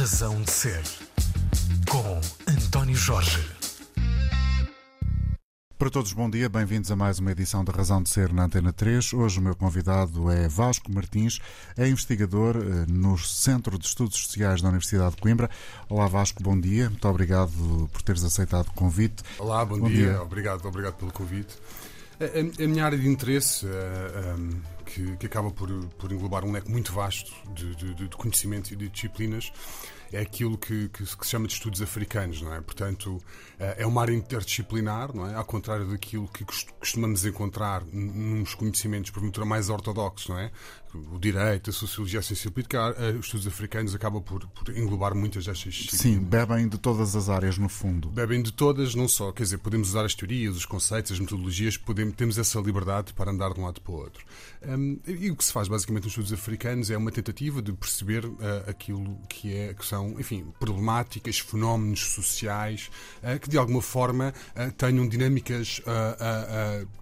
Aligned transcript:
Razão 0.00 0.40
de 0.40 0.50
Ser, 0.50 0.80
com 1.90 2.18
António 2.50 2.96
Jorge. 2.96 3.38
Para 5.78 5.90
todos, 5.90 6.14
bom 6.14 6.30
dia, 6.30 6.48
bem-vindos 6.48 6.90
a 6.90 6.96
mais 6.96 7.18
uma 7.18 7.32
edição 7.32 7.62
da 7.62 7.70
Razão 7.70 8.02
de 8.02 8.08
Ser 8.08 8.32
na 8.32 8.44
Antena 8.44 8.72
3. 8.72 9.12
Hoje 9.12 9.38
o 9.38 9.42
meu 9.42 9.54
convidado 9.54 10.30
é 10.30 10.48
Vasco 10.48 10.90
Martins, 10.90 11.38
é 11.76 11.86
investigador 11.86 12.56
eh, 12.56 12.86
no 12.90 13.18
Centro 13.18 13.78
de 13.78 13.84
Estudos 13.86 14.16
Sociais 14.18 14.62
da 14.62 14.68
Universidade 14.68 15.16
de 15.16 15.20
Coimbra. 15.20 15.50
Olá 15.90 16.06
Vasco, 16.06 16.42
bom 16.42 16.58
dia, 16.58 16.88
muito 16.88 17.06
obrigado 17.06 17.50
por 17.92 18.00
teres 18.00 18.24
aceitado 18.24 18.68
o 18.68 18.72
convite. 18.72 19.22
Olá, 19.38 19.62
bom, 19.66 19.78
Bom 19.80 19.88
dia. 19.88 20.12
dia. 20.12 20.22
obrigado, 20.22 20.64
obrigado 20.64 20.94
pelo 20.94 21.12
convite. 21.12 21.58
A, 22.18 22.24
a- 22.24 22.64
a 22.64 22.68
minha 22.68 22.84
área 22.86 22.96
de 22.98 23.06
interesse, 23.06 23.66
eh, 23.66 24.34
um, 24.38 24.60
que, 24.84 25.16
que 25.18 25.26
acaba 25.26 25.50
por, 25.50 25.68
por 25.98 26.10
englobar 26.12 26.44
um 26.44 26.52
leque 26.52 26.70
muito 26.70 26.92
vasto 26.92 27.32
de, 27.54 27.74
de, 27.76 27.94
de 27.94 28.08
conhecimentos 28.16 28.70
e 28.72 28.76
de 28.76 28.88
disciplinas, 28.90 29.50
é 30.12 30.20
aquilo 30.20 30.56
que, 30.58 30.88
que 30.88 31.04
que 31.04 31.24
se 31.24 31.30
chama 31.30 31.46
de 31.46 31.52
estudos 31.54 31.80
africanos, 31.80 32.42
não 32.42 32.52
é? 32.54 32.60
Portanto, 32.60 33.20
eh, 33.58 33.76
é 33.78 33.86
uma 33.86 34.02
área 34.02 34.12
interdisciplinar, 34.14 35.14
não 35.14 35.26
é? 35.28 35.34
Ao 35.34 35.44
contrário 35.44 35.86
daquilo 35.86 36.26
que 36.28 36.44
cost- 36.44 36.70
costumamos 36.78 37.24
encontrar 37.24 37.84
nos 37.84 38.54
conhecimentos, 38.54 39.10
porventura, 39.10 39.46
mais 39.46 39.68
ortodoxos, 39.68 40.28
não 40.28 40.38
é? 40.38 40.50
O 40.94 41.18
direito, 41.18 41.70
a 41.70 41.72
sociologia, 41.72 42.20
a 42.20 42.22
ciência 42.22 42.50
política, 42.50 42.94
os 43.18 43.26
estudos 43.26 43.46
africanos 43.46 43.94
acabam 43.94 44.22
por, 44.22 44.46
por 44.48 44.76
englobar 44.76 45.14
muitas 45.14 45.44
destas 45.44 45.72
disciplinas. 45.72 46.00
Sim, 46.00 46.18
bebem 46.18 46.68
de 46.68 46.78
todas 46.78 47.14
as 47.14 47.28
áreas, 47.28 47.58
no 47.58 47.68
fundo. 47.68 48.08
Bebem 48.08 48.42
de 48.42 48.52
todas, 48.52 48.94
não 48.94 49.06
só, 49.06 49.32
quer 49.32 49.44
dizer, 49.44 49.58
podemos 49.58 49.90
usar 49.90 50.04
as 50.04 50.14
teorias, 50.14 50.56
os 50.56 50.64
conceitos, 50.64 51.12
as 51.12 51.20
metodologias, 51.20 51.76
podemos, 51.76 52.14
temos 52.14 52.38
essa 52.38 52.58
liberdade 52.60 53.12
para 53.12 53.30
andar 53.30 53.52
de 53.54 53.60
um 53.60 53.64
lado 53.64 53.80
para 53.80 53.92
o 53.92 53.96
outro. 53.96 54.24
Hum, 54.66 54.98
e 55.06 55.30
o 55.30 55.36
que 55.36 55.44
se 55.44 55.52
faz 55.52 55.68
basicamente 55.68 56.04
nos 56.04 56.12
estudos 56.12 56.32
africanos 56.32 56.90
é 56.90 56.96
uma 56.96 57.10
tentativa 57.10 57.62
de 57.62 57.72
perceber 57.72 58.24
ah, 58.40 58.70
aquilo 58.70 59.18
que, 59.28 59.54
é, 59.54 59.74
que 59.74 59.84
são, 59.84 60.18
enfim, 60.18 60.52
problemáticas, 60.58 61.38
fenómenos 61.38 62.00
sociais 62.00 62.90
ah, 63.22 63.38
que 63.38 63.48
de 63.48 63.56
alguma 63.56 63.82
forma 63.82 64.34
ah, 64.54 64.70
tenham 64.70 65.08
dinâmicas 65.08 65.80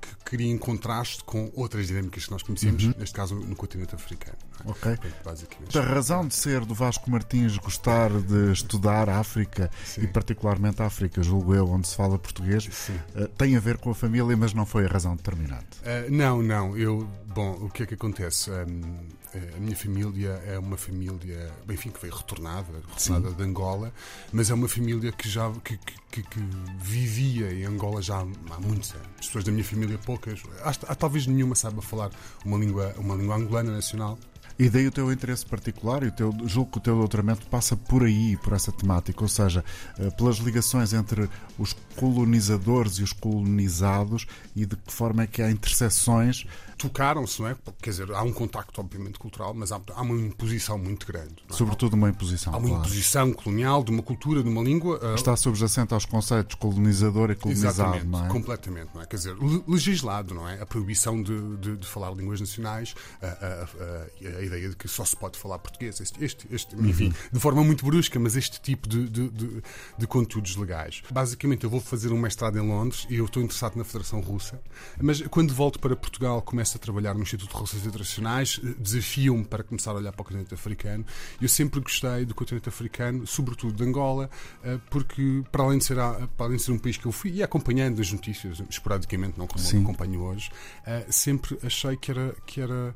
que 0.01 0.17
criem 0.25 0.59
contraste 0.59 1.25
com 1.25 1.51
outras 1.55 1.87
dinâmicas 1.87 2.27
que 2.27 2.31
nós 2.31 2.43
conhecemos, 2.43 2.85
neste 2.97 3.15
caso 3.15 3.35
no 3.35 3.57
continente 3.57 3.78
africano. 3.95 4.37
não 4.65 4.71
é? 4.71 4.73
Ok. 4.73 4.97
Portanto, 4.97 5.25
basicamente. 5.25 5.79
A 5.79 5.83
razão 5.83 6.27
de 6.27 6.35
ser 6.35 6.65
do 6.65 6.75
Vasco 6.75 7.11
Martins 7.11 7.57
gostar 7.59 8.11
de 8.11 8.53
estudar 8.53 9.09
a 9.09 9.19
África 9.19 9.71
Sim. 9.85 10.03
e 10.03 10.07
particularmente 10.07 10.83
a 10.83 10.87
África, 10.87 11.23
julgo 11.23 11.55
eu, 11.55 11.69
onde 11.69 11.89
se 11.89 11.97
fala 11.97 12.19
português, 12.19 12.69
eh, 13.15 13.29
tem 13.37 13.57
a 13.57 13.61
ver 13.61 13.79
com 13.79 13.91
a 13.91 13.95
família, 13.95 14.37
mas 14.37 14.53
não 14.53 14.67
foi 14.67 14.85
a 14.85 14.89
razão 14.89 15.17
determinante. 15.17 15.79
Uh, 15.83 16.11
não, 16.11 16.43
não. 16.43 16.77
Eu, 16.77 17.09
bom, 17.27 17.53
o 17.53 17.71
que 17.71 17.83
é 17.83 17.87
que 17.87 17.95
acontece? 17.95 18.51
Um, 18.51 19.09
a 19.57 19.61
minha 19.61 19.77
família 19.77 20.31
é 20.47 20.59
uma 20.59 20.77
família, 20.77 21.53
bem, 21.67 21.75
enfim, 21.77 21.91
que 21.91 22.01
veio 22.01 22.15
retornada, 22.15 22.67
retornada 22.97 23.35
de 23.35 23.43
Angola, 23.43 23.93
mas 24.33 24.51
é 24.51 24.55
uma 24.55 24.69
família 24.69 25.13
que 25.13 25.29
já 25.29 25.51
que, 25.65 25.77
que- 25.79 26.23
que- 26.23 26.41
vivia 26.81 27.53
em 27.53 27.65
Angola 27.65 28.01
já 28.03 28.19
há 28.21 28.25
muitos 28.61 28.93
anos. 28.93 29.07
As 29.21 29.27
pessoas 29.27 29.45
da 29.45 29.53
minha 29.53 29.65
família, 29.65 29.99
poucas, 29.99 30.41
acho, 30.63 30.81
há, 30.89 30.95
talvez 30.95 31.27
nenhuma 31.27 31.55
saiba 31.55 31.83
falar 31.83 32.11
uma 32.45 32.57
língua, 32.59 32.95
uma 32.99 33.15
língua 33.15 33.37
angolana 33.37 33.73
nacional. 33.73 34.19
E 34.59 34.69
daí 34.69 34.87
o 34.89 34.91
teu 34.91 35.13
interesse 35.13 35.47
particular 35.47 36.03
e 36.03 36.09
o 36.09 36.13
teu, 36.13 36.35
julgo 36.47 36.73
que 36.73 36.79
o 36.79 36.81
teu 36.81 36.97
doutoramento 36.97 37.47
passa 37.47 37.77
por 37.77 38.03
aí, 38.03 38.37
por 38.39 38.53
essa 38.55 38.73
temática, 38.73 39.23
ou 39.23 39.29
seja, 39.29 39.65
eh, 39.99 40.11
pelas 40.11 40.37
ligações 40.39 40.93
entre 40.93 41.29
os 41.57 41.75
colonizadores 41.95 42.95
e 42.99 43.03
os 43.03 43.13
colonizados 43.13 44.27
e 44.57 44.67
de 44.67 44.75
que 44.77 44.93
forma 44.93 45.23
é 45.23 45.27
que 45.27 45.43
há 45.43 45.51
interseções. 45.51 46.45
Tocaram-se, 46.77 47.41
não 47.43 47.49
é? 47.49 47.57
Quer 47.83 47.91
dizer, 47.91 48.13
há 48.13 48.23
um 48.23 48.33
contacto, 48.33 48.81
obviamente, 48.81 49.19
cultural, 49.19 49.53
mas 49.53 49.73
há, 49.73 49.81
há 49.95 50.03
uma 50.03 50.15
imposição 50.15 50.79
muito 50.79 51.07
grande. 51.09 51.35
é? 51.51 51.53
Sobretudo 51.53 51.95
uma 51.95 52.09
imposição. 52.09 52.55
Há 52.55 52.57
uma 52.57 52.69
claro. 52.69 52.85
imposição 52.85 53.33
colonial 53.33 53.83
de 53.83 53.91
uma 53.91 54.03
cultura, 54.03 54.43
de 54.45 54.49
uma 54.49 54.63
língua. 54.63 54.99
uh, 55.03 55.15
Está 55.17 55.37
subjacente 55.37 55.93
aos 55.93 56.05
conceitos 56.05 56.55
colonizador 56.55 57.31
e 57.33 57.35
colonizado, 57.35 57.75
Exatamente, 57.75 58.07
não 58.07 58.27
é? 58.27 58.29
completamente, 58.29 58.91
não 58.95 59.03
é? 59.03 59.07
Quer 59.07 59.17
dizer, 59.17 59.35
le- 59.37 59.65
legislado, 59.67 60.35
não 60.35 60.49
é? 60.49 60.61
A 60.63 60.67
proibição 60.67 61.21
de, 61.21 61.57
de- 61.57 61.77
de 61.79 61.87
falar 61.87 62.13
línguas 62.13 62.41
nacionais, 62.41 62.95
a, 63.21 63.27
a- 63.27 63.65
a- 63.65 64.39
a 64.39 64.45
ideia 64.49 64.69
de 64.69 64.77
que 64.77 64.89
só 64.89 65.05
se 65.05 65.17
pode 65.17 65.39
falar 65.39 65.59
português, 65.61 66.01
este, 66.01 66.23
este, 66.25 66.47
este- 66.51 66.75
Uhum. 66.75 66.87
enfim, 66.87 67.15
de 67.33 67.39
forma 67.41 67.63
muito 67.63 67.85
brusca, 67.87 68.19
mas 68.19 68.35
este 68.37 68.61
tipo 68.61 68.89
de, 68.89 69.09
de- 69.09 69.29
de- 69.31 69.63
de 69.99 70.07
conteúdos 70.07 70.57
legais. 70.57 71.03
Basicamente, 71.11 71.65
eu 71.65 71.71
vou 71.71 71.81
fazer 71.81 72.13
um 72.13 72.19
mestrado 72.19 72.59
em 72.59 72.67
Londres 72.67 73.07
e 73.09 73.17
eu 73.17 73.25
estou 73.27 73.43
interessado 73.43 73.77
na 73.77 73.85
Federação 73.85 74.21
Russa, 74.21 74.61
mas 75.01 75.23
quando 75.23 75.55
volto 75.55 75.79
para 75.79 75.95
Portugal, 75.95 76.43
começo 76.43 76.77
a 76.77 76.81
trabalhar 76.81 77.15
no 77.15 77.23
Instituto 77.23 77.51
de 77.51 77.55
Relações 77.55 77.87
Internacionais, 77.87 78.61
eh, 78.65 78.75
desafiam-me 78.79 79.45
para 79.45 79.63
começar 79.63 79.93
a 79.93 79.95
olhar 79.95 80.13
para 80.13 80.23
o 80.23 80.25
continente 80.25 80.53
africano. 80.55 81.05
Eu 81.41 81.49
sempre 81.49 81.81
gostei 81.81 82.25
do 82.25 82.35
continente 82.35 82.69
africano, 82.69 83.27
sobretudo 83.27 83.73
de 83.75 83.85
Angola, 83.85 84.29
eh, 84.65 84.79
porque 84.91 85.43
para 85.53 85.63
além 85.65 85.79
de 85.79 85.85
ser, 85.85 85.97
para 85.97 86.47
além 86.47 86.57
de 86.57 86.63
ser 86.63 86.73
um 86.73 86.79
país 86.79 86.97
que 86.97 87.07
eu 87.07 87.13
fui 87.13 87.31
e 87.33 87.43
acompanhando 87.43 88.01
as 88.01 88.11
notícias 88.13 88.63
esporadicamente, 88.71 89.39
não 89.39 89.47
como 89.47 89.63
Sim. 89.63 89.83
acompanho 89.83 90.21
hoje, 90.23 90.51
eh, 90.87 91.07
sempre 91.11 91.59
achei 91.63 91.97
que 91.97 92.11
era, 92.11 92.35
que 92.47 92.61
era 92.61 92.95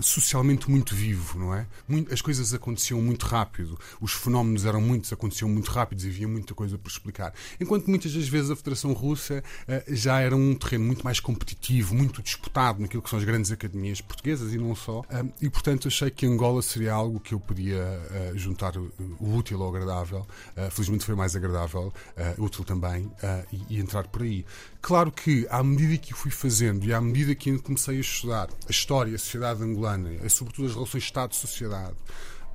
socialmente 0.00 0.70
muito 0.70 0.91
vivo, 0.94 1.38
não 1.38 1.54
é? 1.54 1.66
Muito- 1.88 2.12
as 2.12 2.20
coisas 2.20 2.52
aconteciam 2.54 3.00
muito 3.00 3.24
rápido, 3.26 3.78
os 4.00 4.12
fenómenos 4.12 4.64
eram 4.64 4.80
muitos, 4.80 5.12
aconteciam 5.12 5.48
muito 5.48 5.70
rápidos 5.70 6.04
e 6.04 6.08
havia 6.08 6.28
muita 6.28 6.54
coisa 6.54 6.78
por 6.78 6.90
explicar. 6.90 7.32
Enquanto 7.60 7.88
muitas 7.88 8.12
das 8.12 8.28
vezes 8.28 8.50
a 8.50 8.56
Federação 8.56 8.92
Russa 8.92 9.42
eh, 9.66 9.84
já 9.88 10.20
era 10.20 10.36
um 10.36 10.54
terreno 10.54 10.84
muito 10.84 11.02
mais 11.04 11.20
competitivo, 11.20 11.94
muito 11.94 12.22
disputado 12.22 12.80
naquilo 12.80 13.02
que 13.02 13.10
são 13.10 13.18
as 13.18 13.24
grandes 13.24 13.50
academias 13.50 14.00
portuguesas 14.00 14.52
e 14.52 14.58
não 14.58 14.74
só. 14.74 15.02
Eh, 15.10 15.24
e 15.42 15.50
portanto 15.50 15.88
achei 15.88 16.10
que 16.10 16.26
Angola 16.26 16.62
seria 16.62 16.92
algo 16.92 17.20
que 17.20 17.34
eu 17.34 17.40
podia 17.40 17.82
eh, 18.10 18.32
juntar 18.34 18.76
o, 18.76 18.92
útil 19.20 19.62
ao 19.62 19.68
agradável. 19.68 20.26
Felizmente 20.70 21.04
foi 21.04 21.14
mais 21.14 21.34
agradável, 21.34 21.92
útil 22.38 22.64
também, 22.64 23.10
e, 23.52 23.76
e 23.76 23.80
entrar 23.80 24.06
por 24.08 24.22
aí. 24.22 24.44
Claro 24.82 25.12
que, 25.12 25.46
à 25.48 25.62
medida 25.62 25.96
que 25.96 26.12
fui 26.12 26.32
fazendo 26.32 26.84
e 26.84 26.92
à 26.92 27.00
medida 27.00 27.36
que 27.36 27.56
comecei 27.60 27.98
a 27.98 28.00
estudar 28.00 28.48
a 28.66 28.70
história, 28.70 29.14
a 29.14 29.18
sociedade 29.18 29.62
angolana, 29.62 30.10
eh, 30.20 30.28
sobretudo 30.28 30.66
as 30.66 30.74
relações 30.74 31.04
Estado-sociedade, 31.04 31.94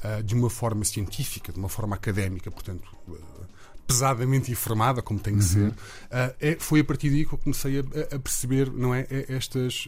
eh, 0.03 0.21
de 0.21 0.35
uma 0.35 0.49
forma 0.49 0.83
científica, 0.83 1.53
de 1.53 1.57
uma 1.57 1.69
forma 1.69 1.95
académica, 1.95 2.51
portanto, 2.51 2.83
eh, 3.09 3.13
pesadamente 3.87 4.51
informada, 4.51 5.01
como 5.01 5.17
tem 5.17 5.37
que 5.37 5.43
ser, 5.43 5.73
eh, 6.11 6.35
é- 6.41 6.57
foi 6.59 6.81
a 6.81 6.83
partir 6.83 7.09
daí 7.09 7.25
que 7.25 7.33
eu 7.33 7.37
comecei 7.37 7.79
a, 7.79 8.19
perceber, 8.19 8.69
não 8.73 8.93
é, 8.93 9.07
estas, 9.29 9.87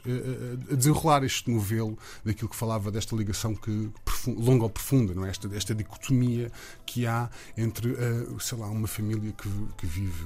a 0.71 0.75
desenrolar 0.75 1.25
este 1.25 1.51
novelo 1.51 1.97
daquilo 2.23 2.47
que 2.49 2.55
falava 2.55 2.89
desta 2.89 3.13
ligação 3.13 3.53
que 3.53 3.91
longa 4.27 4.63
ou 4.63 4.69
profunda, 4.69 5.13
não 5.13 5.25
é? 5.25 5.29
Esta, 5.29 5.53
esta 5.53 5.75
dicotomia 5.75 6.49
que 6.85 7.05
há 7.05 7.29
entre, 7.57 7.93
sei 8.39 8.57
lá, 8.57 8.67
uma 8.69 8.87
família 8.87 9.33
que, 9.33 9.49
que 9.77 9.85
vive 9.85 10.23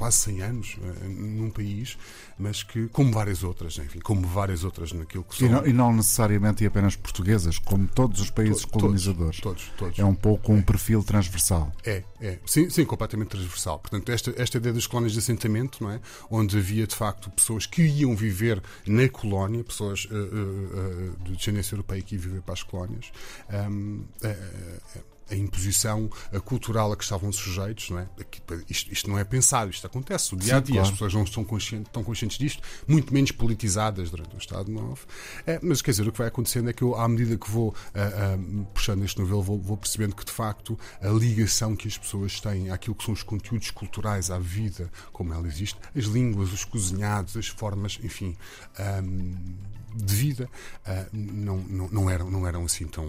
quase 0.00 0.16
100 0.16 0.42
anos 0.42 0.76
eh, 0.82 1.08
num 1.08 1.50
país, 1.50 1.98
mas 2.38 2.62
que, 2.62 2.88
como 2.88 3.12
várias 3.12 3.44
outras, 3.44 3.76
enfim, 3.76 3.98
como 3.98 4.26
várias 4.26 4.64
outras 4.64 4.92
naquilo 4.92 5.22
que 5.24 5.34
E 5.34 5.38
são. 5.46 5.48
não, 5.60 5.66
e 5.66 5.72
não 5.74 5.92
necessariamente 5.94 6.64
e 6.64 6.66
apenas 6.66 6.96
portuguesas, 6.96 7.58
como 7.58 7.86
todos 7.86 8.18
os 8.18 8.30
países 8.30 8.62
Todos, 8.62 8.80
colonizadores. 8.80 9.40
Todos, 9.40 9.70
todos. 9.76 9.98
É 9.98 10.04
um 10.04 10.14
pouco 10.14 10.52
um 10.54 10.62
perfil 10.62 11.02
transversal. 11.04 11.70
É, 11.84 12.02
é. 12.18 12.38
Sim, 12.46 12.70
sim, 12.70 12.86
completamente 12.86 13.28
transversal. 13.28 13.78
Portanto, 13.78 14.10
esta, 14.10 14.32
esta 14.40 14.56
ideia 14.56 14.72
das 14.72 14.86
colónias 14.86 15.12
de 15.12 15.18
assentamento, 15.18 15.84
não 15.84 15.90
é? 15.90 16.00
Onde 16.30 16.56
havia, 16.56 16.86
de 16.86 16.94
facto, 16.96 17.28
pessoas 17.30 17.66
que 17.66 17.82
iam 17.82 18.16
viver 18.16 18.62
na 18.86 19.06
colónia, 19.10 19.62
pessoas 19.62 20.08
eh, 20.10 20.14
eh, 20.14 21.24
de 21.24 21.36
descendência 21.36 21.74
europeia 21.74 22.00
que 22.00 22.14
iam 22.14 22.22
viver 22.22 22.40
para 22.40 22.54
as 22.54 22.62
colónias, 22.62 23.12
Ahm, 23.50 24.04
eh, 24.22 24.28
eh, 24.96 25.00
a 25.30 25.34
imposição 25.34 26.10
cultural 26.44 26.92
a 26.92 26.96
que 26.96 27.04
estavam 27.04 27.32
sujeitos, 27.32 27.90
não 27.90 27.98
é? 27.98 28.08
Isto, 28.68 28.92
isto 28.92 29.10
não 29.10 29.18
é 29.18 29.24
pensado, 29.24 29.70
isto 29.70 29.86
acontece. 29.86 30.34
O 30.34 30.36
dia 30.36 30.56
a 30.56 30.60
dia, 30.60 30.74
claro. 30.74 30.88
as 30.88 30.90
pessoas 30.90 31.14
não 31.14 31.22
estão 31.22 31.44
conscientes, 31.44 31.88
estão 31.88 32.02
conscientes 32.02 32.38
disto, 32.38 32.62
muito 32.86 33.12
menos 33.12 33.30
politizadas 33.32 34.10
durante 34.10 34.34
o 34.34 34.38
Estado 34.38 34.70
Novo. 34.70 35.06
É, 35.46 35.58
mas 35.62 35.80
quer 35.80 35.92
dizer, 35.92 36.06
o 36.08 36.12
que 36.12 36.18
vai 36.18 36.28
acontecendo 36.28 36.68
é 36.70 36.72
que 36.72 36.82
eu, 36.82 36.94
à 36.96 37.08
medida 37.08 37.36
que 37.36 37.50
vou 37.50 37.74
ah, 37.94 38.00
ah, 38.00 38.64
puxando 38.74 39.04
este 39.04 39.20
novelo, 39.20 39.42
vou, 39.42 39.58
vou 39.58 39.76
percebendo 39.76 40.14
que 40.14 40.24
de 40.24 40.32
facto 40.32 40.78
a 41.00 41.08
ligação 41.08 41.76
que 41.76 41.88
as 41.88 41.96
pessoas 41.96 42.40
têm 42.40 42.70
àquilo 42.70 42.94
que 42.94 43.04
são 43.04 43.14
os 43.14 43.22
conteúdos 43.22 43.70
culturais, 43.70 44.30
à 44.30 44.38
vida 44.38 44.90
como 45.12 45.32
ela 45.32 45.46
existe, 45.46 45.78
as 45.96 46.04
línguas, 46.04 46.52
os 46.52 46.64
cozinhados, 46.64 47.36
as 47.36 47.46
formas, 47.46 47.98
enfim, 48.02 48.36
ahm, 48.78 49.34
de 49.94 50.14
vida, 50.14 50.48
ah, 50.86 51.06
não, 51.12 51.58
não, 51.58 51.88
não, 51.88 52.10
eram, 52.10 52.30
não 52.30 52.46
eram 52.46 52.64
assim 52.64 52.86
tão 52.86 53.08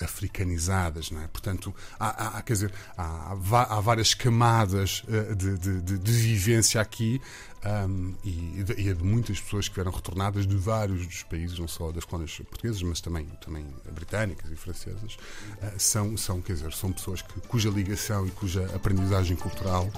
africanizadas, 0.00 1.10
não 1.10 1.22
é? 1.22 1.28
Portanto, 1.28 1.74
há, 1.98 2.38
há- 2.38 2.42
quer 2.42 2.52
dizer, 2.54 2.72
há, 2.96 3.32
há 3.32 3.80
várias 3.80 4.14
camadas 4.14 5.02
eh, 5.08 5.34
de, 5.34 5.58
de- 5.58 5.80
de- 5.82 5.98
de 5.98 6.12
vivência 6.12 6.80
aqui 6.80 7.20
ahm, 7.64 8.12
e, 8.24 8.64
e 8.78 8.88
é 8.88 8.94
de 8.94 9.02
muitas 9.02 9.40
pessoas 9.40 9.68
que 9.68 9.74
vieram 9.74 9.90
retornadas 9.90 10.46
de 10.46 10.56
vários 10.56 11.06
dos 11.06 11.22
países, 11.24 11.58
não 11.58 11.66
só 11.68 11.90
das 11.90 12.04
colónias 12.04 12.36
portuguesas, 12.48 12.82
mas 12.82 13.00
também, 13.00 13.26
também 13.40 13.66
britânicas 13.92 14.50
e 14.50 14.56
francesas, 14.56 15.16
ah, 15.62 15.72
são, 15.78 16.16
são, 16.16 16.40
quer 16.42 16.54
dizer, 16.54 16.72
são 16.72 16.92
pessoas 16.92 17.22
que, 17.22 17.40
cuja 17.48 17.70
ligação 17.70 18.26
e 18.26 18.30
cuja 18.30 18.66
aprendizagem 18.74 19.36
cultural 19.36 19.90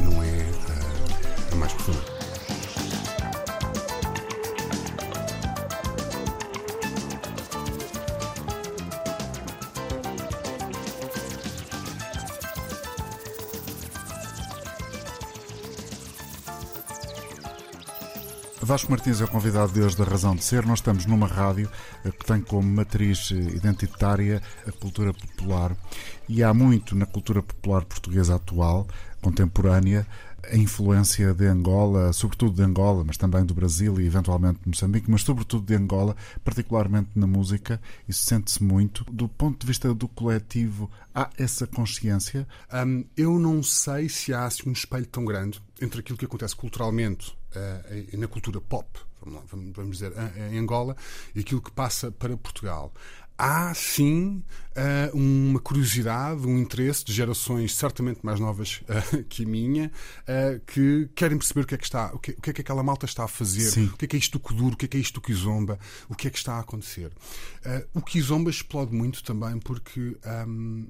não 0.00 0.22
é 0.22 0.40
ah, 0.68 1.52
a 1.52 1.56
mais 1.56 1.72
profunda. 1.72 2.25
Vasco 18.66 18.90
Martins 18.90 19.20
é 19.20 19.24
o 19.24 19.28
convidado 19.28 19.72
de 19.72 19.80
hoje 19.80 19.96
da 19.96 20.02
Razão 20.02 20.34
de 20.34 20.42
Ser. 20.42 20.66
Nós 20.66 20.80
estamos 20.80 21.06
numa 21.06 21.28
rádio 21.28 21.70
eh, 22.04 22.10
que 22.10 22.26
tem 22.26 22.40
como 22.40 22.68
matriz 22.68 23.30
eh, 23.30 23.36
identitária 23.36 24.42
a 24.66 24.72
cultura 24.72 25.14
popular 25.14 25.76
e 26.28 26.42
há 26.42 26.52
muito 26.52 26.96
na 26.96 27.06
cultura 27.06 27.40
popular 27.44 27.84
portuguesa 27.84 28.34
atual, 28.34 28.88
contemporânea, 29.22 30.04
a 30.42 30.56
influência 30.56 31.32
de 31.32 31.46
Angola, 31.46 32.12
sobretudo 32.12 32.56
de 32.56 32.62
Angola, 32.64 33.04
mas 33.06 33.16
também 33.16 33.44
do 33.44 33.54
Brasil 33.54 34.00
e 34.00 34.06
eventualmente 34.06 34.58
de 34.60 34.68
Moçambique, 34.68 35.08
mas 35.08 35.22
sobretudo 35.22 35.64
de 35.64 35.74
Angola, 35.76 36.16
particularmente 36.44 37.10
na 37.14 37.26
música. 37.28 37.80
Isso 38.08 38.24
sente-se 38.24 38.64
muito. 38.64 39.04
Do 39.04 39.28
ponto 39.28 39.60
de 39.60 39.66
vista 39.68 39.94
do 39.94 40.08
coletivo, 40.08 40.90
há 41.14 41.30
essa 41.38 41.68
consciência? 41.68 42.48
Um, 42.74 43.04
eu 43.16 43.38
não 43.38 43.62
sei 43.62 44.08
se 44.08 44.34
há 44.34 44.44
assim, 44.44 44.68
um 44.68 44.72
espelho 44.72 45.06
tão 45.06 45.24
grande 45.24 45.62
entre 45.80 46.00
aquilo 46.00 46.18
que 46.18 46.24
acontece 46.24 46.56
culturalmente 46.56 47.32
uh, 47.56 48.18
na 48.18 48.28
cultura 48.28 48.60
pop, 48.60 48.86
vamos 49.74 49.98
dizer, 49.98 50.12
em 50.50 50.58
Angola, 50.58 50.96
e 51.34 51.40
aquilo 51.40 51.60
que 51.60 51.70
passa 51.70 52.12
para 52.12 52.36
Portugal 52.36 52.92
há 53.38 53.74
sim 53.74 54.42
uh, 54.72 55.14
uma 55.14 55.60
curiosidade, 55.60 56.46
um 56.46 56.56
interesse 56.56 57.04
de 57.04 57.12
gerações 57.12 57.74
certamente 57.74 58.20
mais 58.22 58.40
novas 58.40 58.80
que 59.28 59.44
a 59.44 59.46
minha, 59.46 59.92
que 60.66 61.10
querem 61.14 61.36
perceber 61.36 61.60
o 61.60 61.66
que 61.66 61.74
é 61.74 61.78
que 61.78 61.84
está, 61.84 62.14
o 62.14 62.18
que, 62.18 62.30
é 62.30 62.52
que 62.52 62.60
aquela 62.62 62.82
malta 62.82 63.04
está 63.04 63.24
a 63.24 63.28
fazer, 63.28 63.70
sim. 63.70 63.86
o 63.86 63.96
que 63.96 64.06
é 64.06 64.08
que 64.08 64.16
é 64.16 64.18
isto 64.18 64.38
do 64.38 64.40
Kuduro, 64.40 64.74
o 64.74 64.76
que 64.76 64.86
é 64.86 64.88
que 64.88 64.96
é 64.96 65.00
isto 65.00 65.14
do 65.14 65.20
Kizomba, 65.20 65.78
o 66.08 66.14
que 66.14 66.28
é 66.28 66.30
que 66.30 66.38
está 66.38 66.54
a 66.54 66.60
acontecer. 66.60 67.12
o 67.92 68.00
Kizomba 68.00 68.48
explode 68.48 68.94
muito 68.94 69.22
também 69.22 69.58
porque 69.58 70.16
um, 70.48 70.86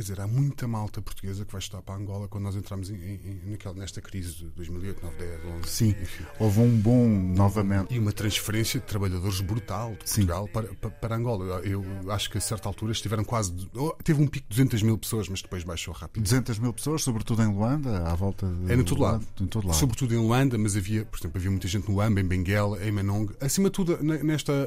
Quer 0.00 0.04
dizer, 0.04 0.20
há 0.22 0.26
muita 0.26 0.66
malta 0.66 1.02
portuguesa 1.02 1.44
que 1.44 1.52
vai 1.52 1.58
estar 1.58 1.82
para 1.82 1.94
Angola 1.94 2.26
quando 2.26 2.44
nós 2.44 2.56
entramos 2.56 2.88
em, 2.88 2.94
em, 2.94 3.50
naquela, 3.50 3.74
nesta 3.74 4.00
crise 4.00 4.32
de 4.32 4.44
2008, 4.46 5.02
9, 5.02 5.16
10, 5.18 5.40
11. 5.58 5.68
Sim, 5.68 5.90
enfim. 5.90 6.24
houve 6.38 6.60
um 6.60 6.70
bom 6.70 7.06
novamente. 7.06 7.94
E 7.94 7.98
uma 7.98 8.10
transferência 8.10 8.80
de 8.80 8.86
trabalhadores 8.86 9.42
brutal 9.42 9.90
de 9.90 9.98
Portugal 9.98 10.48
para, 10.48 10.68
para, 10.68 10.90
para, 10.90 11.16
Angola. 11.16 11.60
Eu 11.66 11.84
acho 12.10 12.30
que 12.30 12.38
a 12.38 12.40
certa 12.40 12.66
altura 12.66 12.92
estiveram 12.92 13.22
quase. 13.24 13.52
Oh, 13.74 13.90
teve 14.02 14.22
um 14.22 14.26
pico 14.26 14.48
de 14.48 14.56
200 14.56 14.82
mil 14.82 14.96
pessoas, 14.96 15.28
mas 15.28 15.42
depois 15.42 15.64
baixou 15.64 15.92
rápido. 15.92 16.22
200 16.22 16.58
mil 16.58 16.72
pessoas, 16.72 17.02
sobretudo 17.02 17.42
em 17.42 17.48
Luanda, 17.48 18.02
à 18.08 18.14
volta 18.14 18.46
de. 18.46 18.72
É 18.72 18.76
em 18.76 18.82
todo, 18.82 19.02
lado. 19.02 19.26
em 19.38 19.46
todo 19.46 19.66
lado. 19.66 19.76
Sobretudo 19.76 20.14
em 20.14 20.18
Luanda, 20.18 20.56
mas 20.56 20.78
havia, 20.78 21.04
por 21.04 21.18
exemplo, 21.18 21.36
havia 21.36 21.50
muita 21.50 21.68
gente 21.68 21.86
no 21.86 21.96
Luanda, 21.96 22.18
em 22.22 22.24
Benguela, 22.24 22.82
em 22.82 22.90
Manong. 22.90 23.34
Acima 23.38 23.68
de 23.68 23.74
tudo, 23.74 23.98
nesta. 24.02 24.66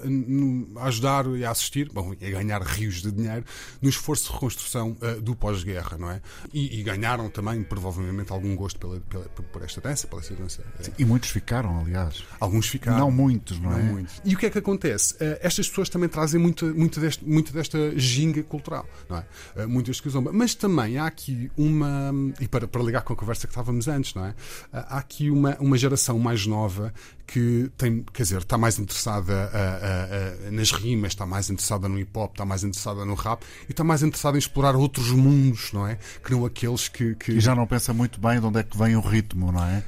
a 0.75 0.85
ajudar 0.85 1.25
e 1.35 1.43
a 1.43 1.49
assistir, 1.49 1.89
bom, 1.91 2.11
a 2.11 2.29
ganhar 2.29 2.61
rios 2.61 3.01
de 3.01 3.11
dinheiro 3.11 3.43
no 3.81 3.89
esforço 3.89 4.27
de 4.27 4.33
reconstrução 4.33 4.91
uh, 5.01 5.22
do 5.23 5.35
pós-guerra 5.35 5.97
não 5.97 6.11
é? 6.11 6.21
E, 6.53 6.79
e, 6.79 6.83
ganharam 6.83 7.29
também, 7.29 7.63
provavelmente, 7.63 8.31
algum 8.31 8.55
gosto 8.55 8.79
pela, 8.79 8.99
pela, 8.99 9.25
por 9.25 9.63
esta 9.63 9.81
dança, 9.81 10.07
pela 10.07 10.21
essa 10.21 10.33
dança. 10.35 10.63
Sim, 10.81 10.91
e 10.97 11.05
muitos 11.05 11.29
ficaram, 11.29 11.79
aliás. 11.79 12.23
Alguns 12.39 12.67
ficaram. 12.67 12.99
Não 12.99 13.11
muitos, 13.11 13.59
não, 13.59 13.71
não 13.71 13.77
é? 13.77 13.81
Muitos. 13.81 14.21
E 14.23 14.35
o 14.35 14.37
que 14.37 14.45
é 14.45 14.49
que 14.49 14.57
acontece? 14.57 15.13
Uh, 15.15 15.37
estas 15.41 15.67
pessoas 15.69 15.89
também 15.89 16.09
trazem 16.09 16.39
muito, 16.39 16.65
muito, 16.75 16.99
deste, 16.99 17.25
muito 17.25 17.53
desta 17.53 17.97
ginga 17.97 18.43
cultural, 18.43 18.87
não 19.09 19.17
é? 19.17 19.25
Uh, 19.63 19.69
muito 19.69 19.87
deste 19.87 20.03
Mas 20.33 20.55
também 20.55 20.97
há 20.97 21.05
aqui 21.05 21.51
uma. 21.57 22.11
E 22.39 22.47
para, 22.47 22.67
para 22.67 22.83
ligar 22.83 23.01
com 23.01 23.13
a 23.13 23.15
conversa 23.15 23.47
que 23.47 23.51
estávamos 23.51 23.87
antes, 23.87 24.13
não 24.13 24.25
é? 24.25 24.29
Uh, 24.29 24.33
há 24.71 24.97
aqui 24.97 25.29
uma, 25.29 25.57
uma 25.59 25.77
geração 25.77 26.19
mais 26.19 26.45
nova 26.45 26.93
que 27.25 27.71
tem, 27.77 28.03
quer 28.13 28.23
dizer, 28.23 28.39
está 28.39 28.57
mais 28.57 28.77
interessada 28.77 29.33
a, 29.33 30.47
a, 30.47 30.47
a, 30.47 30.51
nas 30.51 30.71
rimas, 30.71 31.13
está 31.13 31.25
mais 31.25 31.49
interessada 31.49 31.87
no 31.87 31.97
hip 31.97 32.11
hop, 32.17 32.31
está 32.31 32.45
mais 32.45 32.63
interessada 32.63 33.05
no 33.05 33.15
rap 33.15 33.43
e 33.67 33.71
está 33.71 33.83
mais 33.83 34.03
interessada 34.03 34.37
em 34.37 34.39
explorar 34.39 34.75
outros 34.75 35.02
mundos, 35.09 35.71
não 35.73 35.87
é? 35.87 35.97
Que 36.23 36.31
não 36.31 36.45
aqueles 36.45 36.87
que, 36.87 37.15
que... 37.15 37.33
E 37.33 37.39
já 37.39 37.55
não 37.55 37.65
pensa 37.67 37.93
muito 37.93 38.19
bem 38.19 38.39
de 38.39 38.45
onde 38.45 38.59
é 38.59 38.63
que 38.63 38.77
vem 38.77 38.95
o 38.95 39.01
ritmo, 39.01 39.51
não 39.51 39.63
é? 39.63 39.83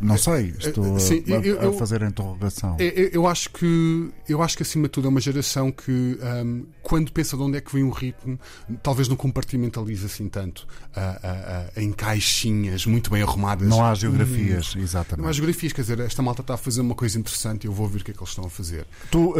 Não 0.00 0.16
sei, 0.18 0.54
estou 0.58 0.98
Sim, 0.98 1.24
a, 1.28 1.36
eu, 1.44 1.70
a, 1.70 1.72
fazer 1.72 2.02
a 2.02 2.08
interrogação. 2.08 2.76
Eu, 2.78 3.08
eu, 3.12 3.26
acho 3.26 3.50
que 3.50 4.10
eu 4.28 4.42
acho 4.42 4.56
que 4.56 4.62
acima 4.62 4.84
de 4.84 4.90
tudo 4.90 5.06
é 5.06 5.10
uma 5.10 5.20
geração 5.20 5.72
que 5.72 6.18
um, 6.42 6.66
quando 6.82 7.12
pensa 7.12 7.36
de 7.36 7.42
onde 7.42 7.58
é 7.58 7.60
que 7.60 7.72
vem 7.72 7.84
o 7.84 7.90
ritmo, 7.90 8.38
talvez 8.82 9.08
não 9.08 9.16
compartimentaliza 9.16 10.06
assim 10.06 10.28
tanto 10.28 10.66
uh, 10.96 11.00
uh, 11.00 11.78
uh, 11.78 11.80
em 11.80 11.92
caixinhas 11.92 12.86
muito 12.86 13.10
bem 13.10 13.22
arrumadas. 13.22 13.68
Não 13.68 13.84
há 13.84 13.94
geografias, 13.94 14.74
hum, 14.74 14.80
exatamente. 14.80 15.22
Não 15.22 15.28
há 15.28 15.32
geografias, 15.32 15.72
quer 15.72 15.82
dizer, 15.82 16.00
esta 16.00 16.22
malta 16.22 16.42
está 16.42 16.54
a 16.54 16.58
fazer 16.58 16.80
uma 16.80 16.94
coisa 16.94 17.18
interessante 17.18 17.64
e 17.64 17.66
eu 17.66 17.72
vou 17.72 17.86
ouvir 17.86 18.00
o 18.00 18.04
que 18.04 18.10
é 18.10 18.14
que 18.14 18.20
eles 18.20 18.30
estão 18.30 18.44
a 18.44 18.50
fazer. 18.50 18.86
Tu 19.10 19.34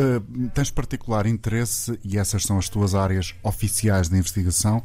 tens 0.54 0.70
particular 0.70 1.26
interesse, 1.26 1.98
e 2.04 2.18
essas 2.18 2.44
são 2.44 2.58
as 2.58 2.68
tuas 2.68 2.94
áreas 2.94 3.34
oficiais 3.42 4.08
de 4.08 4.16
investigação, 4.16 4.82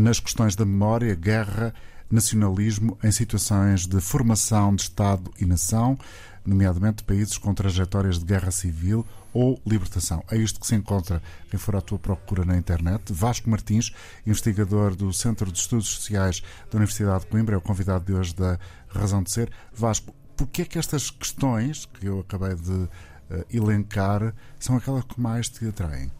nas 0.00 0.20
questões 0.20 0.56
da 0.56 0.64
memória, 0.64 1.14
guerra 1.14 1.72
nacionalismo 2.12 2.98
em 3.02 3.10
situações 3.10 3.86
de 3.86 4.00
formação 4.00 4.74
de 4.74 4.82
Estado 4.82 5.32
e 5.40 5.46
nação, 5.46 5.98
nomeadamente 6.44 7.02
países 7.02 7.38
com 7.38 7.54
trajetórias 7.54 8.18
de 8.18 8.24
guerra 8.24 8.50
civil 8.50 9.06
ou 9.32 9.60
libertação. 9.66 10.22
É 10.30 10.36
isto 10.36 10.60
que 10.60 10.66
se 10.66 10.74
encontra 10.74 11.22
quem 11.50 11.58
for 11.58 11.74
à 11.74 11.80
tua 11.80 11.98
procura 11.98 12.44
na 12.44 12.56
internet. 12.56 13.12
Vasco 13.12 13.48
Martins, 13.48 13.92
investigador 14.26 14.94
do 14.94 15.12
Centro 15.12 15.50
de 15.50 15.58
Estudos 15.58 15.88
Sociais 15.88 16.42
da 16.70 16.76
Universidade 16.76 17.24
de 17.24 17.30
Coimbra, 17.30 17.54
é 17.54 17.58
o 17.58 17.62
convidado 17.62 18.04
de 18.04 18.12
hoje 18.12 18.34
da 18.34 18.58
Razão 18.88 19.22
de 19.22 19.30
Ser. 19.30 19.50
Vasco, 19.72 20.14
porquê 20.36 20.62
é 20.62 20.64
que 20.66 20.78
estas 20.78 21.10
questões 21.10 21.86
que 21.86 22.06
eu 22.06 22.20
acabei 22.20 22.54
de 22.54 22.72
uh, 22.72 22.88
elencar 23.50 24.34
são 24.58 24.76
aquelas 24.76 25.04
que 25.04 25.18
mais 25.18 25.48
te 25.48 25.66
atraem? 25.66 26.10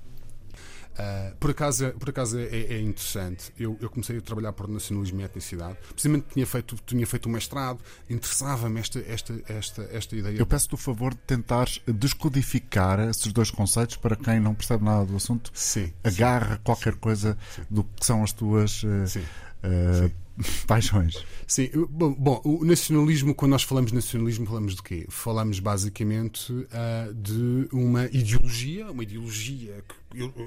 Uh, 0.92 1.34
por 1.36 1.50
acaso, 1.50 1.90
por 1.92 2.10
acaso 2.10 2.38
é, 2.38 2.44
é, 2.44 2.80
interessante. 2.80 3.52
Eu, 3.58 3.78
eu, 3.80 3.88
comecei 3.88 4.18
a 4.18 4.20
trabalhar 4.20 4.52
por 4.52 4.68
nacionalismo 4.68 5.20
e 5.20 5.24
etnicidade. 5.24 5.78
Precisamente 5.90 6.26
tinha 6.32 6.46
feito, 6.46 6.76
tinha 6.86 7.06
feito 7.06 7.28
um 7.28 7.32
mestrado, 7.32 7.80
interessava-me 8.10 8.78
esta, 8.78 8.98
esta, 9.00 9.42
esta, 9.48 9.82
esta 9.90 10.16
ideia. 10.16 10.36
Eu 10.36 10.46
peço-te 10.46 10.74
o 10.74 10.76
favor 10.76 11.14
de 11.14 11.20
tentares 11.20 11.80
descodificar 11.86 13.00
esses 13.00 13.32
dois 13.32 13.50
conceitos 13.50 13.96
para 13.96 14.16
quem 14.16 14.38
não 14.38 14.54
percebe 14.54 14.84
nada 14.84 15.06
do 15.06 15.16
assunto. 15.16 15.50
Sim. 15.54 15.92
Agarra 16.04 16.56
sim, 16.56 16.62
qualquer 16.62 16.92
sim, 16.92 16.98
coisa 16.98 17.38
sim. 17.54 17.62
do 17.70 17.84
que 17.84 18.04
são 18.04 18.22
as 18.22 18.32
tuas. 18.32 18.82
Uh, 18.82 19.06
sim. 19.06 19.24
Uh, 19.64 20.10
paixões. 20.66 21.24
Sim, 21.46 21.70
bom, 21.90 22.12
bom, 22.14 22.40
o 22.44 22.64
nacionalismo, 22.64 23.34
quando 23.34 23.52
nós 23.52 23.62
falamos 23.62 23.90
de 23.90 23.96
nacionalismo, 23.96 24.46
falamos 24.46 24.74
de 24.74 24.82
quê? 24.82 25.06
Falamos 25.08 25.60
basicamente 25.60 26.52
uh, 26.52 27.14
de 27.14 27.68
uma 27.72 28.06
ideologia, 28.06 28.90
uma 28.90 29.02
ideologia 29.02 29.84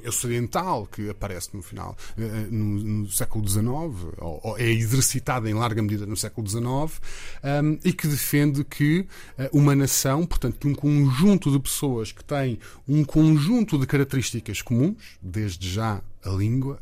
ocidental 0.08 0.88
que 0.88 1.10
aparece 1.10 1.56
no 1.56 1.62
final, 1.62 1.96
uh, 2.18 2.52
no, 2.52 2.66
no, 3.04 3.12
século 3.12 3.48
XIX, 3.48 3.66
ou, 4.18 4.40
ou, 4.44 4.58
é 4.58 4.70
exercitada 4.70 5.50
em 5.50 5.54
larga 5.54 5.82
medida 5.82 6.06
no 6.06 6.18
século 6.18 6.48
XIX, 6.48 6.64
um, 6.64 7.80
e 7.84 7.94
que 7.94 8.08
defende 8.08 8.64
que 8.64 9.08
uh, 9.38 9.58
uma 9.58 9.76
nação, 9.76 10.26
portanto, 10.26 10.58
que 10.58 10.68
um 10.68 10.76
conjunto 10.76 11.52
de 11.52 11.60
pessoas 11.60 12.12
que 12.12 12.24
têm 12.24 12.60
um 12.88 13.04
conjunto 13.04 13.78
de 13.78 13.86
características 13.86 14.62
comuns, 14.62 15.20
desde 15.22 15.70
já 15.70 16.02
a 16.24 16.30
língua, 16.30 16.80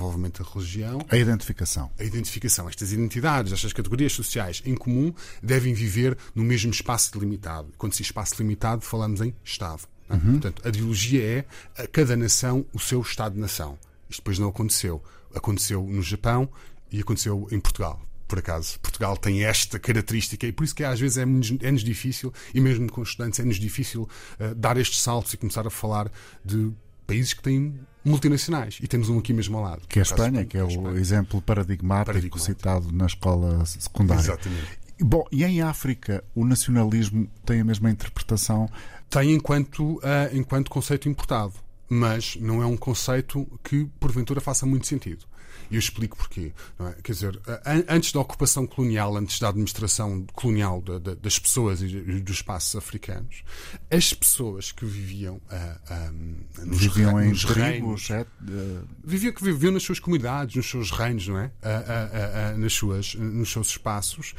e 0.00 0.10
provavelmente 0.10 0.40
a 0.40 0.44
religião. 0.44 1.00
A 1.10 1.16
identificação. 1.16 1.90
A 1.98 2.04
identificação. 2.04 2.68
Estas 2.68 2.92
identidades, 2.92 3.52
estas 3.52 3.72
categorias 3.72 4.12
sociais 4.12 4.62
em 4.64 4.74
comum 4.74 5.12
devem 5.42 5.74
viver 5.74 6.16
no 6.34 6.42
mesmo 6.42 6.70
espaço 6.70 7.12
delimitado. 7.12 7.72
Quando 7.76 7.92
se 7.92 8.02
espaço 8.02 8.34
limitado, 8.38 8.82
falamos 8.82 9.20
em 9.20 9.34
Estado. 9.44 9.82
É? 10.08 10.14
Uhum. 10.14 10.32
Portanto, 10.32 10.62
a 10.64 10.68
ideologia 10.68 11.22
é 11.22 11.82
a 11.82 11.86
cada 11.86 12.16
nação 12.16 12.64
o 12.72 12.78
seu 12.78 13.00
Estado-nação. 13.02 13.78
Isto 14.08 14.20
depois 14.20 14.38
não 14.38 14.48
aconteceu. 14.48 15.02
Aconteceu 15.34 15.82
no 15.82 16.02
Japão 16.02 16.48
e 16.90 17.00
aconteceu 17.00 17.46
em 17.50 17.60
Portugal 17.60 18.00
por 18.26 18.38
acaso. 18.38 18.78
Portugal 18.78 19.16
tem 19.16 19.44
esta 19.44 19.76
característica 19.76 20.46
e 20.46 20.52
por 20.52 20.62
isso 20.62 20.74
que 20.74 20.84
às 20.84 21.00
vezes 21.00 21.18
é-nos 21.18 21.50
é 21.60 21.72
difícil, 21.72 22.32
e 22.54 22.60
mesmo 22.60 22.90
com 22.90 23.02
estudantes, 23.02 23.40
é-nos 23.40 23.56
difícil 23.56 24.02
uh, 24.38 24.54
dar 24.54 24.76
estes 24.76 25.02
saltos 25.02 25.34
e 25.34 25.36
começar 25.36 25.66
a 25.66 25.70
falar 25.70 26.08
de 26.44 26.70
países 27.08 27.32
que 27.32 27.42
têm 27.42 27.80
multinacionais. 28.04 28.78
E 28.82 28.86
temos 28.86 29.08
um 29.08 29.18
aqui 29.18 29.32
mesmo 29.32 29.56
ao 29.56 29.62
lado. 29.62 29.82
Que 29.88 29.98
é 29.98 30.02
a 30.02 30.04
Espanha, 30.04 30.44
que 30.44 30.56
é 30.56 30.64
o 30.64 30.96
exemplo 30.96 31.40
paradigmático, 31.42 32.06
paradigmático, 32.06 32.38
citado 32.38 32.92
na 32.92 33.06
escola 33.06 33.64
secundária. 33.66 34.20
Exatamente. 34.20 34.80
Bom, 35.00 35.24
e 35.32 35.44
em 35.44 35.62
África 35.62 36.22
o 36.34 36.44
nacionalismo 36.44 37.28
tem 37.44 37.60
a 37.60 37.64
mesma 37.64 37.90
interpretação? 37.90 38.68
Tem 39.08 39.32
enquanto, 39.32 39.96
uh, 39.96 40.00
enquanto 40.32 40.70
conceito 40.70 41.08
importado, 41.08 41.54
mas 41.88 42.36
não 42.40 42.62
é 42.62 42.66
um 42.66 42.76
conceito 42.76 43.46
que 43.64 43.86
porventura 43.98 44.40
faça 44.40 44.66
muito 44.66 44.86
sentido. 44.86 45.24
E 45.70 45.76
eu 45.76 45.78
explico 45.78 46.16
porquê. 46.16 46.52
É? 46.78 47.02
Quer 47.02 47.12
dizer, 47.12 47.40
antes 47.88 48.12
da 48.12 48.20
ocupação 48.20 48.66
colonial, 48.66 49.16
antes 49.16 49.38
da 49.38 49.48
administração 49.48 50.26
colonial 50.32 50.82
de, 50.82 50.98
de, 50.98 51.14
das 51.14 51.38
pessoas 51.38 51.80
e 51.80 51.86
dos 52.20 52.36
espaços 52.36 52.74
africanos, 52.74 53.42
as 53.90 54.12
pessoas 54.12 54.72
que 54.72 54.84
viviam 54.84 55.36
uh, 55.36 56.12
um, 56.12 56.66
nos, 56.66 56.80
viviam 56.80 57.14
re, 57.14 57.26
em 57.26 57.28
nos 57.30 57.44
tribos, 57.44 58.08
reinos, 58.08 58.10
uh... 58.10 58.88
viviam, 59.04 59.32
que 59.32 59.44
viviam 59.44 59.72
nas 59.72 59.82
suas 59.82 60.00
comunidades, 60.00 60.56
nos 60.56 60.68
seus 60.68 60.90
reinos, 60.90 61.28
não 61.28 61.38
é? 61.38 61.52
Uh, 61.62 62.58
nas 62.58 62.72
suas, 62.72 63.14
nos 63.14 63.52
seus 63.52 63.68
espaços, 63.68 64.34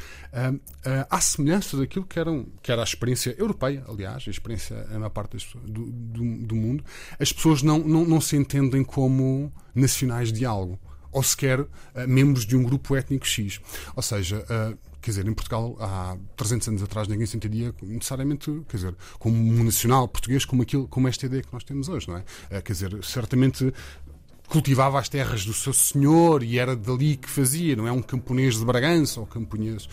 à 1.10 1.22
semelhança 1.22 1.78
daquilo 1.78 2.06
que, 2.06 2.20
eram, 2.20 2.46
que 2.62 2.72
era 2.72 2.82
a 2.82 2.84
experiência 2.84 3.36
europeia, 3.38 3.84
aliás, 3.88 4.26
a 4.28 4.32
experiência 4.32 4.76
na 4.90 5.00
maior 5.00 5.10
parte 5.10 5.34
das, 5.34 5.46
do, 5.66 5.86
do, 5.86 6.48
do 6.48 6.56
mundo, 6.56 6.84
as 7.20 7.32
pessoas 7.32 7.62
não, 7.62 7.80
não, 7.80 8.06
não 8.06 8.20
se 8.20 8.36
entendem 8.36 8.84
como 8.84 9.52
nacionais 9.74 10.32
de 10.32 10.46
algo 10.46 10.80
ou 11.12 11.24
sequer 11.24 11.60
uh, 11.60 11.68
membros 12.08 12.46
de 12.46 12.56
um 12.56 12.64
grupo 12.64 12.96
étnico 12.96 13.26
X. 13.26 13.60
Ou 13.96 14.02
seja, 14.02 14.46
uh, 14.50 14.78
quer 15.02 15.12
dizer, 15.12 15.28
em 15.28 15.34
Portugal 15.34 15.76
há 15.80 16.16
300 16.38 16.68
anos 16.68 16.84
atrás 16.84 17.08
ninguém 17.08 17.26
se 17.26 17.36
entendia 17.36 17.74
necessariamente, 17.82 18.52
quer 18.70 18.78
dizer, 18.78 18.96
como 19.18 19.36
um 19.36 19.64
nacional 19.64 20.08
português 20.08 20.46
como, 20.46 20.62
aquilo, 20.62 20.88
como 20.88 21.08
esta 21.08 21.26
ideia 21.26 21.42
que 21.42 21.52
nós 21.52 21.64
temos 21.64 21.90
hoje, 21.90 22.08
não 22.08 22.18
é? 22.18 22.24
Eh, 22.52 22.62
quer 22.62 22.74
dizer, 22.74 23.04
certamente 23.04 23.74
cultivava 24.52 25.00
as 25.00 25.08
terras 25.08 25.46
do 25.46 25.54
seu 25.54 25.72
senhor 25.72 26.44
e 26.44 26.60
era 26.60 26.76
dali 26.76 27.16
que 27.16 27.30
fazia, 27.30 27.74
não 27.74 27.88
é 27.88 27.92
um 27.92 28.02
camponês 28.02 28.60
de 28.60 28.66
Bragança 28.66 29.22
ou 29.22 29.26
camponês 29.26 29.88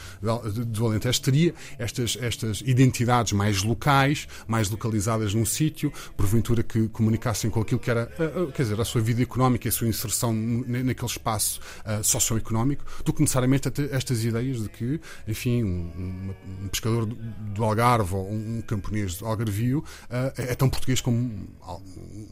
do 0.66 0.84
Alentejo, 0.84 1.22
teria 1.22 1.54
estas, 1.78 2.18
estas 2.20 2.60
identidades 2.62 3.32
mais 3.32 3.62
locais, 3.62 4.26
mais 4.48 4.68
localizadas 4.68 5.32
num 5.32 5.46
sítio, 5.46 5.92
porventura 6.16 6.64
que 6.64 6.88
comunicassem 6.88 7.48
com 7.50 7.60
aquilo 7.60 7.78
que 7.78 7.88
era, 7.88 8.10
quer 8.52 8.62
dizer, 8.64 8.80
a 8.80 8.84
sua 8.84 9.00
vida 9.00 9.22
económica 9.22 9.68
e 9.68 9.70
a 9.70 9.72
sua 9.72 9.86
inserção 9.86 10.32
naquele 10.32 11.06
espaço 11.06 11.60
uh, 11.86 12.02
socioeconómico, 12.02 12.84
do 13.04 13.12
que 13.12 13.20
necessariamente 13.20 13.70
estas 13.92 14.24
ideias 14.24 14.60
de 14.60 14.68
que, 14.68 15.00
enfim, 15.28 15.62
um, 15.62 16.34
um 16.64 16.68
pescador 16.68 17.06
do 17.06 17.62
Algarve 17.62 18.12
ou 18.12 18.28
um 18.28 18.60
camponês 18.66 19.18
do 19.18 19.26
Algarvio 19.26 19.84
uh, 20.10 20.32
é 20.36 20.54
tão 20.56 20.68
português 20.68 21.00
como 21.00 21.16
um, 21.16 21.46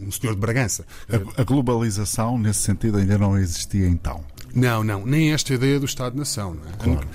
um 0.00 0.11
senhor 0.11 0.35
de 0.35 0.40
Bragança. 0.40 0.85
A, 1.09 1.42
a 1.42 1.45
globalização 1.45 2.15
nesse 2.38 2.61
sentido, 2.61 2.99
ainda 2.99 3.18
não 3.18 3.38
existia 3.38 3.87
então. 3.87 4.25
Não, 4.54 4.82
não, 4.82 5.04
nem 5.04 5.32
esta 5.32 5.52
ideia 5.52 5.78
do 5.78 5.85
Estado-nação. 5.85 6.54
Não 6.54 6.70
é? 6.70 6.73
claro. 6.73 7.08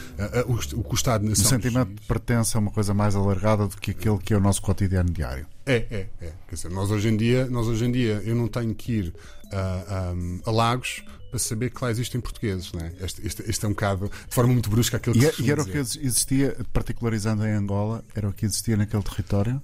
o, 0.48 0.80
o, 0.80 0.92
o 0.92 0.94
Estado-nação. 0.94 1.46
O 1.46 1.50
sentimento 1.50 1.94
de 1.96 2.08
pertença 2.08 2.58
a 2.58 2.62
uma 2.62 2.70
coisa 2.70 2.94
mais 2.94 3.16
alargada 3.16 3.68
do 3.68 3.78
que 3.78 3.92
aquele 3.92 4.20
que 4.20 4.32
é 4.32 4.38
o 4.38 4.40
nosso 4.40 4.62
cotidiano 4.62 5.10
diário. 5.10 5.48
É, 5.66 5.76
é, 5.90 6.08
é. 6.22 6.34
Quer 6.48 6.56
dizer, 6.56 6.70
nós 6.70 6.92
hoje 6.92 7.10
em 7.10 7.18
dia, 7.18 7.48
nós 7.48 7.68
hoje 7.68 7.86
em 7.86 7.92
dia 7.92 8.22
eu 8.24 8.36
não 8.36 8.48
tenho 8.48 8.76
que 8.76 8.92
ir 8.92 9.14
a, 9.52 10.14
a, 10.46 10.52
Lagos 10.52 11.04
para 11.32 11.40
saber 11.40 11.72
que 11.72 11.84
lá 11.84 11.90
existem 11.90 12.22
portugueses. 12.22 12.72
Não 12.74 12.82
é? 12.82 12.94
este, 13.02 13.26
este, 13.26 13.50
este 13.50 13.66
é 13.66 13.68
um 13.68 13.72
bocado, 13.72 14.12
de 14.28 14.36
forma 14.36 14.54
muito 14.54 14.70
brusca, 14.70 14.98
aquilo 14.98 15.16
que 15.16 15.22
E, 15.22 15.26
é, 15.26 15.34
e 15.40 15.52
era 15.52 15.64
dizer. 15.64 15.70
o 15.70 15.86
que 15.86 16.06
existia, 16.06 16.58
particularizando 16.72 17.46
em 17.46 17.52
Angola, 17.54 18.04
era 18.14 18.30
o 18.30 18.34
que 18.34 18.46
existia 18.46 18.78
naquele 18.78 19.04
território? 19.04 19.62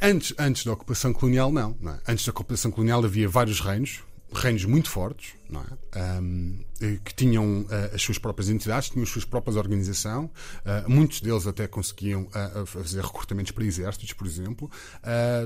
Antes, 0.00 0.34
antes 0.38 0.64
da 0.64 0.72
ocupação 0.72 1.12
colonial, 1.12 1.50
não, 1.50 1.76
não 1.80 1.92
é? 1.92 1.98
Antes 2.06 2.24
da 2.24 2.30
ocupação 2.30 2.70
colonial 2.70 3.04
havia 3.04 3.28
vários 3.28 3.60
reinos, 3.60 4.02
reinos 4.40 4.64
muito 4.64 4.90
fortes, 4.90 5.34
é? 5.54 6.12
Um, 6.12 6.64
que 7.04 7.14
tinham 7.14 7.62
uh, 7.62 7.94
as 7.94 8.02
suas 8.02 8.18
próprias 8.18 8.50
entidades, 8.50 8.90
tinham 8.90 9.02
as 9.02 9.08
suas 9.08 9.24
próprias 9.24 9.56
organização. 9.56 10.24
Uh, 10.26 10.90
muitos 10.90 11.20
deles 11.20 11.46
até 11.46 11.66
conseguiam 11.66 12.24
uh, 12.24 12.66
fazer 12.66 13.02
recrutamentos 13.02 13.52
para 13.52 13.64
exércitos, 13.64 14.12
por 14.12 14.26
exemplo. 14.26 14.70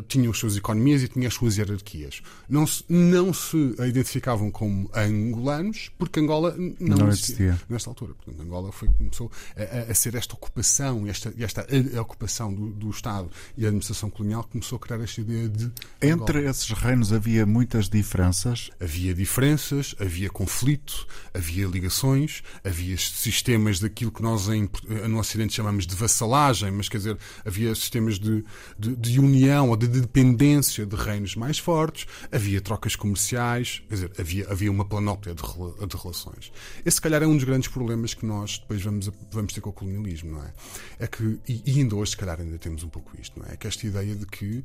tinham 0.08 0.30
as 0.30 0.38
suas 0.38 0.56
economias 0.56 1.02
e 1.02 1.08
tinham 1.08 1.28
as 1.28 1.34
suas 1.34 1.56
hierarquias. 1.56 2.22
Não 2.48 2.66
se, 2.66 2.84
não 2.88 3.32
se 3.32 3.74
identificavam 3.86 4.50
como 4.50 4.90
angolanos, 4.94 5.90
porque 5.98 6.20
Angola 6.20 6.54
não, 6.56 6.96
não 6.96 7.08
existia, 7.08 7.50
existia 7.50 7.66
nesta 7.68 7.90
altura. 7.90 8.14
Portanto, 8.14 8.42
Angola 8.42 8.72
foi, 8.72 8.88
começou 8.88 9.30
a, 9.56 9.90
a 9.90 9.94
ser 9.94 10.14
esta 10.14 10.34
ocupação, 10.34 11.06
esta, 11.06 11.32
esta 11.38 11.66
ocupação 12.00 12.52
do, 12.52 12.70
do, 12.70 12.90
Estado 12.90 13.30
e 13.56 13.64
a 13.64 13.68
administração 13.68 14.10
colonial 14.10 14.44
começou 14.44 14.76
a 14.76 14.80
criar 14.80 15.00
esta 15.00 15.20
ideia 15.20 15.48
de. 15.48 15.70
Entre 16.02 16.38
Angola. 16.38 16.50
esses 16.50 16.70
reinos 16.70 17.12
havia 17.12 17.46
muitas 17.46 17.88
diferenças? 17.88 18.70
Havia 18.80 19.14
diferenças, 19.14 19.89
havia 19.98 20.30
conflito 20.30 21.06
havia 21.32 21.66
ligações, 21.66 22.42
havia 22.64 22.96
sistemas 22.96 23.80
daquilo 23.80 24.10
que 24.10 24.22
nós 24.22 24.48
em, 24.48 24.68
no 25.08 25.18
Ocidente 25.18 25.54
chamamos 25.54 25.86
de 25.86 25.94
vassalagem, 25.94 26.70
mas 26.70 26.88
quer 26.88 26.98
dizer, 26.98 27.18
havia 27.44 27.74
sistemas 27.74 28.18
de, 28.18 28.44
de, 28.78 28.96
de 28.96 29.20
união 29.20 29.70
ou 29.70 29.76
de 29.76 29.86
dependência 29.86 30.84
de 30.84 30.96
reinos 30.96 31.36
mais 31.36 31.58
fortes, 31.58 32.06
havia 32.30 32.60
trocas 32.60 32.96
comerciais, 32.96 33.82
quer 33.88 33.94
dizer, 33.94 34.12
havia, 34.18 34.50
havia 34.50 34.70
uma 34.70 34.84
planóplia 34.84 35.34
de, 35.34 35.42
de 35.42 35.96
relações. 35.96 36.52
Esse, 36.84 36.96
se 36.96 37.00
calhar, 37.00 37.22
é 37.22 37.26
um 37.26 37.34
dos 37.34 37.44
grandes 37.44 37.68
problemas 37.68 38.12
que 38.12 38.26
nós 38.26 38.58
depois 38.58 38.82
vamos, 38.82 39.10
vamos 39.30 39.52
ter 39.52 39.60
com 39.60 39.70
o 39.70 39.72
colonialismo, 39.72 40.32
não 40.32 40.42
é? 40.42 40.52
É 40.98 41.06
que, 41.06 41.38
e, 41.48 41.62
e 41.64 41.80
ainda 41.80 41.96
hoje, 41.96 42.10
se 42.10 42.16
calhar, 42.16 42.38
ainda 42.38 42.58
temos 42.58 42.82
um 42.82 42.88
pouco 42.88 43.10
isto, 43.18 43.38
não? 43.38 43.46
É 43.46 43.56
que 43.56 43.66
esta 43.66 43.86
ideia 43.86 44.14
de 44.14 44.26
que 44.26 44.58
uh, 44.58 44.64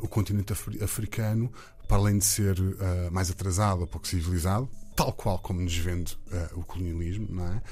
o 0.00 0.08
continente 0.08 0.52
africano 0.80 1.52
para 1.88 1.96
além 1.96 2.18
de 2.18 2.24
ser 2.24 2.58
uh, 2.58 3.10
mais 3.10 3.30
atrasado 3.30 3.80
ou 3.80 3.86
pouco 3.86 4.06
civilizado, 4.06 4.68
tal 4.96 5.12
qual 5.12 5.38
como 5.38 5.60
nos 5.60 5.76
vende 5.76 6.18
uh, 6.32 6.60
o 6.60 6.64
colonialismo, 6.64 7.28
não 7.30 7.46
é? 7.46 7.62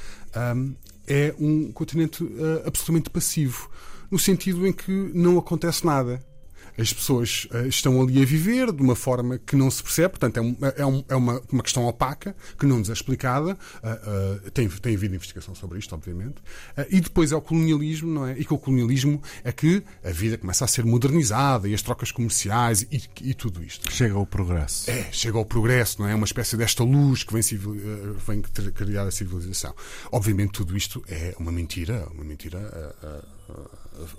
Um, 0.54 0.76
é 1.06 1.34
um 1.38 1.72
continente 1.72 2.22
uh, 2.22 2.66
absolutamente 2.66 3.10
passivo, 3.10 3.70
no 4.10 4.18
sentido 4.18 4.66
em 4.66 4.72
que 4.72 4.90
não 5.14 5.38
acontece 5.38 5.84
nada 5.84 6.24
as 6.78 6.92
pessoas 6.92 7.46
uh, 7.52 7.66
estão 7.66 8.00
ali 8.00 8.22
a 8.22 8.24
viver 8.24 8.72
de 8.72 8.82
uma 8.82 8.96
forma 8.96 9.38
que 9.38 9.54
não 9.56 9.70
se 9.70 9.82
percebe, 9.82 10.10
portanto, 10.10 10.36
é, 10.38 10.40
um, 10.40 10.56
é, 10.76 10.86
um, 10.86 11.04
é 11.08 11.16
uma, 11.16 11.42
uma 11.50 11.62
questão 11.62 11.86
opaca 11.86 12.34
que 12.58 12.66
não 12.66 12.78
nos 12.78 12.88
é 12.90 12.92
explicada. 12.92 13.52
Uh, 13.82 14.46
uh, 14.46 14.50
tem, 14.50 14.68
tem 14.68 14.94
havido 14.94 15.14
investigação 15.14 15.54
sobre 15.54 15.78
isto, 15.78 15.94
obviamente. 15.94 16.36
e 16.90 17.00
depois 17.00 17.32
é 17.32 17.36
o 17.36 17.40
colonialismo, 17.40 18.10
não 18.10 18.26
é? 18.26 18.38
E 18.38 18.44
com 18.44 18.54
o 18.54 18.58
colonialismo 18.58 19.22
é 19.44 19.52
que 19.52 19.82
a 20.04 20.10
vida 20.10 20.38
começa 20.38 20.64
a 20.64 20.68
ser 20.68 20.84
modernizada 20.84 21.68
e 21.68 21.74
as 21.74 21.82
trocas 21.82 22.10
comerciais 22.10 22.82
e, 22.82 23.02
e 23.22 23.34
tudo 23.34 23.62
isto. 23.62 23.90
Chega 23.92 24.14
ao 24.14 24.26
progresso. 24.26 24.90
É, 24.90 25.08
chega 25.12 25.38
ao 25.38 25.44
progresso, 25.44 26.00
não 26.00 26.08
é? 26.08 26.14
Uma 26.14 26.24
espécie 26.26 26.56
desta 26.56 26.82
luz 26.84 27.22
que 27.22 27.32
vem, 27.32 27.42
civil, 27.42 27.76
vem 28.26 28.40
criar 28.42 29.06
a 29.06 29.10
civilização. 29.10 29.74
Obviamente, 30.10 30.52
tudo 30.52 30.76
isto 30.76 31.02
é 31.08 31.34
uma 31.38 31.52
mentira, 31.52 32.06
uma 32.14 32.24
mentira 32.24 32.94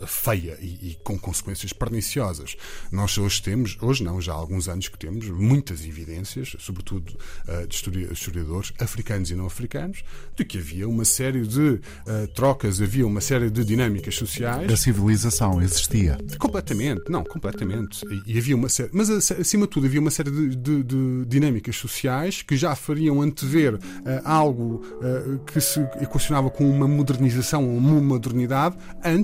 feia 0.06 0.58
e, 0.62 0.92
e, 0.92 0.98
com 1.04 1.18
consequências 1.18 1.74
perniciosas. 1.74 2.56
Nós 2.92 3.18
hoje 3.18 3.42
temos, 3.42 3.78
hoje 3.82 4.04
não, 4.04 4.22
já 4.22 4.34
há 4.34 4.36
alguns 4.36 4.68
anos 4.68 4.88
que 4.88 4.98
temos 4.98 5.28
muitas 5.30 5.86
evidências, 5.86 6.56
sobretudo 6.60 7.18
uh, 7.48 7.68
de 7.68 8.14
historiadores 8.14 8.74
africanos 8.80 9.32
e 9.32 9.36
não 9.36 9.46
africanos, 9.46 10.04
de 10.36 10.46
que 10.46 10.58
havia 10.58 10.88
uma 10.88 11.06
série 11.06 11.42
de 11.42 11.60
uh, 11.60 12.28
trocas, 12.34 12.82
havia 12.82 13.06
uma 13.06 13.22
série 13.22 13.50
de 13.50 13.64
dinâmicas 13.64 14.16
sociais. 14.16 14.72
A 14.72 14.78
civilização 14.78 15.62
existia. 15.62 16.18
Completamente, 16.38 17.10
não, 17.10 17.24
completamente. 17.24 18.02
E, 18.28 18.34
e 18.34 18.38
havia 18.38 18.56
uma 18.56 18.70
série, 18.70 18.90
mas 18.94 19.10
acima 19.10 19.66
de 19.66 19.72
tudo 19.72 19.88
havia 19.88 20.00
uma 20.00 20.12
série 20.12 20.32
de, 20.32 20.56
de, 20.56 20.84
de 20.84 21.26
dinâmicas 21.26 21.76
sociais 21.76 22.42
que 22.42 22.56
já 22.56 22.76
fariam 22.76 23.22
antever 23.22 23.76
uh, 23.76 23.80
algo 24.24 24.82
que 25.46 25.60
se 25.60 25.80
equacionava 26.02 26.50
com 26.50 26.70
uma 26.70 26.88
modernização 26.88 27.68
ou 27.68 27.78
uma 27.78 28.02
modernidade 28.02 28.78
antes 29.04 29.21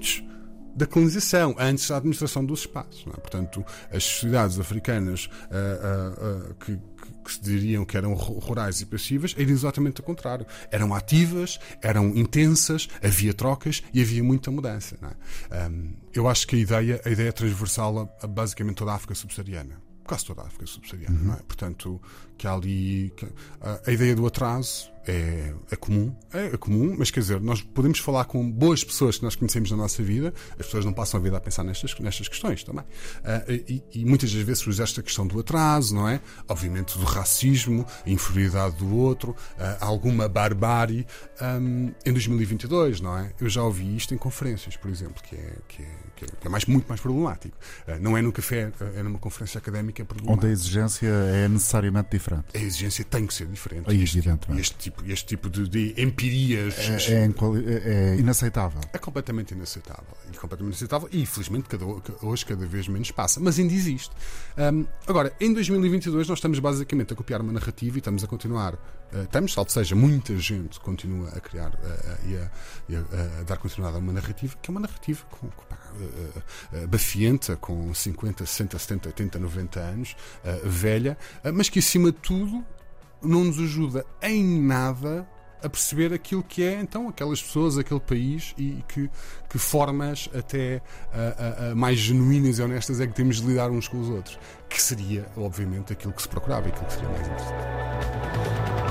da 0.77 0.85
colonização, 0.85 1.55
antes 1.57 1.89
da 1.89 1.97
administração 1.97 2.45
dos 2.45 2.59
espaços. 2.61 3.03
É? 3.07 3.19
Portanto, 3.19 3.65
as 3.91 4.03
sociedades 4.03 4.59
africanas 4.59 5.25
uh, 5.25 6.47
uh, 6.47 6.51
uh, 6.51 6.53
que, 6.53 6.79
que 7.25 7.33
se 7.33 7.41
diriam 7.41 7.83
que 7.83 7.97
eram 7.97 8.13
rurais 8.13 8.79
e 8.79 8.85
passivas, 8.85 9.33
era 9.35 9.49
exatamente 9.49 10.01
o 10.01 10.03
contrário. 10.03 10.45
Eram 10.69 10.93
ativas, 10.93 11.59
eram 11.81 12.15
intensas, 12.15 12.87
havia 13.03 13.33
trocas 13.33 13.81
e 13.91 14.01
havia 14.01 14.23
muita 14.23 14.51
mudança. 14.51 14.97
É? 15.49 15.67
Um, 15.67 15.93
eu 16.13 16.27
acho 16.27 16.45
que 16.45 16.55
a 16.55 16.59
ideia, 16.59 17.01
a 17.03 17.09
ideia 17.09 17.29
é 17.29 17.31
transversal 17.31 17.97
a, 17.99 18.25
a 18.25 18.27
basicamente 18.27 18.75
toda 18.75 18.91
a 18.91 18.95
África 18.95 19.15
subsaariana 19.15 19.87
quase 20.07 20.25
toda 20.25 20.41
a 20.41 20.45
África 20.45 20.65
subsaariana, 20.65 21.19
uhum. 21.19 21.33
é? 21.33 21.43
Portanto, 21.43 22.01
que 22.37 22.47
há 22.47 22.53
ali. 22.53 23.11
Que 23.15 23.25
a, 23.61 23.81
a, 23.87 23.91
ideia 23.91 24.15
do 24.15 24.25
atraso 24.25 24.91
é, 25.07 25.53
é 25.71 25.75
comum, 25.75 26.13
é, 26.33 26.47
é, 26.47 26.57
comum, 26.57 26.95
mas 26.97 27.09
quer 27.09 27.21
dizer, 27.21 27.39
nós 27.39 27.61
podemos 27.61 27.99
falar 27.99 28.25
com 28.25 28.49
boas 28.49 28.83
pessoas 28.83 29.17
que 29.17 29.23
nós 29.23 29.35
conhecemos 29.35 29.71
na 29.71 29.77
nossa 29.77 30.03
vida, 30.03 30.33
as 30.51 30.65
pessoas 30.65 30.85
não 30.85 30.93
passam 30.93 31.19
a 31.19 31.23
vida 31.23 31.37
a 31.37 31.39
pensar 31.39 31.63
nestas, 31.63 31.97
nestas 31.99 32.27
questões 32.27 32.63
também. 32.63 32.83
Uh, 32.83 33.51
e, 33.67 33.83
e, 33.93 34.05
muitas 34.05 34.31
das 34.31 34.41
vezes 34.41 34.61
surge 34.61 34.81
esta 34.81 35.01
questão 35.01 35.25
do 35.25 35.39
atraso, 35.39 35.95
não 35.95 36.07
é? 36.07 36.19
Obviamente 36.47 36.97
do 36.97 37.05
racismo, 37.05 37.85
a 38.05 38.09
inferioridade 38.09 38.77
do 38.77 38.95
outro, 38.95 39.31
uh, 39.31 39.77
alguma 39.79 40.27
barbárie. 40.27 41.07
Um, 41.41 41.91
em 42.05 42.11
2022, 42.11 42.99
não 42.99 43.17
é? 43.17 43.31
Eu 43.39 43.47
já 43.47 43.63
ouvi 43.63 43.95
isto 43.95 44.13
em 44.13 44.17
conferências, 44.17 44.75
por 44.75 44.89
exemplo, 44.89 45.21
que 45.23 45.35
é, 45.35 45.53
que 45.67 45.83
é, 45.83 46.25
que 46.39 46.47
é 46.47 46.49
mais, 46.49 46.65
muito 46.65 46.87
mais 46.87 46.99
problemático. 46.99 47.57
Uh, 47.87 47.99
não 48.01 48.17
é 48.17 48.21
no 48.21 48.31
café, 48.31 48.71
é 48.95 49.03
numa 49.03 49.19
conferência 49.19 49.57
académica. 49.57 50.05
Onde 50.25 50.47
a 50.47 50.49
exigência 50.49 51.07
é 51.07 51.47
necessariamente 51.47 52.09
diferente. 52.11 52.26
A 52.53 52.57
exigência 52.57 53.05
tem 53.05 53.25
que 53.25 53.33
ser 53.33 53.47
diferente. 53.47 53.89
É 53.89 53.93
este, 53.93 54.19
este 54.59 54.75
tipo 54.75 54.97
tipo, 54.97 55.11
este 55.11 55.25
tipo 55.25 55.49
de, 55.49 55.67
de 55.67 56.01
empirias. 56.01 56.75
É, 56.77 57.13
é, 57.13 57.25
é, 57.25 58.13
é, 58.13 58.15
inaceitável. 58.17 58.81
É 58.93 58.97
completamente 58.97 59.53
inaceitável. 59.53 60.17
E 60.31 60.37
completamente 60.37 60.73
inaceitável. 60.73 61.09
E 61.11 61.21
infelizmente 61.21 61.67
cada, 61.67 61.85
hoje 62.21 62.45
cada 62.45 62.65
vez 62.65 62.87
menos 62.87 63.11
passa. 63.11 63.39
Mas 63.39 63.59
ainda 63.59 63.73
existe. 63.73 64.11
Um, 64.57 64.85
agora, 65.05 65.33
em 65.39 65.53
2022, 65.53 66.27
nós 66.27 66.37
estamos 66.37 66.59
basicamente 66.59 67.13
a 67.13 67.15
copiar 67.15 67.41
uma 67.41 67.53
narrativa 67.53 67.97
e 67.97 67.99
estamos 67.99 68.23
a 68.23 68.27
continuar. 68.27 68.77
Estamos, 69.13 69.53
salvo 69.53 69.71
seja, 69.71 69.95
muita 69.95 70.37
gente 70.37 70.79
continua 70.79 71.29
a 71.29 71.39
criar 71.39 71.69
uh, 71.69 72.27
e, 72.27 72.35
a, 72.35 72.51
e 72.89 72.95
a, 72.95 73.39
a, 73.39 73.43
dar 73.43 73.57
continuidade 73.57 73.95
a 73.95 73.99
uma 73.99 74.11
narrativa 74.11 74.55
que 74.61 74.69
é 74.69 74.71
uma 74.71 74.81
narrativa 74.81 75.25
com, 75.29 75.47
com 75.47 75.63
uh, 75.63 76.87
bafienta, 76.87 77.55
com 77.55 77.93
50, 77.93 78.45
60, 78.45 78.77
70, 78.77 79.09
80, 79.09 79.39
90 79.39 79.79
anos, 79.79 80.15
velha, 80.63 81.17
mas 81.53 81.69
que 81.69 81.79
acima 81.79 82.11
de 82.11 82.17
tudo 82.17 82.65
não 83.21 83.45
nos 83.45 83.59
ajuda 83.59 84.05
em 84.21 84.61
nada 84.61 85.27
a 85.63 85.67
perceber 85.67 86.13
aquilo 86.13 86.43
que 86.43 86.61
é 86.61 86.79
então 86.79 87.09
aquelas 87.09 87.41
pessoas, 87.41 87.77
aquele 87.77 87.99
país 87.99 88.53
e 88.57 88.83
que, 88.87 89.09
que 89.49 89.57
formas 89.57 90.29
até 90.37 90.81
mais 91.75 91.97
genuínas 91.97 92.59
e 92.59 92.61
honestas 92.61 93.01
é 93.01 93.07
que 93.07 93.13
temos 93.13 93.41
de 93.41 93.47
lidar 93.47 93.71
uns 93.71 93.87
com 93.87 93.99
os 93.99 94.09
outros. 94.09 94.37
Que 94.69 94.79
seria, 94.79 95.25
obviamente, 95.35 95.93
aquilo 95.93 96.13
que 96.13 96.21
se 96.21 96.29
procurava 96.29 96.67
aquilo 96.67 96.85
que 96.85 96.93
seria 96.93 97.09
mais 97.09 97.27
interessante. 97.27 98.86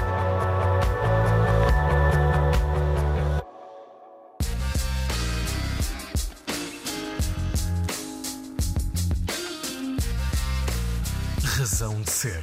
Razão 11.77 12.01
de 12.01 12.11
Ser, 12.11 12.43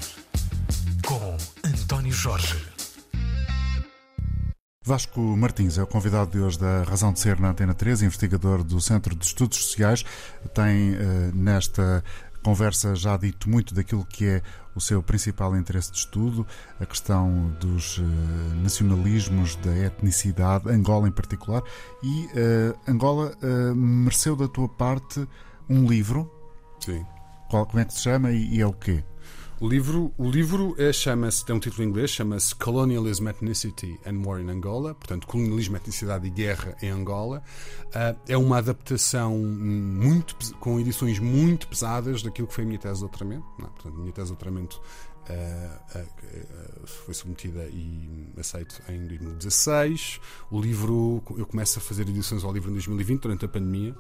com 1.07 1.35
António 1.67 2.11
Jorge. 2.11 2.55
Vasco 4.85 5.19
Martins 5.19 5.79
é 5.79 5.81
o 5.81 5.87
convidado 5.87 6.29
de 6.29 6.39
hoje 6.39 6.59
da 6.59 6.83
Razão 6.83 7.11
de 7.11 7.19
Ser 7.19 7.39
na 7.39 7.49
Antena 7.49 7.73
3, 7.73 8.03
investigador 8.03 8.63
do 8.63 8.79
Centro 8.79 9.15
de 9.15 9.25
Estudos 9.25 9.57
Sociais. 9.57 10.05
Tem 10.53 10.93
eh, 10.93 11.31
nesta 11.33 12.03
conversa 12.43 12.93
já 12.93 13.17
dito 13.17 13.49
muito 13.49 13.73
daquilo 13.73 14.05
que 14.05 14.23
é 14.23 14.41
o 14.75 14.79
seu 14.79 15.01
principal 15.01 15.57
interesse 15.57 15.91
de 15.91 15.97
estudo, 15.97 16.45
a 16.79 16.85
questão 16.85 17.57
dos 17.59 17.97
uh, 17.97 18.03
nacionalismos, 18.61 19.55
da 19.55 19.75
etnicidade, 19.75 20.69
Angola 20.69 21.07
em 21.07 21.11
particular. 21.11 21.63
E 22.03 22.25
uh, 22.25 22.79
Angola 22.87 23.33
uh, 23.41 23.75
mereceu 23.75 24.35
da 24.35 24.47
tua 24.47 24.69
parte 24.69 25.27
um 25.67 25.87
livro. 25.87 26.31
Sim. 26.79 27.03
Qual, 27.49 27.65
como 27.65 27.79
é 27.79 27.85
que 27.85 27.95
se 27.95 28.01
chama 28.01 28.31
e, 28.31 28.57
e 28.57 28.61
é 28.61 28.67
o 28.67 28.73
quê? 28.73 29.03
O 29.63 29.67
livro, 29.69 30.13
o 30.17 30.29
livro 30.29 30.75
é, 30.77 30.91
chama-se, 30.91 31.45
tem 31.45 31.55
um 31.55 31.59
título 31.59 31.85
em 31.85 31.87
inglês, 31.87 32.09
chama-se 32.09 32.53
Colonialism, 32.53 33.29
Ethnicity 33.29 33.97
and 34.05 34.21
War 34.25 34.41
in 34.41 34.49
Angola, 34.49 34.93
portanto, 34.93 35.25
Colonialismo, 35.25 35.77
Etnicidade 35.77 36.27
e 36.27 36.29
Guerra 36.29 36.75
em 36.81 36.89
Angola. 36.89 37.41
Uh, 37.85 38.19
é 38.27 38.37
uma 38.37 38.57
adaptação 38.57 39.37
muito, 39.37 40.35
com 40.57 40.81
edições 40.81 41.17
muito 41.17 41.69
pesadas 41.69 42.21
daquilo 42.21 42.45
que 42.45 42.53
foi 42.53 42.65
a 42.65 42.67
minha 42.67 42.77
tese 42.77 42.95
de 42.95 42.99
doutoramento. 42.99 43.45
Não, 43.57 43.69
portanto, 43.69 43.95
a 43.95 43.99
minha 44.01 44.11
tese 44.11 44.25
de 44.25 44.31
doutoramento 44.33 44.81
uh, 45.29 45.97
uh, 45.97 46.85
foi 46.85 47.13
submetida 47.13 47.63
e 47.71 48.33
aceito 48.37 48.81
em 48.89 49.07
2016. 49.07 50.19
O 50.51 50.59
livro, 50.59 51.23
eu 51.37 51.45
começo 51.45 51.79
a 51.79 51.81
fazer 51.81 52.01
edições 52.09 52.43
ao 52.43 52.51
livro 52.51 52.69
em 52.69 52.73
2020, 52.73 53.21
durante 53.21 53.45
a 53.45 53.47
pandemia. 53.47 53.95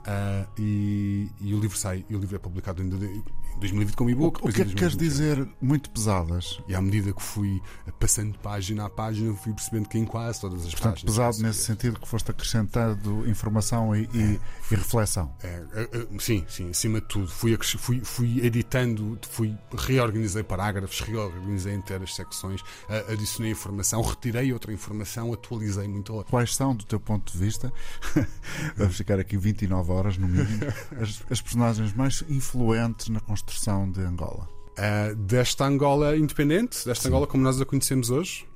Uh, 0.00 0.48
e, 0.58 1.30
e, 1.40 1.54
o 1.54 1.60
livro 1.60 1.76
sai, 1.76 2.04
e 2.08 2.16
o 2.16 2.18
livro 2.18 2.36
é 2.36 2.38
publicado 2.38 2.82
em 2.82 2.88
2020 2.88 3.94
como 3.94 4.08
e-book. 4.08 4.42
O, 4.42 4.48
o 4.48 4.52
que 4.52 4.62
é 4.62 4.64
que 4.64 4.74
queres 4.74 4.96
dizer 4.96 5.46
muito 5.60 5.90
pesadas? 5.90 6.58
E 6.66 6.74
à 6.74 6.80
medida 6.80 7.12
que 7.12 7.22
fui 7.22 7.60
passando 7.98 8.38
página 8.38 8.86
a 8.86 8.90
página, 8.90 9.34
fui 9.34 9.52
percebendo 9.52 9.88
que 9.88 9.98
em 9.98 10.06
quase 10.06 10.40
todas 10.40 10.64
as 10.64 10.72
Portanto, 10.72 10.94
páginas. 10.94 11.16
pesado 11.16 11.42
nesse 11.42 11.64
sentido 11.64 12.00
que 12.00 12.08
foste 12.08 12.30
acrescentando 12.30 13.28
informação 13.28 13.94
e, 13.94 14.08
e, 14.14 14.22
é, 14.22 14.40
e 14.70 14.74
reflexão. 14.74 15.34
É, 15.42 15.62
é, 15.74 15.82
é, 15.82 16.18
sim, 16.18 16.44
sim, 16.48 16.70
acima 16.70 17.00
de 17.00 17.06
tudo. 17.06 17.28
Fui, 17.28 17.56
fui, 17.62 18.00
fui 18.02 18.44
editando, 18.44 19.18
fui, 19.28 19.54
reorganizei 19.76 20.42
parágrafos, 20.42 21.00
reorganizei 21.00 21.74
inteiras 21.74 22.14
secções, 22.14 22.62
adicionei 23.08 23.52
informação, 23.52 24.00
retirei 24.00 24.52
outra 24.52 24.72
informação, 24.72 25.32
atualizei 25.32 25.86
muito 25.86 26.14
outra. 26.14 26.30
Quais 26.30 26.56
são, 26.56 26.74
do 26.74 26.84
teu 26.84 26.98
ponto 26.98 27.30
de 27.30 27.38
vista, 27.38 27.72
vamos 28.76 28.96
ficar 28.96 29.18
aqui 29.18 29.36
29 29.36 29.89
horas, 29.90 30.16
no 30.16 30.28
mínimo, 30.28 30.64
as, 31.00 31.22
as 31.30 31.40
personagens 31.40 31.92
mais 31.94 32.24
influentes 32.28 33.08
na 33.08 33.20
construção 33.20 33.90
de 33.90 34.00
Angola? 34.00 34.48
Uh, 34.70 35.14
desta 35.16 35.66
Angola 35.66 36.16
independente, 36.16 36.84
desta 36.86 37.02
Sim. 37.02 37.08
Angola 37.08 37.26
como 37.26 37.42
nós 37.42 37.60
a 37.60 37.66
conhecemos 37.66 38.10
hoje. 38.10 38.46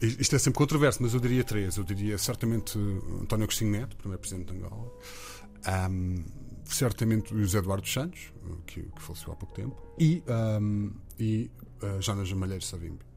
Isto 0.00 0.34
é 0.34 0.38
sempre 0.38 0.58
controverso, 0.58 1.00
mas 1.00 1.14
eu 1.14 1.20
diria 1.20 1.44
três. 1.44 1.76
Eu 1.76 1.84
diria 1.84 2.18
certamente 2.18 2.76
António 3.20 3.44
Agostinho 3.44 3.70
Neto, 3.70 3.96
primeiro 3.96 4.20
presidente 4.20 4.52
de 4.52 4.58
Angola. 4.58 4.92
Um, 5.88 6.24
certamente 6.64 7.32
o 7.32 7.38
José 7.38 7.58
Eduardo 7.58 7.86
Santos, 7.86 8.32
que, 8.66 8.82
que 8.82 9.02
faleceu 9.02 9.32
há 9.32 9.36
pouco 9.36 9.54
tempo. 9.54 9.80
E, 9.98 10.22
um, 10.60 10.90
e 11.18 11.50
uh, 11.82 12.02
Jonas 12.02 12.28
Jamalheiro 12.28 12.64
Savimbi. 12.64 13.11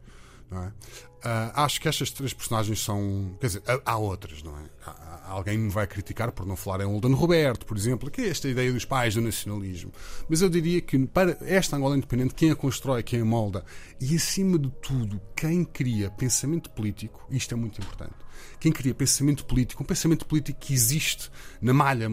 É? 0.52 0.68
Uh, 0.68 1.52
acho 1.56 1.82
que 1.82 1.88
estas 1.88 2.12
três 2.12 2.34
personagens 2.34 2.80
são. 2.84 3.36
Quer 3.40 3.48
dizer, 3.48 3.64
há 3.84 3.98
outras, 3.98 4.44
não 4.44 4.56
é? 4.58 4.64
Há, 4.86 5.32
alguém 5.32 5.58
me 5.58 5.70
vai 5.70 5.88
criticar 5.88 6.32
por 6.32 6.46
não 6.46 6.56
falar 6.56 6.84
em 6.84 6.88
Holden 6.88 7.14
Roberto, 7.14 7.66
por 7.66 7.76
exemplo, 7.76 8.12
que 8.12 8.22
é 8.22 8.30
esta 8.30 8.48
ideia 8.48 8.72
dos 8.72 8.86
pais 8.86 9.16
do 9.16 9.22
nacionalismo. 9.22 9.92
Mas 10.30 10.42
eu 10.42 10.50
diria 10.50 10.82
que 10.82 10.98
para 11.08 11.38
esta 11.42 11.76
Angola 11.76 11.98
independente, 11.98 12.36
quem 12.36 12.52
a 12.52 12.56
constrói, 12.56 13.02
quem 13.02 13.22
a 13.22 13.26
molda 13.26 13.66
e, 14.00 14.16
acima 14.16 14.60
de 14.60 14.70
tudo, 14.82 15.20
quem 15.36 15.66
cria 15.66 16.12
pensamento 16.12 16.70
político, 16.70 17.26
isto 17.30 17.54
é 17.54 17.58
muito 17.58 17.82
importante, 17.82 18.14
quem 18.60 18.72
cria 18.72 18.94
pensamento 18.94 19.46
político, 19.46 19.82
um 19.82 19.86
pensamento 19.86 20.26
político 20.26 20.60
que 20.60 20.74
existe 20.74 21.32
na 21.60 21.74
malha 21.74 22.08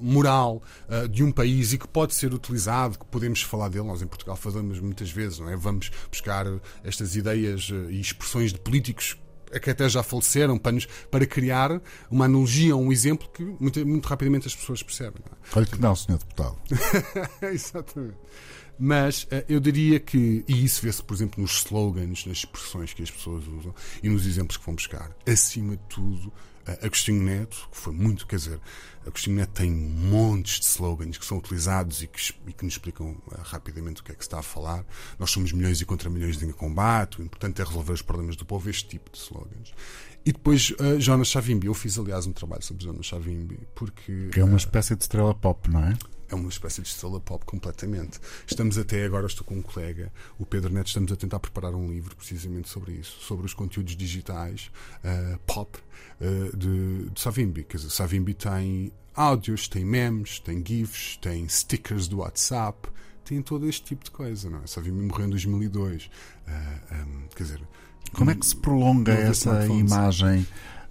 moral 0.00 0.62
uh, 0.88 1.08
de 1.08 1.22
um 1.22 1.30
país 1.30 1.72
e 1.72 1.78
que 1.78 1.86
pode 1.86 2.14
ser 2.14 2.32
utilizado, 2.32 2.98
que 2.98 3.04
podemos 3.06 3.42
falar 3.42 3.68
dele, 3.68 3.86
nós 3.86 4.02
em 4.02 4.06
Portugal 4.06 4.36
fazemos 4.36 4.80
muitas 4.80 5.10
vezes, 5.10 5.38
não 5.38 5.48
é? 5.48 5.56
Vamos 5.56 5.90
buscar 6.10 6.46
estas 6.84 7.16
ideias 7.16 7.68
uh, 7.70 7.90
e 7.90 8.00
expressões 8.00 8.52
de 8.52 8.60
políticos 8.60 9.16
que 9.58 9.70
até 9.70 9.88
já 9.88 10.02
faleceram 10.02 10.56
para, 10.56 10.72
nos, 10.72 10.86
para 11.10 11.26
criar 11.26 11.80
uma 12.10 12.26
analogia, 12.26 12.76
um 12.76 12.92
exemplo 12.92 13.28
que 13.28 13.42
muito, 13.42 13.84
muito 13.84 14.06
rapidamente 14.06 14.46
as 14.46 14.54
pessoas 14.54 14.82
percebem. 14.82 15.22
Não 15.26 15.36
é? 15.36 15.58
Olha 15.58 15.66
que 15.66 15.80
não, 15.80 15.96
senhor 15.96 16.18
deputado. 16.18 16.56
Exatamente. 17.42 18.18
Mas 18.78 19.24
uh, 19.24 19.44
eu 19.48 19.60
diria 19.60 20.00
que, 20.00 20.44
e 20.48 20.64
isso 20.64 20.82
vê-se, 20.82 21.02
por 21.02 21.14
exemplo, 21.14 21.42
nos 21.42 21.64
slogans, 21.64 22.24
nas 22.24 22.38
expressões 22.38 22.94
que 22.94 23.02
as 23.02 23.10
pessoas 23.10 23.46
usam 23.46 23.74
e 24.02 24.08
nos 24.08 24.26
exemplos 24.26 24.56
que 24.56 24.64
vão 24.64 24.74
buscar, 24.74 25.14
acima 25.26 25.76
de 25.76 25.82
tudo, 25.88 26.32
Agostinho 26.82 27.22
Neto, 27.22 27.68
que 27.70 27.76
foi 27.76 27.92
muito, 27.92 28.26
quer 28.26 28.36
dizer, 28.36 28.60
Agostinho 29.06 29.36
Neto 29.36 29.52
tem 29.52 29.70
montes 29.70 30.60
de 30.60 30.66
slogans 30.66 31.16
que 31.16 31.24
são 31.24 31.38
utilizados 31.38 32.02
e 32.02 32.06
que, 32.06 32.34
e 32.46 32.52
que 32.52 32.64
nos 32.64 32.74
explicam 32.74 33.10
uh, 33.10 33.40
rapidamente 33.42 34.00
o 34.00 34.04
que 34.04 34.12
é 34.12 34.14
que 34.14 34.22
se 34.22 34.28
está 34.28 34.38
a 34.38 34.42
falar. 34.42 34.84
Nós 35.18 35.30
somos 35.30 35.52
milhões 35.52 35.80
e 35.80 35.84
contra 35.84 36.10
milhões 36.10 36.40
em 36.42 36.52
combate, 36.52 37.20
o 37.20 37.24
importante 37.24 37.60
é 37.60 37.64
resolver 37.64 37.92
os 37.92 38.02
problemas 38.02 38.36
do 38.36 38.44
povo, 38.44 38.68
este 38.68 38.88
tipo 38.88 39.10
de 39.10 39.18
slogans. 39.18 39.72
E 40.24 40.32
depois 40.32 40.70
uh, 40.72 41.00
Jonas 41.00 41.28
Chavimbi. 41.28 41.66
Eu 41.66 41.74
fiz, 41.74 41.98
aliás, 41.98 42.26
um 42.26 42.32
trabalho 42.32 42.62
sobre 42.62 42.84
Jonas 42.84 43.06
Chavimbi, 43.06 43.58
porque. 43.74 44.28
Que 44.32 44.40
é 44.40 44.44
uma 44.44 44.58
espécie 44.58 44.94
de 44.94 45.02
estrela 45.02 45.34
pop, 45.34 45.70
não 45.70 45.82
é? 45.82 45.96
É 46.30 46.34
uma 46.34 46.48
espécie 46.48 46.80
de 46.80 46.88
estrela 46.88 47.20
pop 47.20 47.44
completamente. 47.44 48.20
Estamos 48.46 48.78
até 48.78 49.04
agora, 49.04 49.26
estou 49.26 49.44
com 49.44 49.56
um 49.56 49.62
colega, 49.62 50.12
o 50.38 50.46
Pedro 50.46 50.72
Neto, 50.72 50.86
estamos 50.86 51.12
a 51.12 51.16
tentar 51.16 51.40
preparar 51.40 51.74
um 51.74 51.90
livro 51.90 52.14
precisamente 52.16 52.68
sobre 52.68 52.92
isso, 52.92 53.20
sobre 53.20 53.46
os 53.46 53.54
conteúdos 53.54 53.96
digitais 53.96 54.70
uh, 55.04 55.38
pop 55.40 55.78
uh, 56.20 56.56
de, 56.56 57.10
de 57.10 57.20
Savimbi. 57.20 57.64
Quer 57.64 57.78
dizer, 57.78 57.90
Savimbi 57.90 58.34
tem 58.34 58.92
áudios, 59.14 59.68
tem 59.68 59.84
memes, 59.84 60.38
tem 60.40 60.64
GIFs, 60.64 61.16
tem 61.16 61.48
stickers 61.48 62.06
do 62.06 62.18
WhatsApp, 62.18 62.88
tem 63.24 63.42
todo 63.42 63.68
este 63.68 63.84
tipo 63.84 64.04
de 64.04 64.10
coisa. 64.10 64.48
Não 64.48 64.62
é? 64.62 64.66
Savimbi 64.66 65.02
morreu 65.02 65.26
em 65.26 65.30
2002. 65.30 66.04
Uh, 66.04 66.94
um, 66.94 67.28
quer 67.34 67.42
dizer, 67.42 67.60
como 68.12 68.30
é 68.30 68.34
que 68.34 68.46
se 68.46 68.56
prolonga 68.56 69.12
essa 69.12 69.66
imagem? 69.66 70.46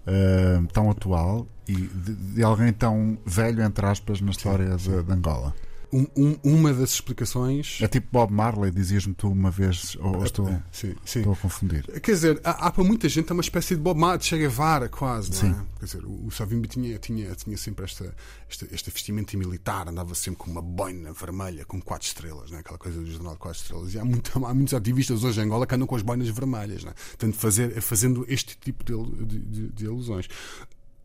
Uh, 0.09 0.67
tão 0.73 0.89
atual 0.89 1.47
e 1.67 1.75
de, 1.75 2.15
de, 2.15 2.43
alguém 2.43 2.73
tão 2.73 3.17
velho, 3.25 3.61
entre 3.63 3.85
aspas, 3.85 4.19
na 4.21 4.31
história. 4.31 4.75
De, 4.75 5.03
de, 5.03 5.11
Angola. 5.11 5.53
Um, 5.91 6.05
um, 6.15 6.39
uma 6.43 6.73
das 6.73 6.91
explicações. 6.91 7.79
É 7.81 7.87
tipo 7.87 8.07
Bob 8.11 8.31
Marley, 8.31 8.71
dizias-me 8.71 9.13
tu 9.15 9.27
uma 9.27 9.49
vez, 9.49 9.97
ou 9.99 10.23
estou, 10.23 10.47
é, 10.47 10.61
sim, 10.71 10.95
sim. 11.03 11.19
estou 11.19 11.33
a 11.33 11.35
confundir. 11.35 11.83
Quer 11.99 12.11
dizer, 12.11 12.41
há, 12.43 12.67
há, 12.67 12.71
para 12.71 12.83
muita 12.83 13.09
gente 13.09 13.31
uma 13.33 13.41
espécie 13.41 13.75
de 13.75 13.81
Bob 13.81 13.99
Marley, 13.99 14.19
de 14.19 14.25
Che 14.25 14.37
Guevara, 14.37 14.87
quase. 14.87 15.33
Sim. 15.33 15.49
É? 15.49 15.79
Quer 15.79 15.85
dizer, 15.85 16.05
o, 16.05 16.27
o 16.27 16.31
Savimbi 16.31 16.67
tinha, 16.67 16.97
tinha, 16.99 17.33
tinha 17.33 17.57
sempre 17.57 17.85
esta, 17.85 18.13
esta, 18.47 18.67
esta 18.71 18.91
vestimenta 18.91 19.35
militar, 19.35 19.87
andava 19.87 20.13
sempre 20.13 20.39
com 20.39 20.51
uma 20.51 20.61
boina 20.61 21.11
vermelha, 21.11 21.65
com 21.65 21.81
quatro 21.81 22.07
estrelas, 22.07 22.51
né? 22.51 22.59
aquela 22.59 22.77
coisa 22.77 22.99
do 22.99 23.09
jornal 23.09 23.33
de 23.33 23.39
quatro 23.39 23.59
estrelas. 23.59 23.93
E 23.93 23.99
há, 23.99 24.05
muito, 24.05 24.45
há 24.45 24.53
muitos 24.53 24.73
ativistas 24.75 25.23
hoje 25.23 25.39
em 25.39 25.43
Angola 25.45 25.65
que 25.65 25.73
andam 25.73 25.87
com 25.87 25.95
as 25.95 26.03
boinas 26.03 26.29
vermelhas, 26.29 26.83
né? 26.83 26.93
Portanto, 27.09 27.35
fazer, 27.35 27.81
fazendo 27.81 28.25
este 28.27 28.57
tipo 28.57 28.83
de, 28.83 29.25
de, 29.25 29.39
de, 29.39 29.69
de 29.69 29.85
ilusões. 29.85 30.27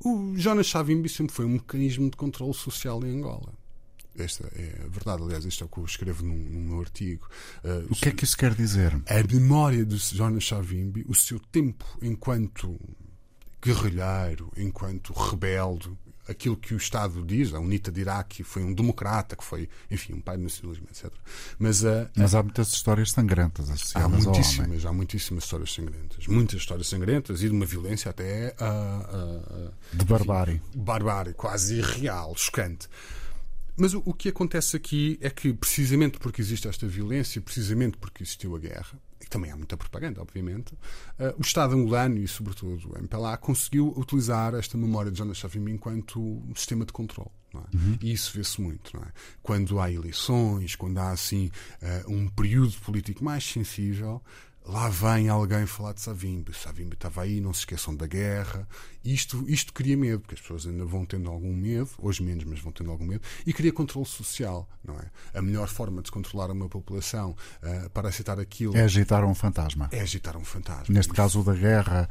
O 0.04 0.36
Jonas 0.36 0.68
Savimbi 0.68 1.08
sempre 1.08 1.34
foi 1.34 1.46
um 1.46 1.50
mecanismo 1.50 2.10
de 2.10 2.16
controle 2.16 2.52
social 2.52 3.02
em 3.04 3.18
Angola. 3.18 3.63
Esta 4.16 4.46
é 4.54 4.82
a 4.84 4.88
verdade, 4.88 5.22
aliás, 5.22 5.44
isto 5.44 5.64
é 5.64 5.66
o 5.66 5.68
que 5.68 5.78
eu 5.78 5.84
escrevo 5.84 6.24
num, 6.24 6.36
num 6.36 6.60
meu 6.60 6.80
artigo. 6.80 7.28
Uh, 7.64 7.86
o 7.90 7.94
que 7.94 8.08
é 8.08 8.12
que 8.12 8.24
isso 8.24 8.36
quer 8.36 8.54
dizer? 8.54 8.94
A 9.06 9.34
memória 9.34 9.84
de 9.84 9.96
Jonas 9.96 10.46
Savimbi, 10.46 11.04
o 11.08 11.14
seu 11.14 11.40
tempo 11.40 11.84
enquanto 12.00 12.78
guerrilheiro, 13.60 14.52
enquanto 14.56 15.12
rebelde, 15.12 15.90
aquilo 16.28 16.56
que 16.56 16.74
o 16.74 16.76
Estado 16.76 17.22
diz, 17.22 17.52
a 17.52 17.60
UNITA 17.60 17.92
dirá 17.92 18.22
que 18.22 18.42
foi 18.42 18.62
um 18.62 18.72
democrata, 18.72 19.36
que 19.36 19.44
foi, 19.44 19.68
enfim, 19.90 20.14
um 20.14 20.20
pai 20.20 20.36
do 20.36 20.42
nacionalismo, 20.42 20.86
etc. 20.90 21.12
Mas, 21.58 21.82
uh, 21.82 22.08
Mas 22.16 22.34
há 22.34 22.42
muitas 22.42 22.72
histórias 22.72 23.10
sangrentas 23.10 23.70
associadas 23.70 24.26
há 24.26 24.30
muitíssimas, 24.30 24.86
Há 24.86 24.92
muitíssimas 24.92 25.44
histórias 25.44 25.72
sangrentas. 25.72 26.26
Muitas 26.26 26.60
histórias 26.60 26.88
sangrentas 26.88 27.42
e 27.42 27.48
de 27.48 27.54
uma 27.54 27.66
violência 27.66 28.10
até. 28.10 28.54
Uh, 28.60 29.68
uh, 29.68 29.72
de 29.92 30.04
barbárie. 30.04 30.54
Enfim, 30.54 30.80
barbárie, 30.80 31.34
quase 31.34 31.76
irreal, 31.78 32.34
chocante. 32.36 32.88
Mas 33.76 33.94
o, 33.94 34.02
o, 34.04 34.14
que 34.14 34.28
acontece 34.28 34.76
aqui 34.76 35.18
é 35.20 35.28
que, 35.30 35.52
precisamente 35.52 36.18
porque 36.18 36.40
existe 36.40 36.68
esta 36.68 36.86
violência, 36.86 37.40
precisamente 37.40 37.96
porque 37.96 38.22
existiu 38.22 38.54
a 38.54 38.58
guerra, 38.58 38.98
e 39.20 39.26
também 39.26 39.50
há 39.50 39.56
muita 39.56 39.76
propaganda, 39.76 40.20
obviamente, 40.20 40.74
uh, 40.74 41.34
o 41.38 41.42
Estado 41.42 41.74
angolano 41.74 42.18
e, 42.18 42.28
sobretudo, 42.28 42.92
o 42.92 42.98
MPLA 42.98 43.36
conseguiu 43.38 43.92
utilizar 43.96 44.54
esta 44.54 44.76
memória 44.76 45.10
de 45.10 45.18
Jonas 45.18 45.38
Savimbi 45.38 45.72
enquanto 45.72 46.20
um 46.20 46.54
sistema 46.54 46.84
de 46.84 46.92
controle. 46.92 47.30
É? 47.54 47.76
Uhum. 47.76 47.98
E 48.02 48.12
isso 48.12 48.32
vê-se 48.34 48.60
muito. 48.60 48.96
É? 48.96 49.06
Quando 49.42 49.80
há 49.80 49.90
eleições, 49.90 50.76
quando 50.76 50.98
há 50.98 51.10
assim 51.10 51.50
uh, 51.82 52.12
um 52.12 52.28
período 52.28 52.72
político 52.80 53.24
mais 53.24 53.44
sensível, 53.44 54.22
lá 54.64 54.88
vem 54.88 55.28
alguém 55.28 55.66
falar 55.66 55.92
de 55.92 56.00
Savimbi. 56.00 56.52
Savimbi 56.54 56.94
estava 56.94 57.22
aí, 57.22 57.40
não 57.40 57.52
se 57.52 57.60
esqueçam 57.60 57.94
da 57.94 58.06
guerra. 58.06 58.66
Isto, 59.04 59.44
isto 59.48 59.72
cria 59.72 59.96
medo, 59.96 60.20
porque 60.20 60.34
as 60.34 60.40
pessoas 60.40 60.66
ainda 60.66 60.84
vão 60.84 61.04
tendo 61.04 61.30
algum 61.30 61.54
medo, 61.54 61.90
hoje 61.98 62.22
menos, 62.22 62.44
mas 62.44 62.60
vão 62.60 62.72
tendo 62.72 62.90
algum 62.90 63.04
medo, 63.04 63.22
e 63.46 63.52
cria 63.52 63.72
controle 63.72 64.06
social, 64.06 64.68
não 64.82 64.94
é? 64.96 65.10
A 65.34 65.42
melhor 65.42 65.68
forma 65.68 66.00
de 66.02 66.10
controlar 66.10 66.50
uma 66.50 66.68
população 66.68 67.36
uh, 67.62 67.90
para 67.90 68.08
aceitar 68.08 68.40
aquilo 68.40 68.76
é 68.76 68.82
agitar 68.82 69.24
um 69.24 69.34
fantasma. 69.34 69.88
É 69.92 70.00
agitar 70.00 70.36
um 70.36 70.44
fantasma. 70.44 70.94
Neste 70.94 71.10
Isso. 71.10 71.16
caso, 71.16 71.40
o 71.40 71.44
da 71.44 71.54
guerra. 71.54 72.08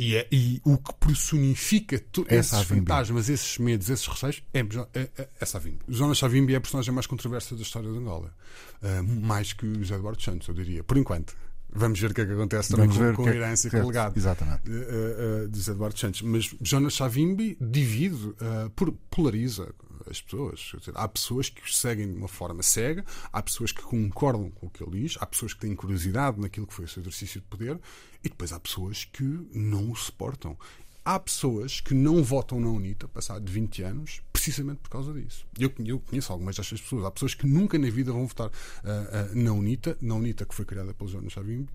E, 0.00 0.16
é, 0.16 0.26
e, 0.32 0.62
o 0.64 0.78
que 0.78 0.94
personifica 0.94 2.02
é 2.26 2.36
esses 2.36 2.62
fantasmas, 2.62 3.28
esses 3.28 3.58
medos, 3.58 3.90
esses 3.90 4.06
receios 4.06 4.42
é, 4.54 4.60
é, 4.60 5.08
é, 5.18 5.28
é 5.38 5.44
Savimbi. 5.44 5.78
Jonas 5.86 6.16
Savimbi 6.16 6.54
é 6.54 6.56
a 6.56 6.60
personagem 6.60 6.94
mais 6.94 7.06
controversa 7.06 7.54
da 7.54 7.60
história 7.60 7.92
de 7.92 7.98
Angola. 7.98 8.34
Uh, 8.82 9.02
mais 9.20 9.52
que 9.52 9.66
José 9.80 9.96
Eduardo 9.96 10.22
Santos, 10.22 10.48
eu 10.48 10.54
diria. 10.54 10.82
Por 10.82 10.96
enquanto. 10.96 11.36
Vamos 11.70 12.00
ver 12.00 12.12
o 12.12 12.14
que 12.14 12.22
é 12.22 12.26
que 12.26 12.32
acontece 12.32 12.70
também 12.70 12.88
com, 12.88 13.14
com 13.14 13.28
a 13.28 13.34
herança 13.34 13.68
e 13.68 13.70
com 13.70 13.76
o 13.76 13.86
legado 13.88 14.16
exatamente. 14.16 14.70
uh, 14.70 15.44
uh, 15.44 15.48
de 15.48 15.58
José 15.58 15.72
Eduardo 15.72 15.98
Santos. 15.98 16.22
Mas 16.22 16.50
Jonas 16.62 16.94
Savimbi 16.94 17.58
divide, 17.60 18.28
uh, 18.28 18.70
polariza 19.10 19.68
as 20.10 20.20
pessoas. 20.20 20.72
Dizer, 20.78 20.92
há 20.94 21.08
pessoas 21.08 21.48
que 21.48 21.62
o 21.62 21.68
seguem 21.68 22.10
de 22.10 22.16
uma 22.16 22.28
forma 22.28 22.62
cega, 22.62 23.04
há 23.32 23.42
pessoas 23.42 23.72
que 23.72 23.82
concordam 23.82 24.50
com 24.50 24.66
o 24.66 24.70
que 24.70 24.82
ele 24.82 25.02
diz, 25.02 25.16
há 25.20 25.26
pessoas 25.26 25.54
que 25.54 25.60
têm 25.60 25.74
curiosidade 25.74 26.40
naquilo 26.40 26.66
que 26.66 26.74
foi 26.74 26.84
o 26.84 26.88
seu 26.88 27.02
exercício 27.02 27.40
de 27.40 27.46
poder 27.46 27.78
e 28.22 28.28
depois 28.28 28.52
há 28.52 28.60
pessoas 28.60 29.04
que 29.04 29.24
não 29.52 29.90
o 29.90 29.96
suportam. 29.96 30.56
Há 31.02 31.18
pessoas 31.18 31.80
que 31.80 31.94
não 31.94 32.22
votam 32.22 32.60
na 32.60 32.68
UNITA, 32.68 33.08
passado 33.08 33.50
20 33.50 33.82
anos, 33.82 34.20
precisamente 34.32 34.80
por 34.80 34.90
causa 34.90 35.12
disso. 35.14 35.46
Eu, 35.58 35.72
eu 35.84 35.98
conheço 35.98 36.30
algumas 36.30 36.56
destas 36.56 36.80
pessoas. 36.80 37.06
Há 37.06 37.10
pessoas 37.10 37.34
que 37.34 37.46
nunca 37.46 37.78
na 37.78 37.88
vida 37.88 38.12
vão 38.12 38.26
votar 38.26 38.48
uh, 38.48 38.50
uh, 38.50 39.34
na 39.34 39.52
UNITA, 39.52 39.96
na 40.00 40.14
UNITA 40.14 40.44
que 40.44 40.54
foi 40.54 40.66
criada 40.66 40.92
pelo 40.92 41.08
Jonas 41.08 41.32
Savimbi, 41.32 41.70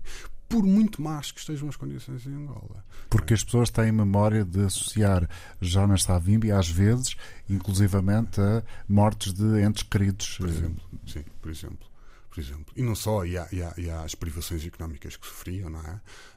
por 0.48 0.62
muito 0.62 1.02
más 1.02 1.32
que 1.32 1.40
estejam 1.40 1.68
as 1.68 1.76
condições 1.76 2.26
em 2.26 2.34
Angola. 2.34 2.84
Porque 3.10 3.34
as 3.34 3.42
pessoas 3.42 3.70
têm 3.70 3.90
memória 3.92 4.44
de 4.44 4.64
associar 4.64 5.28
Jonas 5.60 6.04
Savimbi, 6.04 6.50
às 6.50 6.68
vezes, 6.68 7.16
inclusivamente 7.48 8.40
a 8.40 8.62
mortes 8.88 9.32
de 9.32 9.62
entes 9.62 9.82
queridos. 9.82 10.38
Por 10.38 10.48
exemplo, 10.48 10.84
sim, 11.06 11.24
por 11.40 11.50
exemplo 11.50 11.96
por 12.36 12.40
exemplo. 12.42 12.74
E 12.76 12.82
não 12.82 12.94
só, 12.94 13.24
e 13.24 13.38
há, 13.38 13.48
e 13.50 13.62
há, 13.62 13.72
e 13.78 13.88
há 13.88 14.02
as 14.02 14.14
privações 14.14 14.64
económicas 14.66 15.16
que 15.16 15.26
sofriam, 15.26 15.70
não 15.70 15.80
é? 15.80 15.94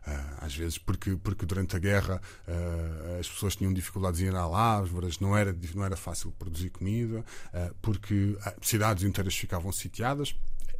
Uh, 0.07 0.45
às 0.45 0.55
vezes, 0.55 0.77
porque, 0.77 1.17
porque 1.17 1.45
durante 1.45 1.75
a 1.75 1.79
guerra 1.79 2.21
uh, 2.47 3.19
as 3.19 3.27
pessoas 3.27 3.57
tinham 3.57 3.73
dificuldades 3.73 4.21
em 4.21 4.27
ir 4.27 4.35
à 4.35 4.47
lavras, 4.47 5.19
não 5.19 5.35
era, 5.35 5.53
não 5.75 5.83
era 5.83 5.97
fácil 5.97 6.31
produzir 6.39 6.69
comida, 6.69 7.25
porque 7.81 8.37
cidades 8.61 9.03
inteiras 9.03 9.35
ficavam 9.35 9.73
sitiadas 9.73 10.33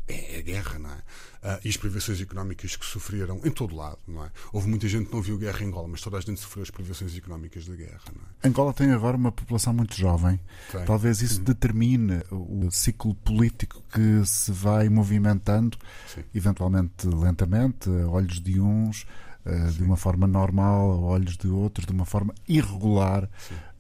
é 0.10 0.40
a 0.40 0.42
guerra, 0.42 0.80
não 0.80 0.90
é? 0.90 0.98
Uh, 1.42 1.60
e 1.64 1.70
as 1.70 1.78
privações 1.78 2.20
económicas 2.20 2.76
que 2.76 2.86
sofreram 2.86 3.40
em 3.46 3.52
todo 3.52 3.76
lado, 3.76 4.00
não 4.08 4.26
é? 4.26 4.32
Houve 4.52 4.68
muita 4.68 4.90
gente 4.90 5.08
que 5.08 5.14
não 5.14 5.22
viu 5.22 5.38
guerra 5.38 5.64
em 5.64 5.68
Angola, 5.68 5.88
mas 5.88 6.02
toda 6.02 6.18
a 6.18 6.22
gente 6.22 6.40
sofreu 6.40 6.64
as 6.64 6.70
privações 6.70 7.16
económicas 7.16 7.66
da 7.66 7.76
guerra, 7.76 8.02
não 8.14 8.22
é? 8.24 8.48
Angola 8.48 8.74
tem 8.74 8.92
agora 8.92 9.16
uma 9.16 9.32
população 9.32 9.74
muito 9.74 9.96
jovem. 9.96 10.40
Tem. 10.72 10.84
Talvez 10.84 11.22
isso 11.22 11.36
Sim. 11.36 11.44
determine 11.44 12.22
o 12.32 12.70
ciclo 12.72 13.16
político 13.16 13.82
que 13.94 14.26
se 14.26 14.52
vai 14.52 14.90
movimentando, 14.90 15.78
Sim. 16.14 16.24
eventualmente 16.34 17.08
lentamente, 17.08 17.90
olhos 17.90 18.42
de 18.42 18.60
uns, 18.60 19.06
uh, 19.46 19.72
de 19.72 19.84
uma 19.84 19.98
forma 19.98 20.28
normal, 20.28 20.92
a 20.92 20.98
olhos 20.98 21.38
de 21.38 21.48
outros, 21.48 21.86
de 21.86 21.92
uma 21.92 22.06
forma 22.06 22.34
irregular, 22.48 23.30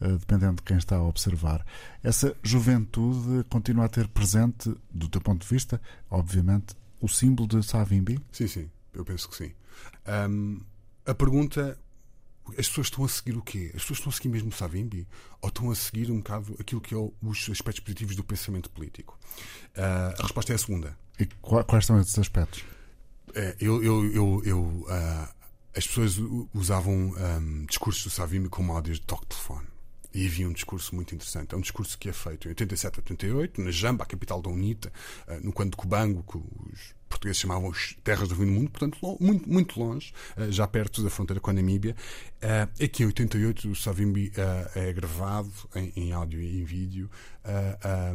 uh, 0.01 0.17
dependendo 0.17 0.57
de 0.57 0.63
quem 0.63 0.77
está 0.77 0.97
a 0.97 1.03
observar. 1.03 1.65
Essa 2.03 2.35
juventude 2.43 3.43
continua 3.49 3.85
a 3.85 3.89
ter 3.89 4.07
presente, 4.07 4.73
do 4.91 5.07
teu 5.07 5.21
ponto 5.21 5.41
de 5.41 5.53
vista, 5.53 5.81
obviamente, 6.09 6.75
o 7.01 7.07
símbolo 7.07 7.47
de 7.47 7.63
Savimbi? 7.63 8.19
Sim, 8.31 8.47
sim, 8.47 8.69
eu 8.93 9.05
penso 9.05 9.29
que 9.29 9.35
sim. 9.35 9.51
Um, 10.07 10.59
a 11.05 11.13
pergunta 11.13 11.77
as 12.57 12.67
pessoas 12.67 12.87
estão 12.87 13.05
a 13.05 13.09
seguir 13.09 13.37
o 13.37 13.41
quê? 13.41 13.71
As 13.75 13.81
pessoas 13.81 13.99
estão 13.99 14.09
a 14.09 14.13
seguir 14.13 14.29
mesmo 14.29 14.51
Savimbi? 14.51 15.07
Ou 15.41 15.49
estão 15.49 15.69
a 15.69 15.75
seguir 15.75 16.11
um 16.11 16.17
bocado 16.17 16.55
aquilo 16.59 16.81
que 16.81 16.93
é 16.93 16.97
os 16.97 17.49
aspectos 17.49 17.79
positivos 17.81 18.15
do 18.15 18.23
pensamento 18.23 18.69
político? 18.69 19.19
Uh, 19.77 20.19
a 20.19 20.23
resposta 20.23 20.53
é 20.53 20.55
a 20.55 20.57
segunda. 20.57 20.97
E 21.19 21.25
quais 21.25 21.85
são 21.85 21.99
esses 21.99 22.17
aspectos? 22.17 22.63
É, 23.35 23.55
eu, 23.59 23.83
eu, 23.83 24.05
eu, 24.11 24.41
eu 24.45 24.59
uh, 24.61 25.38
as 25.75 25.85
pessoas 25.87 26.17
usavam 26.53 26.93
um, 26.93 27.65
discursos 27.65 28.03
do 28.03 28.09
Savimbi 28.09 28.49
como 28.49 28.73
áudios 28.73 28.99
de 28.99 29.05
toque 29.05 29.23
de 29.23 29.29
telefone. 29.29 29.67
E 30.13 30.25
havia 30.25 30.47
um 30.47 30.53
discurso 30.53 30.95
muito 30.95 31.13
interessante. 31.13 31.53
É 31.53 31.57
um 31.57 31.61
discurso 31.61 31.97
que 31.97 32.09
é 32.09 32.13
feito 32.13 32.47
em 32.47 32.49
87 32.49 32.99
a 32.99 33.01
88, 33.01 33.61
na 33.61 33.71
Jamba, 33.71 34.03
a 34.03 34.07
capital 34.07 34.41
da 34.41 34.49
UNITA, 34.49 34.91
uh, 35.27 35.45
no 35.45 35.53
Quando 35.53 35.77
Cubango, 35.77 36.23
que 36.23 36.37
os 36.37 36.95
portugueses 37.07 37.39
chamavam 37.39 37.69
as 37.69 37.95
terras 38.03 38.27
do 38.27 38.35
fim 38.35 38.45
do 38.45 38.51
mundo, 38.51 38.71
portanto, 38.71 38.97
muito, 39.19 39.47
muito 39.47 39.79
longe, 39.79 40.11
uh, 40.35 40.51
já 40.51 40.67
perto 40.67 41.03
da 41.03 41.11
fronteira 41.11 41.39
com 41.39 41.51
a 41.51 41.53
Namíbia. 41.53 41.95
Uh, 42.41 42.83
aqui 42.83 43.03
em 43.03 43.05
88 43.05 43.69
o 43.69 43.75
Savimbi 43.75 44.31
é 44.73 44.91
gravado 44.93 45.51
em, 45.75 45.93
em, 45.95 46.11
áudio 46.11 46.41
e 46.41 46.59
em 46.59 46.63
vídeo 46.63 47.09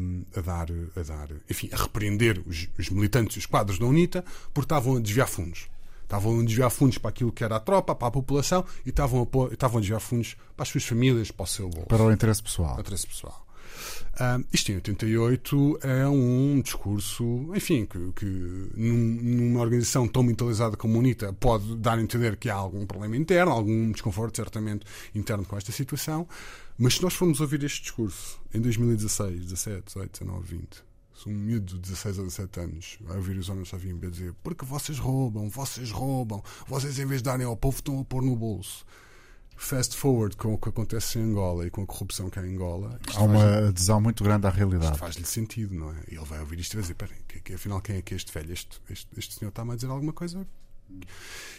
um, 0.00 0.24
a, 0.36 0.40
dar, 0.40 0.66
a 0.96 1.02
dar, 1.02 1.28
enfim, 1.48 1.68
a 1.72 1.76
repreender 1.76 2.42
os, 2.44 2.68
os 2.76 2.90
militantes 2.90 3.36
os 3.36 3.46
quadros 3.46 3.78
da 3.78 3.86
UNITA 3.86 4.24
porque 4.52 4.66
estavam 4.66 4.96
a 4.96 5.00
desviar 5.00 5.28
fundos. 5.28 5.68
Estavam 6.04 6.40
a 6.40 6.44
desviar 6.44 6.70
fundos 6.70 6.98
para 6.98 7.10
aquilo 7.10 7.32
que 7.32 7.42
era 7.42 7.56
a 7.56 7.60
tropa, 7.60 7.94
para 7.94 8.08
a 8.08 8.10
população, 8.10 8.64
e 8.86 8.90
estavam 8.90 9.22
a, 9.22 9.26
pôr, 9.26 9.52
estavam 9.52 9.78
a 9.78 9.80
desviar 9.80 10.00
fundos 10.00 10.36
para 10.56 10.62
as 10.62 10.68
suas 10.68 10.84
famílias, 10.84 11.30
para 11.30 11.44
o 11.44 11.46
seu 11.46 11.68
bolso. 11.68 11.88
Para 11.88 12.02
o 12.02 12.12
interesse 12.12 12.42
pessoal. 12.42 12.76
O 12.76 12.80
interesse 12.80 13.06
pessoal. 13.06 13.44
Isto 14.52 14.70
em 14.70 14.76
88 14.76 15.78
é 15.82 16.06
um 16.06 16.60
discurso, 16.62 17.50
enfim, 17.54 17.84
que, 17.84 18.12
que 18.12 18.24
num, 18.76 19.18
numa 19.22 19.60
organização 19.60 20.06
tão 20.06 20.22
mentalizada 20.22 20.76
como 20.76 20.94
a 20.94 20.98
UNITA 20.98 21.32
pode 21.32 21.76
dar 21.76 21.98
a 21.98 22.02
entender 22.02 22.36
que 22.36 22.48
há 22.48 22.54
algum 22.54 22.86
problema 22.86 23.16
interno, 23.16 23.50
algum 23.50 23.90
desconforto, 23.90 24.36
certamente, 24.36 24.86
interno 25.14 25.44
com 25.44 25.56
esta 25.56 25.72
situação. 25.72 26.28
Mas 26.78 26.94
se 26.94 27.02
nós 27.02 27.14
formos 27.14 27.40
ouvir 27.40 27.62
este 27.64 27.82
discurso 27.82 28.40
em 28.52 28.60
2016, 28.60 29.42
17, 29.46 29.82
18, 29.86 30.12
19, 30.20 30.46
20, 30.46 30.84
se 31.14 31.29
um 31.29 31.33
miúdo 31.33 31.74
de 31.74 31.81
16 31.81 32.18
ou 32.18 32.24
17 32.24 32.61
anos 32.61 32.98
vai 33.00 33.16
ouvir 33.16 33.37
os 33.38 33.48
homens 33.48 33.68
Savimbi 33.68 34.07
a 34.07 34.11
dizer 34.11 34.35
porque 34.42 34.64
vocês 34.64 34.98
roubam, 34.98 35.48
vocês 35.48 35.90
roubam, 35.90 36.42
vocês 36.66 36.98
em 36.98 37.07
vez 37.07 37.22
de 37.22 37.27
darem 37.27 37.46
ao 37.46 37.57
povo 37.57 37.77
estão 37.77 38.00
a 38.00 38.05
pôr 38.05 38.22
no 38.22 38.37
bolso. 38.37 38.85
Fast 39.57 39.96
forward 39.96 40.37
com 40.37 40.53
o 40.55 40.59
que 40.59 40.68
acontece 40.68 41.16
em 41.16 41.22
Angola 41.22 41.64
e 41.64 41.70
com 41.70 41.83
a 41.83 41.87
corrupção 41.87 42.29
que 42.29 42.40
há 42.40 42.46
em 42.46 42.55
Angola. 42.55 42.98
Há 43.14 43.22
uma 43.22 43.68
adesão 43.68 44.00
muito 44.00 44.24
grande 44.24 44.48
à 44.48 44.50
realidade. 44.50 44.98
faz-lhe 44.98 45.24
sentido, 45.24 45.72
não 45.72 45.92
é? 45.92 46.03
E 46.11 46.16
ele 46.16 46.24
vai 46.24 46.40
ouvir 46.40 46.59
isto 46.59 46.72
e 46.72 46.77
vai 46.77 46.83
dizer: 46.83 46.94
peraí, 46.94 47.16
que, 47.29 47.40
que, 47.40 47.55
afinal 47.55 47.81
quem 47.81 47.96
é 47.96 48.03
que 48.03 48.14
é 48.14 48.16
este 48.16 48.33
velho? 48.33 48.53
Este, 48.53 48.81
este, 48.90 49.09
este 49.16 49.35
senhor 49.35 49.50
está-me 49.50 49.70
a 49.70 49.74
dizer 49.77 49.87
alguma 49.87 50.12
coisa 50.12 50.44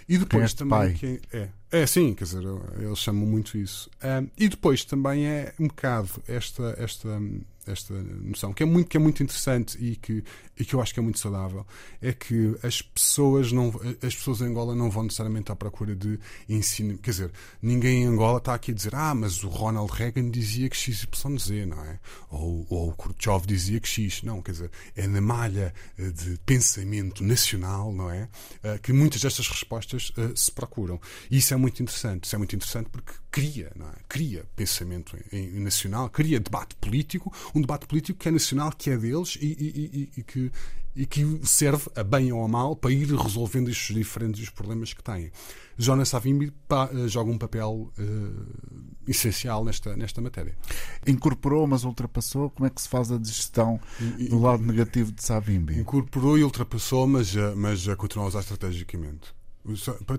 e 0.08 0.18
depois 0.18 0.54
é 0.54 0.56
também. 0.56 0.98
Pai? 0.98 1.22
é, 1.34 1.50
é, 1.76 1.86
sim, 1.86 2.14
quer 2.14 2.26
dizer, 2.26 2.44
eles 2.80 3.00
chamam 3.00 3.26
muito 3.26 3.58
isso. 3.58 3.90
Um, 4.04 4.30
e 4.38 4.48
depois 4.48 4.84
também 4.86 5.26
é 5.26 5.54
um 5.60 5.68
bocado 5.68 6.10
esta, 6.28 6.76
esta, 6.78 7.10
esta 7.68 7.94
noção, 7.94 8.54
que 8.54 8.64
é 8.64 8.66
muito, 8.66 8.88
que 8.88 8.98
é 8.98 9.00
muito 9.00 9.22
interessante 9.24 9.78
e 9.84 9.96
que, 9.96 10.24
e 10.60 10.64
que 10.64 10.76
eu 10.76 10.82
acho 10.82 10.94
que 10.94 11.00
é 11.00 11.04
muito 11.04 11.20
saudável, 11.20 11.66
é 12.02 12.14
que 12.14 12.56
as 12.64 12.82
pessoas, 12.82 13.52
não, 13.52 13.74
as 14.02 14.16
pessoas 14.16 14.42
em 14.42 14.46
Angola 14.46 14.76
não 14.76 14.90
vão 14.90 15.04
necessariamente 15.04 15.52
à 15.52 15.56
procura 15.56 15.96
de 15.96 16.20
ensino. 16.48 16.98
Quer 16.98 17.12
dizer, 17.12 17.32
ninguém 17.62 18.04
em 18.04 18.06
Angola 18.06 18.38
está 18.38 18.54
aqui 18.54 18.72
a 18.72 18.74
dizer, 18.74 18.94
ah, 18.96 19.16
mas 19.16 19.44
o 19.44 19.50
Ronald 19.50 19.92
Reagan 19.92 20.30
dizia 20.30 20.70
que 20.70 20.78
XYZ, 20.78 21.68
não 21.68 21.84
é? 21.84 22.00
Ou, 22.30 22.66
ou 22.70 22.90
o 22.90 22.94
Khrushchev 22.94 23.46
dizia 23.46 23.80
que 23.80 23.88
X. 23.88 24.24
Não, 24.24 24.42
quer 24.42 24.52
dizer, 24.52 24.72
é 24.96 25.08
na 25.08 25.22
malha 25.22 25.74
eh, 25.98 26.10
de 26.10 26.38
pensamento 26.46 27.24
nacional, 27.24 27.92
não 27.92 28.10
é? 28.12 28.30
Eh, 28.64 28.78
que 28.78 28.94
muitas 28.94 29.22
destas 29.22 29.48
respostas 29.48 30.12
uh, 30.18 30.36
se 30.36 30.52
procuram. 30.52 31.00
E 31.30 31.38
isso 31.38 31.54
é 31.54 31.58
muito 31.66 31.82
interessante. 31.82 32.26
Isso 32.26 32.36
é 32.36 32.38
muito 32.38 32.56
interessante 32.56 32.90
porque 32.90 33.12
cria, 33.32 33.72
não 33.76 33.88
é? 33.88 33.94
Cria 34.08 34.46
pensamento 34.56 35.18
em, 35.32 35.58
em 35.58 35.60
nacional, 35.60 36.10
cria 36.10 36.40
debate 36.40 36.76
político, 36.76 37.34
um 37.56 37.62
debate 37.62 37.88
político 37.88 38.20
que 38.20 38.30
é 38.30 38.32
nacional, 38.32 38.72
que 38.72 38.92
é 38.92 38.98
deles 38.98 39.36
e, 39.42 39.46
e, 39.46 40.10
e, 40.16 40.20
e 40.20 40.24
que, 40.24 40.52
e 40.96 41.06
que 41.08 41.40
serve 41.44 41.90
a 41.96 42.04
bem 42.04 42.32
ou 42.32 42.44
a 42.44 42.48
mal 42.48 42.76
para 42.76 42.92
ir 42.92 43.08
resolvendo 43.16 43.70
estes 43.70 43.96
diferentes 43.96 44.50
problemas 44.50 44.94
que 44.94 45.04
têm. 45.04 45.32
Jonas 45.78 46.10
Savimbi 46.10 46.54
eh, 46.70 47.08
joga 47.08 47.32
um 47.32 47.38
papel 47.38 47.92
uh, 47.98 48.46
essencial 49.08 49.66
nesta, 49.66 49.98
nesta 49.98 50.22
matéria. 50.22 50.56
Incorporou, 51.06 51.68
mas 51.68 51.84
ultrapassou? 51.84 52.52
Como 52.52 52.68
é 52.68 52.70
que 52.70 52.82
se 52.82 52.88
faz 52.88 53.12
a 53.12 53.18
digestão 53.18 53.80
do 54.30 54.40
lado 54.40 54.64
negativo 54.64 55.12
de 55.12 55.24
Savimbi? 55.24 55.80
Incorporou 55.80 56.38
e 56.38 56.44
ultrapassou, 56.44 57.08
mas, 57.08 57.34
mas 57.58 57.86
continua 57.96 58.26
a 58.26 58.28
usar 58.30 58.40
estrategicamente. 58.42 59.34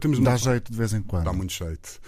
Temos 0.00 0.18
Dá 0.18 0.36
jeito 0.36 0.72
de 0.72 0.76
vez 0.76 0.92
em 0.92 1.02
quando. 1.02 1.24
Dá 1.24 1.32
muito 1.32 1.52
jeito. 1.52 2.00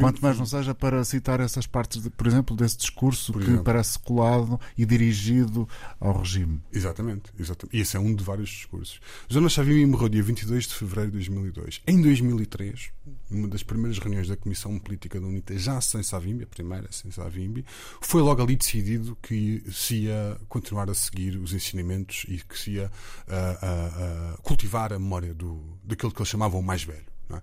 Quanto 0.00 0.22
mais 0.22 0.38
não 0.38 0.46
seja 0.46 0.74
para 0.74 1.02
citar 1.04 1.40
essas 1.40 1.66
partes, 1.66 2.02
de, 2.02 2.10
por 2.10 2.26
exemplo, 2.26 2.54
desse 2.54 2.76
discurso 2.76 3.32
Por 3.32 3.40
que 3.40 3.48
exemplo. 3.48 3.64
parece 3.64 3.98
colado 3.98 4.60
e 4.76 4.84
dirigido 4.84 5.66
ao 5.98 6.18
regime. 6.18 6.60
Exatamente, 6.72 7.32
exatamente. 7.38 7.76
E 7.76 7.80
esse 7.80 7.96
é 7.96 8.00
um 8.00 8.14
de 8.14 8.22
vários 8.22 8.50
discursos. 8.50 9.00
Jonas 9.28 9.54
Savimbi 9.54 9.86
morreu 9.86 10.08
dia 10.08 10.22
22 10.22 10.66
de 10.66 10.74
fevereiro 10.74 11.10
de 11.10 11.16
2002. 11.16 11.80
Em 11.86 12.02
2003, 12.02 12.90
numa 13.30 13.48
das 13.48 13.62
primeiras 13.62 13.98
reuniões 13.98 14.28
da 14.28 14.36
Comissão 14.36 14.78
Política 14.78 15.18
da 15.18 15.26
UNITA, 15.26 15.56
já 15.56 15.80
sem 15.80 16.02
Savimbi, 16.02 16.44
a 16.44 16.46
primeira 16.46 16.88
sem 16.90 17.10
Savimbi, 17.10 17.64
foi 18.00 18.20
logo 18.20 18.42
ali 18.42 18.56
decidido 18.56 19.16
que 19.22 19.62
se 19.72 20.02
ia 20.02 20.38
continuar 20.48 20.90
a 20.90 20.94
seguir 20.94 21.36
os 21.36 21.52
ensinamentos 21.54 22.26
e 22.28 22.38
que 22.38 22.58
se 22.58 22.72
ia 22.72 22.90
ah, 23.28 23.58
ah, 23.62 23.62
ah, 23.62 24.38
cultivar 24.42 24.92
a 24.92 24.98
memória 24.98 25.32
do, 25.32 25.62
daquilo 26.02 26.12
que 26.12 26.20
eles 26.20 26.28
chamavam 26.28 26.60
o 26.60 26.62
mais 26.62 26.82
velho. 26.82 27.04
é? 27.30 27.42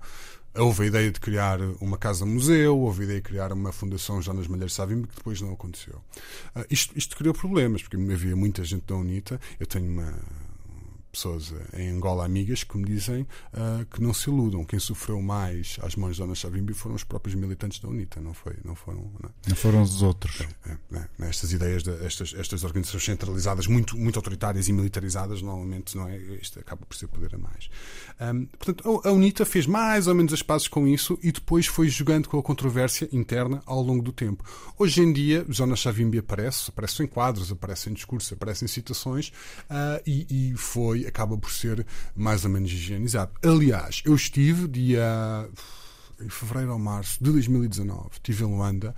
Houve 0.62 0.84
a 0.84 0.86
ideia 0.88 1.12
de 1.12 1.20
criar 1.20 1.60
uma 1.80 1.98
casa-museu, 1.98 2.78
houve 2.78 3.02
a 3.02 3.06
ideia 3.06 3.22
de 3.22 3.28
criar 3.28 3.54
uma 3.54 3.72
fundação 3.72 4.22
Jonas 4.22 4.48
Malheiro 4.48 4.70
Savimbi, 4.70 5.08
que 5.08 5.16
depois 5.16 5.40
não 5.42 5.54
aconteceu. 5.54 6.02
Ah, 6.56 6.66
isto, 6.70 6.98
isto 6.98 7.16
criou 7.16 7.34
problemas, 7.34 7.84
porque 7.84 7.96
havia 7.96 8.36
muita 8.36 8.64
gente 8.64 8.84
da 8.86 8.96
UNITA. 8.96 9.40
Eu 9.60 9.68
tenho 9.68 9.90
uma, 9.90 10.14
pessoas 11.12 11.54
em 11.74 11.90
Angola 11.90 12.26
amigas 12.26 12.64
que 12.64 12.78
me 12.78 12.86
dizem 12.86 13.28
ah, 13.54 13.86
que 13.92 14.02
não 14.02 14.14
se 14.14 14.30
iludam. 14.30 14.64
Quem 14.64 14.80
sofreu 14.80 15.22
mais 15.22 15.78
às 15.82 15.96
mãos 15.96 16.12
de 16.12 16.18
Jonas 16.18 16.40
Savimbi 16.40 16.74
foram 16.74 16.96
os 16.96 17.04
próprios 17.04 17.36
militantes 17.36 17.80
da 17.80 17.88
UNITA, 17.88 18.22
não, 18.22 18.34
foi, 18.34 18.56
não 18.64 18.76
foram. 18.76 19.12
Não. 19.22 19.30
Não 19.48 19.56
foram 19.56 19.82
os 19.82 20.02
outros. 20.02 20.42
É, 20.42 20.72
é, 20.72 20.98
é, 20.98 21.30
estas 21.30 21.52
ideias, 21.52 21.84
de, 21.84 21.92
estas, 22.06 22.34
estas 22.34 22.64
organizações 22.64 23.04
centralizadas, 23.04 23.68
muito, 23.68 23.98
muito 23.98 24.18
autoritárias 24.18 24.68
e 24.68 24.74
militarizadas, 24.74 25.42
normalmente 25.42 25.96
não 25.98 26.08
é, 26.08 26.18
isto 26.18 26.60
acaba 26.60 26.86
por 26.86 26.96
ser 26.96 27.08
poder 27.08 27.36
a 27.36 27.38
mais. 27.38 27.70
Ahm, 28.20 28.46
portanto, 28.58 29.02
a, 29.04 29.10
a 29.10 29.12
UNITA 29.12 29.46
fez 29.46 29.66
mais 29.66 30.08
ou 30.08 30.16
menos 30.16 30.34
as 30.34 30.42
pazes 30.42 30.68
com 30.68 30.88
isso 30.88 31.18
e 31.22 31.32
depois 31.32 31.66
foi 31.66 31.90
jogando 31.90 32.28
com 32.28 32.38
a 32.38 32.44
controvérsia 32.44 33.10
interna 33.12 33.62
ao 33.66 33.82
longo 33.82 34.04
do 34.04 34.12
tempo. 34.12 34.44
Hoje 34.78 35.02
em 35.02 35.12
dia, 35.12 35.46
Jonas 35.50 35.82
Savimbi 35.82 36.20
aparece, 36.20 36.70
aparece 36.70 37.04
em 37.04 37.08
quadros, 37.08 37.52
aparece 37.52 37.90
em 37.90 37.94
discursos, 37.94 38.32
aparece 38.32 38.66
em 38.66 38.68
citações 38.68 39.32
ah, 39.70 40.02
e, 40.06 40.52
e 40.52 40.58
foi, 40.58 40.99
acaba 41.06 41.38
por 41.38 41.52
ser 41.52 41.86
mais 42.16 42.44
ou 42.46 42.52
menos 42.52 42.72
higienizado. 42.72 43.32
Aliás, 43.44 44.02
eu 44.06 44.16
estive 44.16 44.68
dia 44.68 45.50
em 46.22 46.30
fevereiro 46.30 46.74
ou 46.74 46.80
março 46.80 47.24
de 47.24 47.32
2019, 47.32 48.10
estive 48.14 48.44
em 48.44 48.48
Luanda 48.48 48.94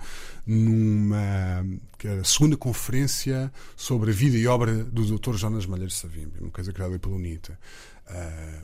numa 0.46 1.64
que 1.96 2.08
a 2.08 2.24
segunda 2.24 2.56
conferência 2.56 3.52
sobre 3.76 4.10
a 4.10 4.14
vida 4.14 4.36
e 4.36 4.46
obra 4.46 4.84
do 4.84 5.18
Dr. 5.18 5.34
Jonas 5.34 5.66
Malheiro 5.66 5.92
Savimbi, 5.92 6.40
uma 6.40 6.50
coisa 6.50 6.72
criada 6.72 6.98
pela 6.98 7.14
UNITA. 7.14 7.58
Epá, 8.08 8.62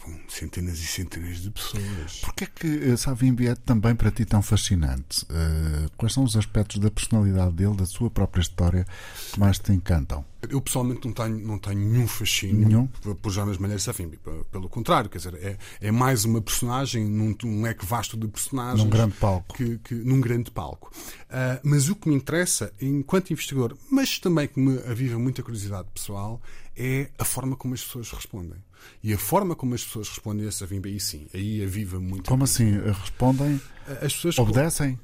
estavam 0.00 0.20
centenas 0.28 0.78
e 0.78 0.86
centenas 0.86 1.38
de 1.42 1.50
pessoas. 1.50 2.20
Porquê 2.22 2.44
é 2.44 2.46
que 2.46 2.90
eh, 2.90 2.96
Savimbi 2.96 3.46
é 3.48 3.54
também 3.54 3.94
para 3.94 4.10
ti 4.10 4.24
tão 4.24 4.42
fascinante? 4.42 5.26
Eh, 5.30 5.88
quais 5.96 6.12
são 6.14 6.24
os 6.24 6.36
aspectos 6.36 6.78
da 6.78 6.90
personalidade 6.90 7.52
dele, 7.52 7.76
da 7.76 7.86
sua 7.86 8.10
própria 8.10 8.40
história, 8.40 8.86
que 9.32 9.38
mais 9.38 9.58
te 9.58 9.72
encantam? 9.72 10.24
Eu 10.48 10.60
pessoalmente 10.62 11.06
não 11.06 11.12
tenho, 11.12 11.38
não 11.46 11.58
tenho 11.58 11.78
nenhum 11.78 12.08
fascínio 12.08 12.66
Nenhum? 12.66 12.86
por, 13.20 13.30
Jonas 13.30 13.58
Malheiro 13.58 13.82
Savimbi. 13.82 14.18
Pelo 14.50 14.70
contrário, 14.70 15.10
quer 15.10 15.18
dizer, 15.18 15.34
é, 15.34 15.58
é 15.80 15.90
mais 15.90 16.24
uma 16.24 16.40
personagem 16.40 17.04
num, 17.04 17.36
num 17.42 17.62
leque 17.62 17.84
vasto 17.84 18.16
de 18.16 18.26
personagens. 18.26 18.82
Num 18.82 18.88
grande 18.88 19.14
palco. 19.16 19.54
Que, 19.54 19.76
que- 19.78 19.94
num 19.94 20.18
grande 20.20 20.50
palco. 20.50 20.90
Ah, 21.28 21.60
mas 21.62 21.90
o 21.90 21.94
que 21.94 22.08
me 22.08 22.14
interessa, 22.14 22.72
enquanto 22.80 23.30
investigador, 23.32 23.76
mas 23.90 24.18
também 24.18 24.48
que 24.48 24.58
me 24.58 24.78
aviva 24.90 25.18
muita 25.18 25.42
curiosidade 25.42 25.88
pessoal, 25.92 26.40
é 26.74 27.10
a 27.18 27.24
forma 27.24 27.54
como 27.54 27.74
as 27.74 27.84
pessoas 27.84 28.10
respondem. 28.10 28.58
E 29.02 29.12
a 29.12 29.18
forma 29.18 29.54
como 29.54 29.74
as 29.74 29.84
pessoas 29.84 30.08
respondem 30.08 30.46
a 30.46 30.52
Savimbi, 30.52 30.90
aí 30.90 31.00
sim, 31.00 31.26
aí 31.32 31.62
aviva 31.62 31.98
muito. 32.00 32.28
Como 32.28 32.44
assim? 32.44 32.78
Respondem? 32.80 33.60
As 34.02 34.14
pessoas 34.14 34.38
Obedecem? 34.38 34.98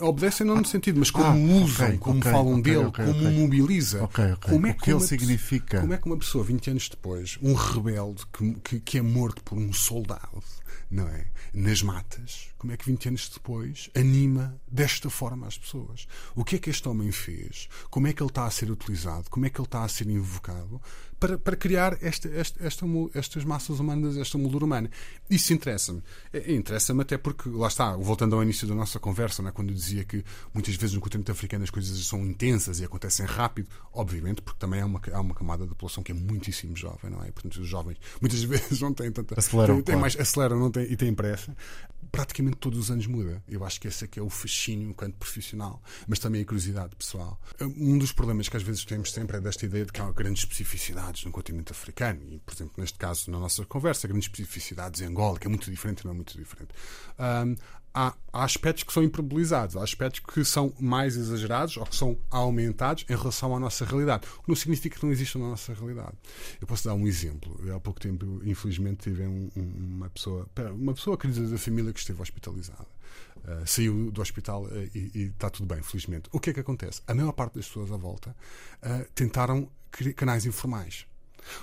obedecem 0.00 0.46
não 0.46 0.56
no 0.56 0.64
sentido, 0.66 0.98
mas 0.98 1.10
como 1.10 1.26
Ah, 1.26 1.62
usam, 1.64 1.86
ok, 1.88 1.98
como 1.98 2.18
ok, 2.18 2.32
falam 2.32 2.52
ok, 2.58 2.62
dele, 2.62 2.90
como 2.92 3.30
mobiliza. 3.32 4.08
Como 4.42 4.66
é 4.66 4.70
O 4.70 4.74
que 4.74 4.90
ele 4.90 5.00
significa. 5.00 5.80
Como 5.80 5.94
é 5.94 5.98
que 5.98 6.06
uma 6.06 6.18
pessoa, 6.18 6.44
20 6.44 6.70
anos 6.70 6.88
depois, 6.88 7.38
um 7.42 7.54
rebelde 7.54 8.24
que, 8.32 8.54
que, 8.62 8.80
que 8.80 8.98
é 8.98 9.02
morto 9.02 9.42
por 9.42 9.56
um 9.56 9.72
soldado, 9.72 10.42
não 10.90 11.08
é? 11.08 11.26
Nas 11.54 11.82
matas, 11.82 12.48
como 12.58 12.72
é 12.72 12.76
que 12.76 12.84
20 12.84 13.08
anos 13.08 13.30
depois 13.32 13.88
anima 13.94 14.54
desta 14.70 15.08
forma 15.08 15.46
as 15.46 15.56
pessoas? 15.56 16.06
O 16.34 16.44
que 16.44 16.56
é 16.56 16.58
que 16.58 16.68
este 16.68 16.86
homem 16.88 17.10
fez? 17.12 17.68
Como 17.90 18.06
é 18.06 18.12
que 18.12 18.22
ele 18.22 18.30
está 18.30 18.44
a 18.44 18.50
ser 18.50 18.70
utilizado? 18.70 19.30
Como 19.30 19.46
é 19.46 19.50
que 19.50 19.58
ele 19.60 19.66
está 19.66 19.82
a 19.84 19.88
ser 19.88 20.08
invocado 20.10 20.80
para, 21.24 21.38
para 21.38 21.56
criar 21.56 21.96
esta, 22.02 22.28
esta, 22.28 22.62
esta 22.62 22.84
estas 23.14 23.44
massas 23.44 23.80
humanas, 23.80 24.18
esta 24.18 24.36
moldura 24.36 24.66
humana? 24.66 24.90
Isso 25.30 25.54
interessa-me. 25.54 26.02
É, 26.30 26.52
Interessa-me 26.52 27.00
até 27.00 27.16
porque, 27.16 27.48
lá 27.48 27.68
está, 27.68 27.96
voltando 27.96 28.36
ao 28.36 28.42
início 28.42 28.68
da 28.68 28.74
nossa 28.74 28.98
conversa, 29.00 29.42
não 29.42 29.48
é? 29.48 29.52
quando 29.52 29.70
eu 29.70 29.74
dizia 29.74 30.04
que 30.04 30.22
muitas 30.52 30.74
vezes 30.76 30.94
no 30.94 31.00
continente 31.00 31.30
africano 31.30 31.64
as 31.64 31.70
coisas 31.70 32.06
são 32.06 32.24
intensas 32.26 32.78
e 32.78 32.84
acontecem 32.84 33.24
rápido, 33.24 33.68
obviamente, 33.92 34.42
porque 34.42 34.58
também 34.58 34.82
há 34.82 34.86
uma, 34.86 35.00
há 35.12 35.20
uma 35.20 35.34
camada 35.34 35.64
da 35.64 35.70
população 35.70 36.02
que 36.02 36.12
é 36.12 36.14
muitíssimo 36.14 36.76
jovem, 36.76 37.10
não 37.10 37.22
é? 37.22 37.30
Portanto, 37.30 37.56
os 37.56 37.66
jovens 37.66 37.96
muitas 38.20 38.42
vezes 38.44 38.78
não 38.82 38.92
têm 38.92 39.10
tanta. 39.10 39.38
Aceleram, 39.38 39.76
têm, 39.76 39.84
têm 39.84 39.92
claro. 39.94 40.00
mais, 40.00 40.20
aceleram 40.20 40.58
não 40.58 40.70
têm, 40.70 40.84
e 40.92 40.94
têm 40.96 41.14
pressa. 41.14 41.56
Praticamente 42.14 42.56
todos 42.56 42.78
os 42.78 42.90
anos 42.90 43.06
muda. 43.06 43.42
Eu 43.48 43.64
acho 43.64 43.80
que 43.80 43.88
esse 43.88 44.04
é 44.04 44.08
que 44.08 44.18
é 44.18 44.22
o 44.22 44.30
fascínio 44.30 44.90
enquanto 44.90 45.16
profissional, 45.16 45.82
mas 46.06 46.18
também 46.18 46.42
a 46.42 46.44
curiosidade 46.44 46.94
pessoal. 46.96 47.40
Um 47.60 47.98
dos 47.98 48.12
problemas 48.12 48.48
que 48.48 48.56
às 48.56 48.62
vezes 48.62 48.84
temos 48.84 49.12
sempre 49.12 49.36
é 49.36 49.40
desta 49.40 49.66
ideia 49.66 49.84
de 49.84 49.92
que 49.92 50.00
há 50.00 50.10
grandes 50.12 50.42
especificidades 50.42 51.24
no 51.24 51.32
continente 51.32 51.72
africano, 51.72 52.20
e, 52.28 52.38
por 52.40 52.54
exemplo, 52.54 52.74
neste 52.78 52.98
caso, 52.98 53.30
na 53.30 53.38
nossa 53.38 53.64
conversa, 53.66 54.06
grandes 54.06 54.28
especificidades 54.28 55.00
em 55.00 55.06
Angola, 55.06 55.38
que 55.38 55.46
é 55.46 55.50
muito 55.50 55.70
diferente, 55.70 56.04
não 56.04 56.12
é 56.12 56.14
muito 56.14 56.36
diferente. 56.36 56.70
Ahm, 57.18 57.56
há, 57.94 58.12
há 58.32 58.44
aspectos 58.44 58.82
que 58.84 58.92
são 58.92 59.02
hiperbolizados, 59.02 59.76
há 59.76 59.82
aspectos 59.82 60.20
que 60.20 60.44
são 60.44 60.72
mais 60.80 61.16
exagerados 61.16 61.76
ou 61.76 61.86
que 61.86 61.94
são 61.94 62.18
aumentados 62.30 63.04
em 63.08 63.16
relação 63.16 63.54
à 63.54 63.60
nossa 63.60 63.84
realidade. 63.84 64.26
O 64.38 64.42
que 64.42 64.48
não 64.48 64.56
significa 64.56 64.98
que 64.98 65.04
não 65.04 65.12
exista 65.12 65.38
na 65.38 65.48
nossa 65.50 65.72
realidade. 65.72 66.12
Eu 66.60 66.66
posso 66.66 66.84
dar 66.84 66.94
um 66.94 67.06
exemplo. 67.06 67.58
Eu, 67.64 67.76
há 67.76 67.80
pouco 67.80 68.00
tempo, 68.00 68.40
infelizmente, 68.44 69.04
tive 69.04 69.22
um- 69.26 69.50
um- 69.56 69.94
uma 69.96 70.10
pessoa, 70.10 70.48
uma 70.72 70.92
pessoa 70.94 71.16
querida 71.16 71.46
da 71.48 71.56
família 71.58 71.92
que 71.92 72.00
esteve 72.00 72.20
hospitalizada. 72.20 72.86
Uh, 73.44 73.66
saiu 73.66 74.10
do 74.10 74.22
hospital 74.22 74.64
uh, 74.64 74.90
e, 74.94 75.10
e 75.14 75.22
está 75.26 75.50
tudo 75.50 75.66
bem, 75.66 75.82
felizmente. 75.82 76.28
O 76.32 76.40
que 76.40 76.48
é 76.50 76.52
que 76.54 76.60
acontece? 76.60 77.02
A 77.06 77.14
maior 77.14 77.32
parte 77.32 77.56
das 77.56 77.66
pessoas 77.66 77.92
à 77.92 77.96
volta 77.96 78.30
uh, 78.82 79.06
tentaram 79.14 79.68
canais 80.16 80.46
informais. 80.46 81.06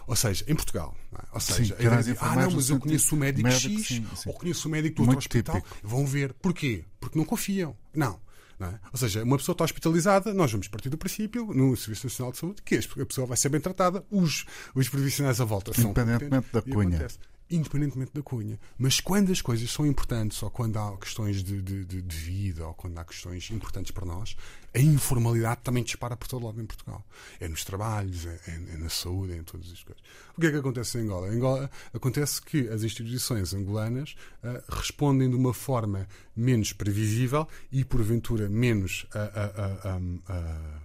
Ou 0.07 0.15
seja, 0.15 0.43
em 0.47 0.55
Portugal. 0.55 0.95
é? 1.13 1.23
Ou 1.33 1.39
seja, 1.39 1.75
a 1.79 1.83
ideia 1.83 2.03
de, 2.03 2.15
ah, 2.19 2.35
não, 2.35 2.51
mas 2.51 2.69
eu 2.69 2.79
conheço 2.79 3.15
o 3.15 3.17
médico, 3.17 3.47
médico, 3.47 3.79
X 3.79 3.87
sim, 3.87 4.07
sim. 4.15 4.29
ou 4.29 4.33
conheço 4.33 4.67
o 4.67 4.71
médico 4.71 4.95
do 4.97 5.01
outro 5.01 5.13
Muito 5.15 5.19
hospital. 5.27 5.55
típico. 5.61 5.77
Vão 5.83 6.05
ver. 6.05 6.33
Porquê? 6.33 6.83
Porque 6.99 7.17
não 7.17 7.25
confiam. 7.25 7.75
Não. 7.93 8.19
não 8.59 8.67
é? 8.67 8.79
Ou 8.91 8.97
seja, 8.97 9.23
uma 9.23 9.37
pessoa 9.37 9.53
está 9.53 9.63
hospitalizada, 9.63 10.33
nós 10.33 10.51
vamos 10.51 10.67
partir 10.67 10.89
do 10.89 10.97
princípio, 10.97 11.45
no 11.53 11.75
Serviço 11.75 12.05
Nacional 12.07 12.31
de 12.31 12.37
Saúde, 12.37 12.61
que 12.63 12.75
a 12.75 13.05
pessoa 13.05 13.27
vai 13.27 13.37
ser 13.37 13.49
bem 13.49 13.59
tratada, 13.61 14.05
os, 14.11 14.45
os 14.75 14.87
profissionais 14.89 15.41
à 15.41 15.45
volta 15.45 15.73
são 15.73 15.91
Independentemente 15.91 16.47
da 16.51 16.61
cunha. 16.61 16.97
acontece. 16.97 17.17
Independentemente 17.53 18.11
da 18.13 18.21
cunha. 18.23 18.57
Mas 18.77 19.01
quando 19.01 19.29
as 19.31 19.41
coisas 19.41 19.69
são 19.69 19.85
importantes, 19.85 20.41
ou 20.41 20.49
quando 20.49 20.77
há 20.77 20.97
questões 20.97 21.43
de, 21.43 21.61
de, 21.61 21.83
de- 21.83 22.15
vida, 22.15 22.65
ou 22.65 22.73
quando 22.73 22.97
há 22.97 23.03
questões 23.03 23.51
importantes 23.51 23.91
para 23.91 24.05
nós, 24.05 24.37
a 24.73 24.79
informalidade 24.79 25.59
também 25.61 25.83
dispara 25.83 26.15
por 26.15 26.27
todo 26.29 26.45
lado 26.45 26.61
em 26.61 26.65
Portugal. 26.65 27.05
É 27.41 27.47
nos 27.49 27.65
trabalhos, 27.65 28.25
é, 28.25 28.39
é- 28.47 28.73
é 28.73 28.77
na 28.77 28.87
saúde, 28.89 29.33
é 29.33 29.37
em 29.37 29.43
todas 29.43 29.69
as 29.69 29.83
coisas. 29.83 30.01
O 30.37 30.39
que 30.39 30.47
é 30.47 30.51
que 30.51 30.57
acontece 30.57 30.97
em 30.97 31.01
Angola? 31.01 31.27
Em 31.27 31.35
Angola 31.37 31.69
acontece 31.93 32.41
que 32.41 32.69
as 32.69 32.83
instituições 32.83 33.53
angolanas 33.53 34.15
ah, 34.41 34.63
respondem 34.69 35.29
de 35.29 35.35
uma 35.35 35.53
forma 35.53 36.07
menos 36.35 36.71
previsível 36.71 37.45
e, 37.71 37.83
porventura, 37.83 38.47
menos 38.47 39.05
ah, 39.13 39.99
ah, 40.29 40.79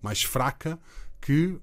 mais 0.00 0.22
fraca 0.22 0.78
que, 1.26 1.58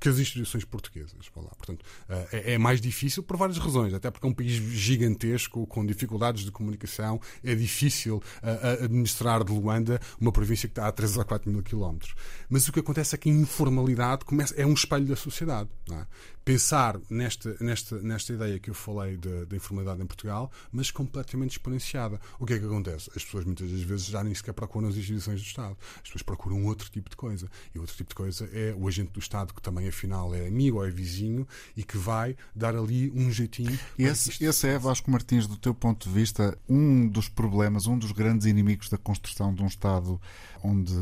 que 0.00 0.08
as 0.08 0.18
instituições 0.18 0.64
portuguesas. 0.64 1.12
Lá. 1.36 1.50
Portanto, 1.58 1.84
eh, 2.08 2.28
é, 2.32 2.52
é 2.54 2.58
mais 2.58 2.80
difícil 2.80 3.22
por 3.22 3.36
várias 3.36 3.58
razões, 3.58 3.92
até 3.92 4.10
porque 4.10 4.26
é 4.26 4.30
um 4.30 4.32
país 4.32 4.52
gigantesco, 4.52 5.66
com 5.66 5.84
dificuldades 5.84 6.42
de 6.42 6.50
comunicação, 6.50 7.20
é 7.42 7.54
difícil 7.54 8.22
eh, 8.42 8.84
administrar 8.84 9.44
de 9.44 9.52
Luanda 9.52 10.00
uma 10.18 10.32
província 10.32 10.66
que 10.66 10.72
está 10.72 10.88
a 10.88 10.92
3 10.92 11.18
ou 11.18 11.24
4 11.26 11.50
mil 11.52 11.62
quilómetros. 11.62 12.14
Mas 12.48 12.66
o 12.66 12.72
que 12.72 12.80
acontece 12.80 13.14
é 13.14 13.18
que 13.18 13.28
a 13.28 13.32
informalidade 13.32 14.24
começa, 14.24 14.54
é 14.54 14.64
um 14.64 14.72
espelho 14.72 15.04
da 15.04 15.16
sociedade. 15.16 15.68
é? 15.92 16.06
Pensar 16.44 17.00
nesta, 17.08 17.56
nesta, 17.58 17.98
nesta 18.02 18.32
ideia 18.34 18.58
que 18.58 18.68
eu 18.68 18.74
falei 18.74 19.16
da 19.16 19.44
da 19.46 19.56
informalidade 19.56 20.02
em 20.02 20.06
Portugal, 20.06 20.52
mas 20.70 20.90
completamente 20.90 21.52
exponenciada. 21.52 22.20
O 22.38 22.44
que 22.44 22.52
é 22.52 22.58
que 22.58 22.66
acontece? 22.66 23.10
As 23.16 23.24
pessoas 23.24 23.44
muitas 23.46 23.70
das 23.70 23.80
vezes 23.80 24.06
já 24.06 24.22
nem 24.22 24.34
sequer 24.34 24.52
procuram 24.52 24.88
as 24.88 24.96
instituições 24.96 25.40
do 25.40 25.46
Estado. 25.46 25.76
As 25.96 26.02
pessoas 26.02 26.22
procuram 26.22 26.62
outro 26.66 26.90
tipo 26.90 27.08
de 27.08 27.16
coisa. 27.16 27.50
E 27.74 27.78
outro 27.78 27.96
tipo 27.96 28.10
de 28.10 28.14
coisa 28.14 28.48
é 28.52 28.74
o 28.76 28.86
agente 28.86 29.12
do 29.12 29.20
Estado, 29.20 29.54
que 29.54 29.62
também 29.62 29.88
afinal 29.88 30.34
é 30.34 30.46
amigo 30.46 30.76
ou 30.76 30.86
é 30.86 30.90
vizinho 30.90 31.48
e 31.74 31.82
que 31.82 31.96
vai 31.96 32.36
dar 32.54 32.76
ali 32.76 33.10
um 33.14 33.30
jeitinho. 33.30 33.78
Esse, 33.98 34.30
isto- 34.30 34.44
esse 34.44 34.68
é, 34.68 34.78
Vasco 34.78 35.10
Martins, 35.10 35.46
do 35.46 35.56
teu 35.56 35.74
ponto 35.74 36.06
de 36.08 36.14
vista, 36.14 36.58
um 36.68 37.08
dos 37.08 37.26
problemas, 37.26 37.86
um 37.86 37.98
dos 37.98 38.12
grandes 38.12 38.46
inimigos 38.46 38.90
da 38.90 38.98
construção 38.98 39.54
de 39.54 39.62
um 39.62 39.66
Estado 39.66 40.20
onde 40.62 40.92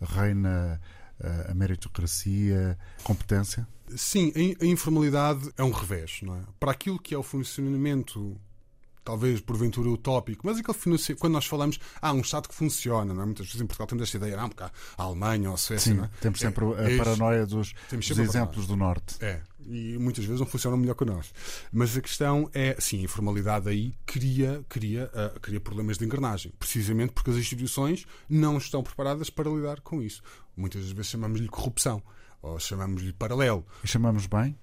reina 0.00 0.80
a 1.48 1.54
meritocracia, 1.54 2.78
competência? 3.02 3.66
Sim, 3.94 4.32
a 4.60 4.64
informalidade 4.64 5.50
é 5.56 5.62
um 5.62 5.70
revés, 5.70 6.20
não 6.22 6.34
é? 6.36 6.40
Para 6.58 6.72
aquilo 6.72 6.98
que 6.98 7.14
é 7.14 7.18
o 7.18 7.22
funcionamento 7.22 8.38
talvez 9.06 9.40
porventura 9.40 9.88
utópico, 9.88 10.44
mas 10.44 10.58
aquele 10.58 11.14
quando 11.14 11.32
nós 11.34 11.46
falamos, 11.46 11.78
há 12.02 12.08
ah, 12.08 12.12
um 12.12 12.20
Estado 12.20 12.48
que 12.48 12.54
funciona, 12.54 13.14
não 13.14 13.22
é? 13.22 13.24
Muitas 13.24 13.46
vezes 13.46 13.60
em 13.60 13.66
Portugal 13.66 13.86
temos 13.86 14.02
esta 14.02 14.16
ideia, 14.16 14.36
não, 14.36 14.48
porque 14.48 14.64
há 14.64 14.70
a 14.98 15.02
Alemanha 15.04 15.48
ou 15.48 15.54
a 15.54 15.58
Suécia, 15.58 15.94
Sim, 15.94 16.00
é? 16.00 16.10
temos 16.20 16.40
sempre 16.40 16.64
é, 16.64 16.68
a 16.68 16.90
é 16.90 16.96
paranoia 16.98 17.46
dos, 17.46 17.72
dos 17.88 18.18
exemplos 18.18 18.66
do 18.66 18.76
Norte. 18.76 19.14
É, 19.20 19.40
e 19.68 19.96
muitas 19.96 20.24
vezes 20.24 20.40
não 20.40 20.46
funcionam 20.46 20.76
melhor 20.76 20.94
que 20.94 21.04
nós. 21.04 21.32
Mas 21.72 21.96
a 21.96 22.00
questão 22.00 22.50
é, 22.52 22.76
sim, 22.80 23.00
a 23.00 23.02
informalidade 23.02 23.68
aí 23.68 23.94
cria, 24.04 24.64
cria, 24.68 25.08
uh, 25.14 25.38
cria 25.40 25.60
problemas 25.60 25.98
de 25.98 26.04
engrenagem, 26.04 26.52
precisamente 26.58 27.12
porque 27.12 27.30
as 27.30 27.36
instituições 27.36 28.06
não 28.28 28.58
estão 28.58 28.82
preparadas 28.82 29.30
para 29.30 29.48
lidar 29.48 29.80
com 29.82 30.02
isso. 30.02 30.20
Muitas 30.56 30.90
vezes 30.90 31.10
chamamos-lhe 31.10 31.48
corrupção 31.48 32.02
ou 32.46 32.60
chamamos-lhe 32.60 33.12
paralelo. 33.12 33.64
E 33.82 33.88
chamamos 33.88 34.26
bem? 34.26 34.56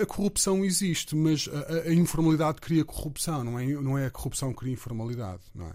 A 0.00 0.06
corrupção 0.06 0.64
existe, 0.64 1.16
mas 1.16 1.48
a, 1.48 1.88
a, 1.88 1.94
informalidade 1.94 2.60
cria 2.60 2.84
corrupção, 2.84 3.42
não 3.42 3.58
é, 3.58 3.66
não 3.66 3.98
é 3.98 4.06
a 4.06 4.10
corrupção 4.10 4.52
que 4.52 4.60
cria 4.60 4.72
informalidade. 4.72 5.42
Não 5.54 5.66
é? 5.66 5.72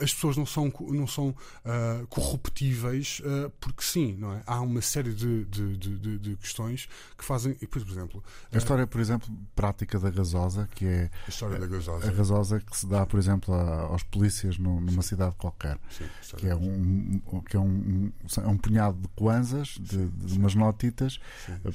As 0.00 0.14
pessoas 0.14 0.36
não 0.36 0.46
são, 0.46 0.72
não 0.88 1.06
são 1.06 1.28
uh, 1.30 2.06
corruptíveis 2.08 3.20
uh, 3.20 3.50
porque 3.60 3.82
sim, 3.82 4.16
não 4.18 4.32
é? 4.32 4.42
Há 4.46 4.60
uma 4.60 4.80
série 4.80 5.12
de, 5.12 5.44
de, 5.44 5.76
de, 5.76 6.18
de 6.18 6.36
questões 6.36 6.88
que 7.16 7.24
fazem. 7.24 7.54
Por 7.54 7.80
exemplo. 7.80 8.24
A 8.52 8.58
história, 8.58 8.86
por 8.86 9.00
exemplo, 9.00 9.28
prática 9.54 9.98
da 9.98 10.10
gasosa, 10.10 10.68
que 10.74 10.86
é. 10.86 11.10
A 11.26 11.30
história 11.30 11.58
da 11.58 11.66
gasosa. 11.66 12.08
A 12.08 12.12
gasosa 12.12 12.60
que 12.60 12.76
se 12.76 12.86
dá, 12.86 13.04
por 13.04 13.18
exemplo, 13.18 13.54
a, 13.54 13.82
aos 13.82 14.02
polícias 14.02 14.58
numa 14.58 15.02
cidade 15.02 15.34
qualquer. 15.36 15.78
Sim, 15.90 16.04
que 16.36 16.46
é 16.46 16.54
um, 16.54 17.20
que 17.48 17.56
é 17.56 17.60
um, 17.60 18.12
um, 18.44 18.50
um 18.50 18.56
punhado 18.56 18.98
de 18.98 19.08
kwanzas, 19.08 19.78
de, 19.80 20.10
umas 20.36 20.54
notitas, 20.54 21.18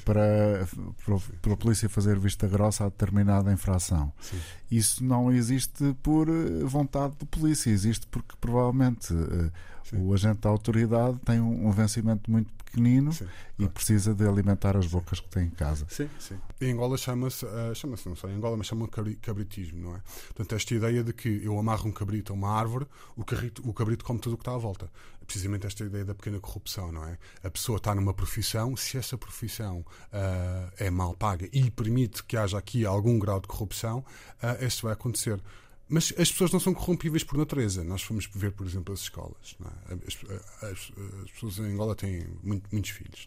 para, 0.04 0.66
para 1.04 1.18
pela 1.40 1.56
polícia 1.56 1.88
fazer 1.88 2.18
vista 2.18 2.46
grossa 2.46 2.84
a 2.84 2.88
determinada 2.88 3.52
infração. 3.52 4.12
Sim. 4.20 4.38
Isso 4.70 5.04
não 5.04 5.32
existe 5.32 5.96
por 6.02 6.28
eh, 6.28 6.64
vontade 6.64 7.14
de 7.18 7.26
polícia, 7.26 7.70
existe 7.70 8.06
porque 8.06 8.34
provavelmente 8.40 9.12
uh, 9.12 9.52
o 9.92 10.12
agente 10.12 10.40
da 10.40 10.50
autoridade 10.50 11.18
tem 11.24 11.40
um, 11.40 11.68
um 11.68 11.70
vencimento 11.70 12.30
muito 12.30 12.50
pequenino 12.70 13.12
sim, 13.12 13.24
e 13.24 13.56
claro. 13.56 13.72
precisa 13.72 14.14
de 14.14 14.26
alimentar 14.26 14.76
as 14.76 14.86
bocas 14.86 15.20
que 15.20 15.28
tem 15.28 15.46
em 15.46 15.50
casa. 15.50 15.86
Sim, 15.88 16.08
sim. 16.18 16.38
Em 16.60 16.72
Angola 16.72 16.96
chama-se, 16.96 17.44
uh, 17.44 17.74
chama-se, 17.74 18.08
não 18.08 18.16
sei, 18.16 18.30
em 18.30 18.34
Angola, 18.34 18.56
mas 18.56 18.66
chama 18.66 18.88
cabritismo, 18.88 19.80
não 19.80 19.96
é? 19.96 20.00
Portanto, 20.28 20.54
esta 20.54 20.74
ideia 20.74 21.02
de 21.02 21.12
que 21.12 21.42
eu 21.42 21.58
amarro 21.58 21.88
um 21.88 21.92
cabrito 21.92 22.32
a 22.32 22.36
uma 22.36 22.50
árvore, 22.50 22.86
o, 23.16 23.24
carrito, 23.24 23.68
o 23.68 23.72
cabrito 23.72 24.04
come 24.04 24.20
tudo 24.20 24.34
o 24.34 24.36
que 24.36 24.42
está 24.42 24.54
à 24.54 24.58
volta. 24.58 24.90
Precisamente 25.26 25.66
esta 25.66 25.84
ideia 25.84 26.04
da 26.04 26.14
pequena 26.14 26.40
corrupção, 26.40 26.90
não 26.90 27.04
é? 27.04 27.18
A 27.42 27.50
pessoa 27.50 27.76
está 27.76 27.94
numa 27.94 28.14
profissão, 28.14 28.74
se 28.76 28.96
essa 28.96 29.18
profissão 29.18 29.80
uh, 29.80 30.72
é 30.78 30.90
mal 30.90 31.14
paga 31.14 31.48
e 31.52 31.70
permite 31.70 32.24
que 32.24 32.36
haja 32.36 32.56
aqui 32.56 32.86
algum 32.86 33.18
grau 33.18 33.40
de 33.40 33.46
corrupção, 33.46 33.98
uh, 34.42 34.64
isto 34.64 34.84
vai 34.84 34.92
acontecer. 34.92 35.40
Mas 35.88 36.12
as 36.18 36.30
pessoas 36.30 36.52
não 36.52 36.60
são 36.60 36.74
corrompíveis 36.74 37.24
por 37.24 37.38
natureza. 37.38 37.82
Nós 37.82 38.02
fomos 38.02 38.28
ver, 38.34 38.52
por 38.52 38.66
exemplo, 38.66 38.92
as 38.92 39.00
escolas. 39.00 39.56
É? 39.88 39.94
As, 39.94 40.70
as, 40.70 40.92
as, 41.24 41.30
pessoas 41.30 41.58
em 41.58 41.72
Angola 41.72 41.94
têm 41.94 42.26
muito, 42.42 42.68
muitos 42.70 42.90
filhos, 42.90 43.26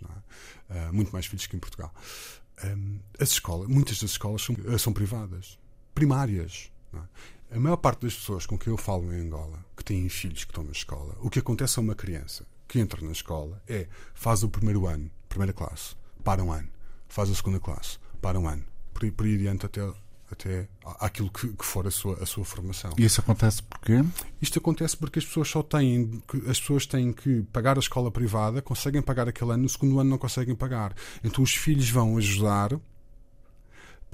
é? 0.70 0.90
uh, 0.90 0.94
muito 0.94 1.12
mais 1.12 1.26
filhos 1.26 1.48
que 1.48 1.56
em 1.56 1.60
Portugal. 1.60 1.94
Um, 2.64 3.00
as 3.20 3.30
escolas, 3.30 3.68
muitas 3.68 4.00
das 4.00 4.12
escolas 4.12 4.44
são, 4.44 4.56
ah, 4.68 4.78
são 4.78 4.94
privadas, 4.94 5.58
primárias. 5.96 6.72
É? 6.94 7.56
A 7.56 7.60
maior 7.60 7.78
parte 7.78 8.04
das 8.04 8.14
pessoas 8.14 8.46
com 8.46 8.58
quem 8.58 8.72
eu 8.72 8.78
falo 8.78 9.12
em 9.12 9.22
Angola, 9.22 9.66
que 9.76 9.84
têm 9.84 10.08
filhos 10.08 10.44
que 10.44 10.52
estão 10.52 10.64
na 10.64 10.72
escola, 10.72 11.18
o 11.20 11.30
que 11.30 11.40
acontece 11.40 11.80
a 11.80 11.82
uma 11.82 11.96
criança 11.96 12.46
que 12.68 12.80
entra 12.80 13.02
na 13.04 13.12
escola 13.12 13.62
é 13.68 13.88
faz 14.14 14.44
o 14.44 14.50
primeiro 14.50 14.88
ano, 14.88 15.12
primeira 15.28 15.52
classe, 15.52 15.96
para 16.24 16.44
um 16.44 16.52
ano, 16.52 16.70
faz 17.10 17.30
a 17.30 17.36
segunda 17.36 17.60
classe, 17.60 17.98
para 18.22 18.40
um 18.40 18.48
ano, 18.48 18.64
por, 18.94 19.12
por 19.12 19.26
aí 19.26 19.36
adiante 19.36 19.66
até 19.66 19.82
até 20.34 20.68
aquilo 21.00 21.30
que, 21.30 21.48
que, 21.50 21.66
for 21.66 21.88
a 21.88 21.92
sua, 21.92 22.16
a 22.22 22.26
sua 22.26 22.44
formação. 22.46 22.92
E 22.98 23.06
isso 23.06 23.22
acontece 23.22 23.62
porquê? 23.64 24.04
Isto 24.42 24.60
acontece 24.60 24.98
porque 24.98 25.20
as 25.20 25.26
pessoas 25.26 25.50
só 25.50 25.64
têm 25.64 26.22
as 26.48 26.60
pessoas 26.60 26.86
têm 26.86 27.12
que 27.14 27.44
pagar 27.52 27.78
a 27.78 27.80
escola 27.80 28.12
privada, 28.12 28.62
conseguem 28.62 29.02
pagar 29.02 29.28
aquele 29.28 29.52
ano, 29.52 29.64
no 29.64 29.70
segundo 29.70 30.00
ano 30.00 30.10
não 30.10 30.18
conseguem 30.18 30.56
pagar. 30.56 30.94
Então 31.24 31.44
os 31.44 31.54
filhos 31.54 31.90
vão 31.90 32.18
ajudar 32.18 32.80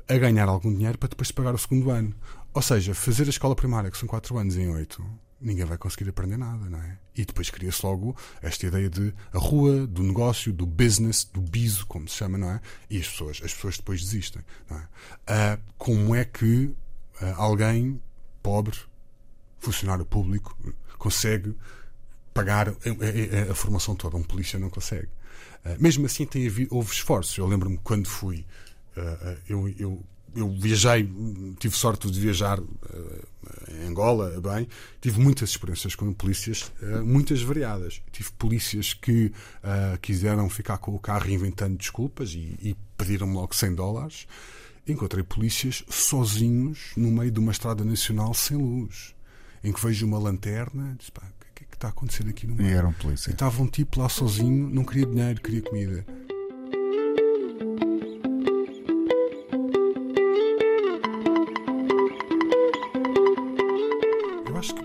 a 0.08 0.18
ganhar 0.18 0.48
algum 0.48 0.74
dinheiro 0.74 0.98
para 0.98 1.10
depois 1.10 1.32
pagar 1.32 1.54
o 1.54 1.58
segundo 1.58 1.90
ano. 1.90 2.14
Ou 2.54 2.62
seja, 2.62 2.96
fazer 2.96 3.28
a 3.28 3.30
escola 3.30 3.56
primária, 3.56 3.92
que 3.92 3.98
são 3.98 4.08
4 4.08 4.38
anos 4.38 4.56
em 4.56 4.70
8, 4.70 5.04
ninguém 5.40 5.66
vai 5.66 5.78
conseguir 5.78 6.10
aprender 6.10 6.38
nada, 6.38 6.70
não 6.70 6.80
é? 6.80 6.98
E 7.16 7.26
depois 7.26 7.50
cria-se 7.50 7.86
logo 7.86 8.16
esta 8.42 8.66
ideia 8.66 8.90
de 8.90 9.14
a 9.34 9.38
rua, 9.38 9.86
do 9.86 10.04
negócio, 10.04 10.52
do 10.52 10.66
business, 10.66 11.24
do 11.24 11.42
biso, 11.42 11.86
como 11.86 12.08
se 12.08 12.16
chama, 12.16 12.38
não 12.38 12.52
é? 12.52 12.62
E 12.90 13.00
as 13.00 13.08
pessoas, 13.08 13.42
as 13.44 13.54
pessoas 13.54 13.78
depois 13.78 14.02
desistem, 14.02 14.42
não 14.70 14.78
é? 14.78 14.88
Ah, 15.28 15.60
como 15.78 16.16
é 16.16 16.26
que 16.26 16.74
ah, 17.22 17.36
alguém 17.38 18.02
pobre, 18.42 18.78
funcionário 19.60 20.06
público, 20.06 20.58
consegue 20.98 21.56
pagar 22.34 22.70
a, 22.70 22.72
a, 22.72 23.52
a, 23.52 23.56
formação 23.56 23.96
toda? 23.96 24.18
Um 24.18 24.24
polícia 24.24 24.60
não 24.60 24.70
consegue. 24.70 25.10
Ah, 25.64 25.76
mesmo 25.80 26.06
assim, 26.06 26.26
tem 26.26 26.48
havido, 26.48 26.76
houve 26.76 26.92
esforços. 26.92 27.38
Eu 27.38 27.46
lembro-me 27.48 27.78
quando 27.78 28.08
fui, 28.08 28.46
eu, 29.48 29.70
eu 29.78 30.04
eu 30.38 30.50
viajei, 30.50 31.10
tive 31.58 31.76
sorte 31.76 32.10
de 32.10 32.20
viajar 32.20 32.60
uh, 32.60 33.28
em 33.70 33.88
Angola, 33.88 34.40
bem, 34.40 34.68
tive 35.02 35.20
muitas 35.20 35.50
experiências 35.50 35.96
com 35.96 36.14
polícias, 36.14 36.72
uh, 36.82 37.04
muitas 37.04 37.42
variadas. 37.42 38.02
Tive 38.12 38.32
polícias 38.34 38.94
que 38.94 39.32
uh, 39.64 39.98
quiseram 40.00 40.48
ficar 40.50 40.78
com 40.78 40.94
o 40.94 41.00
carro 41.00 41.30
inventando 41.30 41.76
desculpas 41.76 42.34
e, 42.34 42.58
e 42.62 42.76
pediram-me 42.96 43.34
logo 43.34 43.56
100 43.56 43.76
dólares. 43.76 44.28
Encontrei 44.88 45.24
polícias 45.24 45.84
sozinhos 45.90 46.92
no 46.96 47.12
meio 47.12 47.32
de 47.32 47.40
uma 47.40 47.52
estrada 47.52 47.84
nacional 47.84 48.34
sem 48.34 48.56
luz, 48.56 49.16
em 49.64 49.74
que 49.74 49.82
vejo 49.82 50.06
uma 50.06 50.20
lanterna, 50.20 50.96
disse, 50.98 51.12
pá, 51.12 51.24
o 51.24 51.56
que 51.56 51.64
é 51.64 51.68
que 51.68 51.76
está 51.76 51.88
a 51.88 51.92
acontecer 51.92 52.28
aqui 52.30 52.46
no 52.46 52.56
meio? 52.56 52.70
E 52.70 52.74
era 52.74 52.88
um 52.88 52.94
polícia. 52.94 53.32
E 53.32 53.34
estava 53.34 53.62
um 53.62 53.68
tipo 53.68 54.00
lá 54.00 54.08
sozinho, 54.08 54.70
não 54.70 54.86
queria 54.86 55.08
dinheiro, 55.08 55.42
queria 55.42 55.62
comida. 55.64 56.06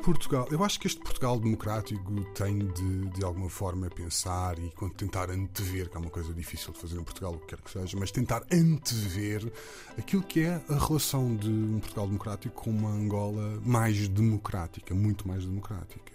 Portugal, 0.03 0.49
eu 0.51 0.65
acho 0.65 0.81
que 0.81 0.89
este 0.89 1.01
Portugal 1.01 1.39
democrático 1.39 2.25
tem 2.35 2.59
de, 2.59 3.09
de 3.11 3.25
alguma 3.25 3.49
forma 3.49 3.89
pensar 3.89 4.59
e 4.59 4.73
tentar 4.97 5.31
antever, 5.31 5.89
que 5.89 5.97
é 5.97 6.01
uma 6.01 6.11
coisa 6.11 6.35
difícil 6.35 6.73
de 6.73 6.81
fazer 6.81 6.99
em 6.99 7.05
Portugal, 7.05 7.35
o 7.35 7.39
que 7.39 7.47
quer 7.47 7.61
que 7.61 7.71
seja, 7.71 7.97
mas 7.97 8.11
tentar 8.11 8.43
antever 8.53 9.51
aquilo 9.97 10.23
que 10.23 10.41
é 10.41 10.61
a 10.69 10.75
relação 10.75 11.37
de 11.37 11.49
um 11.49 11.79
Portugal 11.79 12.07
democrático 12.07 12.63
com 12.63 12.71
uma 12.71 12.91
Angola 12.91 13.61
mais 13.65 14.09
democrática, 14.09 14.93
muito 14.93 15.27
mais 15.29 15.45
democrática. 15.45 16.13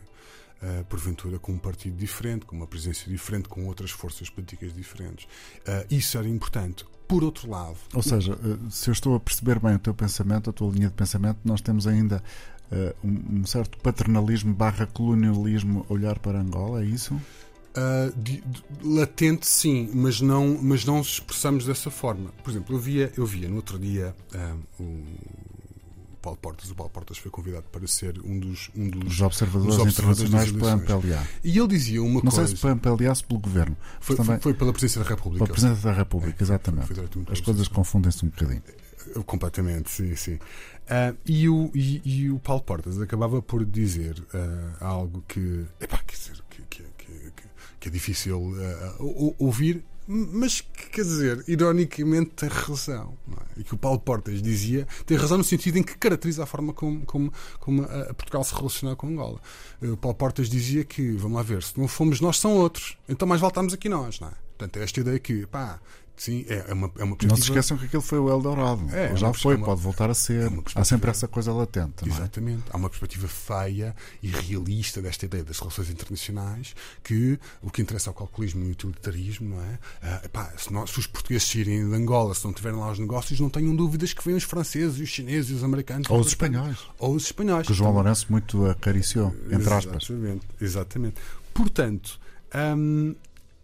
Uh, 0.61 0.83
porventura 0.85 1.37
com 1.37 1.51
um 1.51 1.57
partido 1.59 1.95
diferente, 1.95 2.43
com 2.43 2.55
uma 2.55 2.65
presença 2.65 3.07
diferente, 3.07 3.47
com 3.47 3.67
outras 3.67 3.91
forças 3.91 4.27
políticas 4.27 4.73
diferentes. 4.73 5.25
Uh, 5.25 5.85
isso 5.89 6.17
era 6.17 6.27
importante. 6.27 6.83
Por 7.07 7.23
outro 7.23 7.47
lado. 7.49 7.77
Ou 7.93 8.01
seja, 8.01 8.33
uh, 8.33 8.71
se 8.71 8.89
eu 8.89 8.91
estou 8.91 9.15
a 9.15 9.19
perceber 9.19 9.59
bem 9.59 9.75
o 9.75 9.79
teu 9.79 9.93
pensamento, 9.93 10.49
a 10.49 10.53
tua 10.53 10.71
linha 10.71 10.87
de 10.87 10.95
pensamento, 10.95 11.39
nós 11.45 11.61
temos 11.61 11.85
ainda 11.85 12.23
um, 13.03 13.39
um, 13.39 13.45
certo 13.45 13.77
paternalismo 13.79 14.53
barra 14.53 14.85
colonialismo 14.85 15.85
olhar 15.89 16.19
para 16.19 16.39
Angola, 16.39 16.83
é 16.83 16.85
isso? 16.85 17.13
Uh, 17.13 18.11
de, 18.17 18.41
de, 18.41 18.63
latente 18.83 19.45
sim, 19.45 19.89
mas 19.93 20.19
não, 20.19 20.57
mas 20.61 20.83
não 20.83 20.99
expressamos 20.99 21.65
dessa 21.65 21.91
forma. 21.91 22.31
Por 22.43 22.49
exemplo, 22.49 22.75
eu 22.75 22.79
via, 22.79 23.11
eu 23.15 23.25
via 23.25 23.47
no 23.47 23.57
outro 23.57 23.77
dia 23.77 24.15
uh, 24.33 24.83
o 24.83 25.03
Paulo 26.27 26.37
Portas. 26.37 26.69
O 26.71 26.75
Paulo 26.75 26.91
Portas 26.91 27.17
foi 27.17 27.31
convidado 27.31 27.65
para 27.71 27.87
ser 27.87 28.19
um 28.23 28.39
dos, 28.39 28.69
um 28.75 28.89
dos 28.89 29.13
Os 29.13 29.21
observadores, 29.21 29.75
dos 29.75 29.85
observadores 29.85 30.29
internacionais 30.29 30.85
pela 30.85 30.97
MPLA. 30.97 31.27
E 31.43 31.57
ele 31.57 31.67
dizia 31.67 32.01
uma 32.01 32.15
não 32.15 32.21
coisa. 32.21 32.37
Não 32.37 32.47
sei 32.47 32.55
se 32.55 32.61
pela 32.61 32.73
MPLA 32.73 33.15
se 33.15 33.23
pelo 33.23 33.39
governo. 33.39 33.77
Foi, 33.99 34.15
também... 34.15 34.39
foi, 34.39 34.53
pela 34.53 34.73
Presidência 34.73 35.03
da 35.03 35.09
República. 35.09 35.45
Pela 35.45 35.53
Presidência 35.53 35.83
da 35.89 35.95
República, 35.95 36.37
é, 36.39 36.43
exatamente. 36.43 36.93
As 37.31 37.41
coisas 37.41 37.67
confundem-se 37.67 38.25
um 38.25 38.29
bocadinho. 38.29 38.63
Completamente, 39.25 39.89
sim, 39.89 40.15
sim. 40.15 40.35
Uh, 40.35 41.17
e, 41.25 41.49
o, 41.49 41.71
e, 41.73 42.01
e, 42.05 42.31
o 42.31 42.39
Paulo 42.39 42.63
Portas 42.63 42.99
acabava 43.01 43.41
por 43.41 43.65
dizer 43.65 44.19
uh, 44.19 44.83
algo 44.83 45.23
que, 45.27 45.65
epá, 45.81 45.97
quer 46.05 46.15
dizer, 46.15 46.43
que, 46.49 46.61
que, 46.63 46.83
que, 46.97 47.31
que 47.79 47.87
é 47.87 47.91
difícil 47.91 48.39
uh, 48.39 49.35
ouvir, 49.37 49.83
mas 50.07 50.61
quer 50.61 51.01
dizer, 51.01 51.43
ironicamente 51.45 52.31
tem 52.31 52.47
razão. 52.47 53.17
É? 53.29 53.59
E 53.59 53.63
que 53.65 53.75
o 53.75 53.77
Paulo 53.77 53.99
Portas 53.99 54.41
dizia 54.41 54.87
tem 55.05 55.17
razão 55.17 55.37
no 55.37 55.43
sentido 55.43 55.77
em 55.77 55.83
que 55.83 55.97
caracteriza 55.97 56.43
a 56.43 56.45
forma 56.45 56.73
como, 56.73 57.05
como, 57.05 57.33
como 57.59 57.83
a 57.83 58.13
Portugal 58.13 58.41
se 58.45 58.55
relaciona 58.55 58.95
com 58.95 59.07
Angola. 59.07 59.41
O 59.81 59.97
Paulo 59.97 60.15
Portas 60.15 60.49
dizia 60.49 60.85
que, 60.85 61.11
vamos 61.11 61.35
lá 61.35 61.43
ver, 61.43 61.61
se 61.61 61.77
não 61.77 61.89
fomos 61.89 62.21
nós, 62.21 62.39
são 62.39 62.53
outros. 62.53 62.97
Então 63.09 63.27
mais 63.27 63.41
voltamos 63.41 63.73
aqui 63.73 63.89
nós, 63.89 64.21
não 64.21 64.29
é? 64.29 64.33
Portanto, 64.57 64.77
é 64.77 64.83
esta 64.83 65.01
ideia 65.01 65.19
que, 65.19 65.45
pá, 65.45 65.79
Sim, 66.17 66.45
é, 66.49 66.65
é 66.69 66.73
uma, 66.73 66.87
é 66.97 67.03
uma 67.03 67.11
Não 67.11 67.15
perspectiva. 67.15 67.35
se 67.35 67.41
esqueçam 67.43 67.77
que 67.77 67.85
aquilo 67.85 68.01
foi 68.01 68.17
o 68.17 68.27
Eldorado. 68.27 68.81
É, 68.91 69.05
é 69.05 69.15
Já 69.15 69.31
foi, 69.31 69.53
perspectiva- 69.55 69.65
pode 69.65 69.81
voltar 69.81 70.09
a 70.09 70.15
ser. 70.15 70.33
é 70.33 70.37
uma 70.39 70.45
Há 70.47 70.49
perspectiva- 70.63 70.85
sempre 70.85 71.11
essa 71.11 71.27
coisa 71.27 71.53
latente, 71.53 72.07
não 72.07 72.11
é? 72.15 72.17
Exatamente. 72.19 72.63
Há 72.71 72.77
uma 72.77 72.89
perspectiva 72.89 73.27
feia 73.27 73.95
e 74.23 74.27
realista 74.29 74.99
desta 74.99 75.25
ideia 75.25 75.43
das 75.43 75.59
relações 75.59 75.91
internacionais 75.91 76.73
que 77.03 77.39
o 77.61 77.69
que 77.69 77.83
interessa 77.83 78.09
é 78.09 78.11
o 78.11 78.13
calculismo 78.15 78.63
e 78.63 78.69
o 78.69 78.71
utilitarismo, 78.71 79.49
não 79.55 79.61
é? 79.61 79.79
Ah, 80.01 80.21
epá, 80.25 80.51
se, 80.57 80.73
nós- 80.73 80.89
se 80.89 80.97
os 80.99 81.05
portugueses 81.05 81.47
saírem 81.47 81.87
de 81.87 81.95
Angola, 81.95 82.33
se 82.33 82.43
não 82.45 82.51
tiverem 82.51 82.79
lá 82.79 82.91
os 82.91 82.97
negócios, 82.97 83.39
não 83.39 83.49
tenham 83.51 83.75
dúvidas 83.75 84.11
que 84.11 84.25
vêm 84.25 84.35
os 84.35 84.43
franceses, 84.43 84.99
os 84.99 85.09
chineses 85.09 85.51
e 85.51 85.53
os 85.53 85.63
americanos. 85.63 86.09
Ou 86.09 86.19
os 86.19 86.27
espanhóis. 86.29 86.79
Ou 86.97 87.13
os 87.13 87.25
espanhóis. 87.25 87.67
Que 87.67 87.73
o 87.73 87.75
João 87.75 87.91
Lourenço 87.93 88.25
muito 88.31 88.65
acariciou, 88.65 89.35
entre 89.51 89.71
aspas. 89.71 90.09
Exatamente. 90.09 90.45
Exatamente. 90.59 91.15
Portanto, 91.53 92.19
hum, 92.75 93.13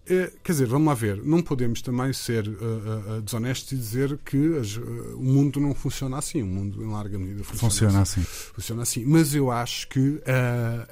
eh, 0.08 0.32
quer 0.44 0.52
dizer, 0.52 0.68
vamos 0.68 0.88
lá 0.88 0.94
ver, 0.94 1.24
não 1.24 1.42
podemos 1.42 1.82
também 1.82 2.12
ser 2.12 2.46
eh, 2.48 2.52
eh, 3.18 3.22
desonestos 3.22 3.72
e 3.72 3.76
dizer 3.78 4.20
que 4.26 4.58
as, 4.58 4.76
eh, 4.78 4.80
o 5.16 5.24
mundo 5.24 5.60
não 5.60 5.74
funciona 5.74 6.18
assim. 6.18 6.42
O 6.42 6.46
mundo, 6.46 6.84
em 6.84 6.92
larga 6.92 7.18
medida, 7.18 7.44
funciona, 7.44 7.70
Funciona 7.72 8.02
assim. 8.02 8.22
funciona 8.22 8.82
assim. 8.84 9.06
Mas 9.06 9.34
eu 9.34 9.52
acho 9.52 9.88
que 9.88 10.22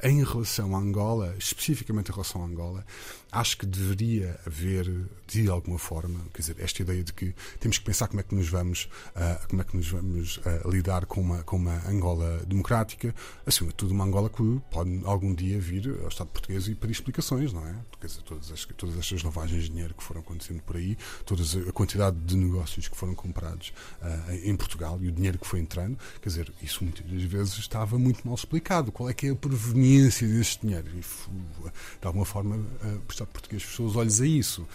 em 0.03 0.23
relação 0.23 0.75
a 0.75 0.79
Angola, 0.79 1.35
especificamente 1.37 2.09
em 2.09 2.13
relação 2.13 2.41
a 2.41 2.45
Angola, 2.45 2.85
acho 3.31 3.57
que 3.57 3.65
deveria 3.65 4.37
haver, 4.45 4.91
de 5.25 5.49
alguma 5.49 5.79
forma, 5.79 6.19
quer 6.33 6.41
dizer, 6.41 6.55
esta 6.59 6.81
ideia 6.81 7.01
de 7.03 7.13
que 7.13 7.33
temos 7.59 7.77
que 7.77 7.85
pensar 7.85 8.07
como 8.09 8.19
é 8.19 8.23
que 8.23 8.35
nos 8.35 8.49
vamos, 8.49 8.89
ah, 9.15 9.39
como 9.49 9.61
é 9.61 9.65
que 9.65 9.77
nos 9.77 9.87
vamos 9.87 10.39
ah, 10.45 10.67
lidar 10.67 11.05
com 11.05 11.21
uma, 11.21 11.41
com 11.43 11.55
uma 11.55 11.81
Angola 11.87 12.43
democrática, 12.45 13.15
acima 13.45 13.69
de 13.69 13.75
tudo 13.75 13.93
uma 13.93 14.03
Angola 14.03 14.29
que 14.29 14.61
pode 14.69 15.01
algum 15.05 15.33
dia 15.33 15.59
vir 15.59 15.97
ao 16.01 16.09
Estado 16.09 16.27
português 16.27 16.67
e 16.67 16.75
pedir 16.75 16.91
explicações, 16.91 17.53
não 17.53 17.65
é? 17.65 17.73
Quer 18.01 18.07
dizer, 18.07 18.21
todas, 18.23 18.51
as, 18.51 18.65
todas 18.65 18.97
estas 18.97 19.23
lavagens 19.23 19.63
de 19.63 19.69
dinheiro 19.69 19.93
que 19.93 20.03
foram 20.03 20.19
acontecendo 20.19 20.61
por 20.63 20.75
aí, 20.75 20.97
toda 21.25 21.41
a 21.69 21.71
quantidade 21.71 22.17
de 22.17 22.35
negócios 22.35 22.89
que 22.89 22.97
foram 22.97 23.15
comprados 23.15 23.71
ah, 24.01 24.35
em 24.43 24.55
Portugal 24.57 24.99
e 25.01 25.07
o 25.07 25.11
dinheiro 25.11 25.39
que 25.39 25.47
foi 25.47 25.61
entrando, 25.61 25.97
quer 26.21 26.27
dizer, 26.27 26.51
isso 26.61 26.83
muitas 26.83 27.05
vezes 27.23 27.57
estava 27.57 27.97
muito 27.97 28.27
mal 28.27 28.35
explicado. 28.35 28.91
Qual 28.91 29.09
é 29.09 29.13
que 29.13 29.27
é 29.27 29.29
a 29.29 29.35
proveniência 29.35 30.27
deste 30.27 30.65
dinheiro? 30.65 30.87
E, 30.89 30.99
de 30.99 32.07
alguma 32.07 32.25
forma, 32.25 32.57
o 32.57 33.20
Estado 33.23 33.33
português 33.33 33.63
fechou 33.63 33.85
os 33.85 33.95
olhos 33.95 34.21
a 34.21 34.25
isso. 34.25 34.67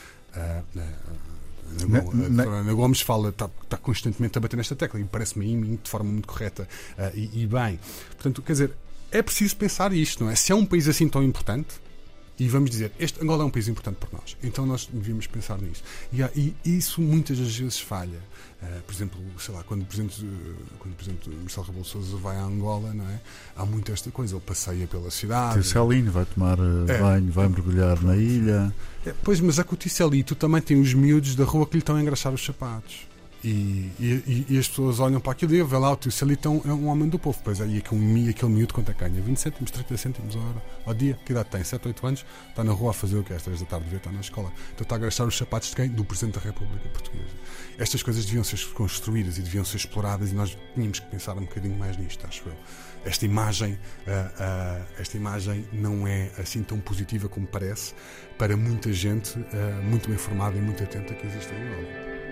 Ne- 1.89 2.01
Go- 2.01 2.13
a 2.51 2.59
Ana 2.59 2.73
Gomes 2.73 3.01
fala, 3.01 3.31
está, 3.31 3.51
está 3.63 3.77
constantemente 3.77 4.39
a 4.39 4.41
bater 4.41 4.57
nesta 4.57 4.77
tecla 4.77 5.01
e 5.01 5.05
parece-me 5.05 5.45
a 5.53 5.57
mim 5.57 5.79
de 5.83 5.91
forma 5.91 6.11
muito 6.11 6.29
correta 6.29 6.69
ah, 6.97 7.11
e, 7.15 7.43
e 7.43 7.47
bem. 7.47 7.79
Portanto, 8.15 8.41
quer 8.43 8.53
dizer, 8.53 8.73
é 9.11 9.21
preciso 9.23 9.57
pensar 9.57 9.93
isto, 9.93 10.23
não 10.23 10.31
é? 10.31 10.37
Se 10.37 10.53
é 10.53 10.55
um 10.55 10.65
país 10.65 10.87
assim 10.89 11.09
tão 11.09 11.23
importante, 11.23 11.81
e 12.39 12.49
vamos 12.49 12.71
dizer, 12.71 12.93
este 12.99 13.23
Angola 13.23 13.43
é 13.45 13.47
um 13.47 13.51
país 13.51 13.67
importante 13.69 13.97
para 13.97 14.09
nós, 14.19 14.37
então 14.43 14.67
nós 14.67 14.89
devíamos 14.93 15.27
pensar 15.27 15.59
nisso. 15.61 15.83
E, 16.13 16.23
há- 16.23 16.31
e 16.35 16.55
isso 16.65 17.01
muitas 17.01 17.39
das 17.39 17.55
vezes 17.57 17.79
falha. 17.81 18.19
Ah, 18.63 18.81
por 18.87 18.95
exemplo, 18.95 19.19
sei 19.39 19.55
lá, 19.55 19.63
quando 19.65 19.83
o 19.83 19.85
Presidente, 19.85 20.25
eh, 20.25 20.75
quando 20.79 20.93
o 20.95 20.97
Presidente 20.97 21.29
Marcelo 21.31 21.67
Rebelo 21.67 21.85
Sousa 21.85 22.17
vai 22.17 22.37
a 22.37 22.43
Angola, 22.43 22.93
não 22.95 23.07
é? 23.09 23.21
Há 23.55 23.67
muito 23.67 23.93
esta 23.93 24.11
coisa, 24.11 24.35
ele 24.35 24.43
passeia 24.45 24.87
pela 24.87 25.11
cidade. 25.11 25.55
Tem 25.55 25.63
Celinho, 25.63 26.11
vai 26.11 26.25
tomar 26.25 26.59
eh, 26.59 26.93
É. 26.95 26.99
banho, 26.99 27.31
vai 27.31 27.49
mergulhar 27.49 28.03
na 28.03 28.17
ilha. 28.17 28.73
É, 29.05 29.13
pois, 29.23 29.41
mas 29.41 29.59
a 29.59 29.65
cotice 29.65 30.03
ali, 30.03 30.23
tu 30.23 30.35
também 30.35 30.61
tem 30.63 30.81
os 30.81 30.95
miúdos 30.95 31.35
da 31.37 31.45
rua 31.45 31.67
que 31.67 31.75
lhe 31.75 31.79
estão 31.81 31.97
a 31.97 32.01
engraxar 32.03 32.33
os 32.33 32.43
sapatos. 32.45 33.07
E, 33.45 33.93
e, 34.01 34.47
e 34.49 34.59
as 34.59 34.67
pessoas 34.67 34.99
olham 34.99 35.21
para 35.21 35.33
aquilo 35.33 35.55
e 35.55 35.63
vê 35.63 35.77
lá 35.77 35.93
o 35.93 35.97
tio 35.97 36.11
Celito 36.11 36.49
é 36.65 36.73
um 36.73 36.89
homem 36.89 37.09
do 37.09 37.19
povo. 37.19 37.39
Pois 37.45 37.61
aí 37.61 37.79
aquele, 37.79 38.01
mi- 38.01 38.29
aquele 38.29 38.51
miúdo 38.51 38.75
quanto 38.75 38.91
é 38.91 38.95
que 38.95 39.01
ganha? 39.01 39.21
20 39.21 39.37
cêntimos, 39.39 39.71
30 39.71 39.97
cêntimos 39.97 40.35
a 40.35 40.39
hora 40.41 40.63
ao 40.85 40.95
dia. 40.95 41.17
Que 41.25 41.33
idade 41.33 41.49
tem? 41.51 41.63
7, 41.63 41.87
8 41.87 42.07
anos? 42.07 42.27
Está 42.49 42.65
na 42.65 42.73
rua 42.73 42.91
a 42.91 42.93
fazer 42.93 43.17
o 43.17 43.23
que? 43.23 43.33
Às 43.33 43.43
3 43.43 43.61
da 43.61 43.67
tarde 43.67 43.85
devia 43.85 43.99
estar 43.99 44.11
na 44.11 44.21
escola. 44.21 44.53
Então 44.75 44.83
está 44.83 44.97
a 44.97 44.99
engraxar 44.99 45.27
os 45.27 45.37
sapatos 45.37 45.69
de 45.71 45.77
quem? 45.77 45.89
Do 45.89 46.05
Presidente 46.05 46.35
da 46.35 46.41
República 46.41 46.89
Portuguesa. 46.89 47.31
Estas 47.79 48.03
coisas 48.03 48.25
deviam 48.25 48.43
ser 48.43 48.59
construídas 48.73 49.39
e 49.39 49.43
deviam 49.43 49.65
ser 49.65 49.77
exploradas 49.77 50.33
e 50.33 50.35
nós 50.35 50.57
tínhamos 50.75 50.99
que 50.99 51.07
pensar 51.07 51.37
um 51.37 51.43
bocadinho 51.43 51.77
mais 51.79 51.97
nisto, 51.97 52.27
acho 52.27 52.43
eu. 52.49 52.55
Esta 53.05 53.25
imagem, 53.25 53.79
ah, 54.09 54.33
ah, 54.41 54.87
esta 54.99 55.17
imagem 55.17 55.65
não 55.73 56.07
é 56.07 56.31
assim 56.39 56.63
tão 56.65 56.81
positiva 56.81 57.29
como 57.29 57.47
parece 57.47 57.95
para 58.37 58.57
muita 58.57 58.93
gente 58.93 59.39
ah, 59.53 59.81
muito 59.83 60.09
bem 60.09 60.19
formada 60.19 60.57
e 60.57 60.61
muito 60.61 60.83
atenta 60.83 61.15
que 61.15 61.27
existe 61.27 61.53
em 61.55 61.59
Angola. 61.59 62.26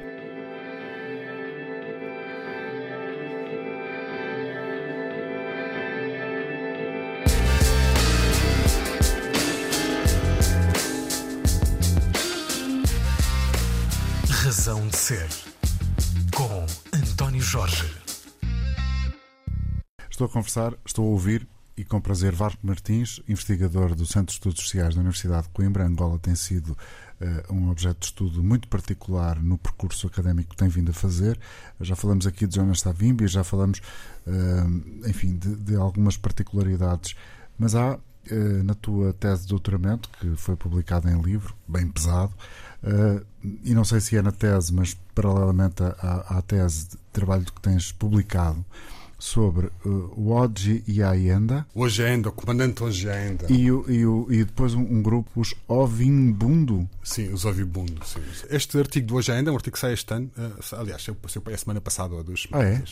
Ser. 15.05 15.29
Com 16.35 16.65
António 16.97 17.43
Jorge. 17.43 17.85
Estou 20.09 20.27
a 20.27 20.31
conversar, 20.31 20.73
estou 20.83 21.05
a 21.05 21.09
ouvir 21.11 21.47
e 21.77 21.85
com 21.85 22.01
prazer 22.01 22.35
Vasco 22.35 22.67
Martins, 22.67 23.21
investigador 23.29 23.95
do 23.95 24.07
Centro 24.07 24.29
de 24.29 24.33
Estudos 24.33 24.63
Sociais 24.63 24.95
da 24.95 25.03
Universidade 25.03 25.43
de 25.43 25.51
Coimbra. 25.51 25.85
Angola 25.85 26.19
tem 26.19 26.35
sido 26.35 26.75
eh, 27.21 27.45
um 27.51 27.69
objeto 27.69 27.99
de 27.99 28.07
estudo 28.07 28.43
muito 28.43 28.67
particular 28.67 29.39
no 29.43 29.59
percurso 29.59 30.07
académico 30.07 30.53
que 30.53 30.57
tem 30.57 30.69
vindo 30.69 30.91
a 30.91 30.95
fazer. 30.95 31.39
Já 31.83 31.95
falamos 31.95 32.27
aqui 32.27 32.47
de 32.47 32.57
Jonas 32.57 32.81
Savimbi, 32.81 33.29
já 33.29 33.45
falamos, 33.45 33.83
eh, 34.27 35.11
enfim, 35.11 35.37
de, 35.37 35.55
de 35.55 35.77
algumas 35.77 36.17
particularidades, 36.17 37.15
mas 37.59 37.75
há 37.75 37.99
eh, 38.31 38.63
na 38.63 38.73
tua 38.75 39.13
tese 39.13 39.43
de 39.43 39.49
doutoramento, 39.49 40.09
que 40.19 40.35
foi 40.35 40.57
publicada 40.57 41.11
em 41.11 41.21
livro, 41.21 41.55
bem 41.69 41.87
pesado, 41.87 42.33
eh, 42.85 43.23
e 43.65 43.75
não 43.75 43.85
sei 43.85 44.01
se 44.01 44.17
é 44.17 44.23
na 44.23 44.33
tese, 44.33 44.73
mas 44.73 44.97
paralelamente 45.15 45.83
à- 45.83 46.39
à 46.39 46.43
tese 46.43 46.91
de 46.91 46.97
trabalho 47.13 47.45
que 47.45 47.61
tens 47.61 47.93
publicado, 47.93 48.65
sobre 49.25 49.69
uh, 49.87 50.13
o 50.21 50.33
Oji 50.35 50.85
e 50.87 51.03
a 51.03 51.09
Ayenda 51.11 51.67
Hoje 51.75 52.05
ainda, 52.05 52.29
o 52.29 52.33
comandante 52.33 52.83
hoje 52.85 53.09
ainda. 53.09 53.51
e, 53.51 53.71
o- 53.73 53.91
e, 53.91 54.05
o- 54.05 54.27
e 54.31 54.45
depois 54.45 54.75
um, 54.75 54.83
um 54.83 55.03
grupo, 55.03 55.31
os 55.41 55.55
Ovimbundo. 55.67 56.87
Sim, 57.03 57.33
os 57.33 57.47
ovibundos. 57.47 58.11
Sim. 58.11 58.21
Este 58.51 58.79
artigo 58.79 59.07
de 59.07 59.15
hoje 59.15 59.33
ainda 59.33 59.49
é 59.49 59.53
um 59.53 59.57
artigo 59.57 59.73
que 59.75 59.81
sai 59.81 59.95
este 59.95 60.13
ano. 60.13 60.31
eh, 60.37 60.51
aliás, 60.73 61.03
saiu 61.03 61.17
saiu 61.27 61.43
a 61.55 61.57
semana 61.57 61.81
passada 61.81 62.15
ou 62.15 62.25
Ah, 62.53 62.63
é? 62.63 62.83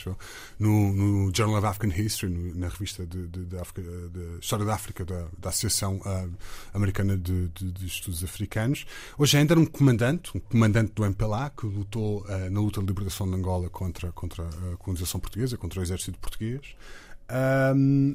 no, 0.58 0.92
no 0.92 1.34
Journal 1.34 1.58
of 1.58 1.66
African 1.66 1.94
History, 2.02 2.32
no- 2.32 2.54
na 2.54 2.68
revista 2.68 3.04
de, 3.04 3.26
de, 3.28 3.44
de 3.44 3.56
África- 3.58 3.82
de 3.82 4.38
História 4.40 4.64
da 4.64 4.74
África 4.74 5.04
da, 5.04 5.26
da 5.38 5.50
Associação 5.50 6.00
ah, 6.06 6.26
Americana 6.72 7.14
de, 7.16 7.48
de- 7.48 7.86
Estudos 7.86 8.24
Africanos. 8.24 8.86
Hoje 9.18 9.36
ainda 9.36 9.52
era 9.52 9.60
um 9.60 9.66
comandante, 9.66 10.30
um 10.34 10.40
comandante 10.40 10.92
do 10.94 11.04
MPLA 11.04 11.50
que 11.50 11.66
lutou 11.66 12.24
na 12.50 12.60
luta 12.60 12.80
de 12.80 12.86
libertação 12.86 13.28
de 13.28 13.34
Angola 13.36 13.68
contra, 13.68 14.10
contra 14.12 14.44
a 14.72 14.76
colonização 14.78 15.20
portuguesa, 15.20 15.58
contra 15.58 15.78
o 15.80 15.82
exército 15.82 16.18
português. 16.22 16.74
Ahm, 17.28 18.14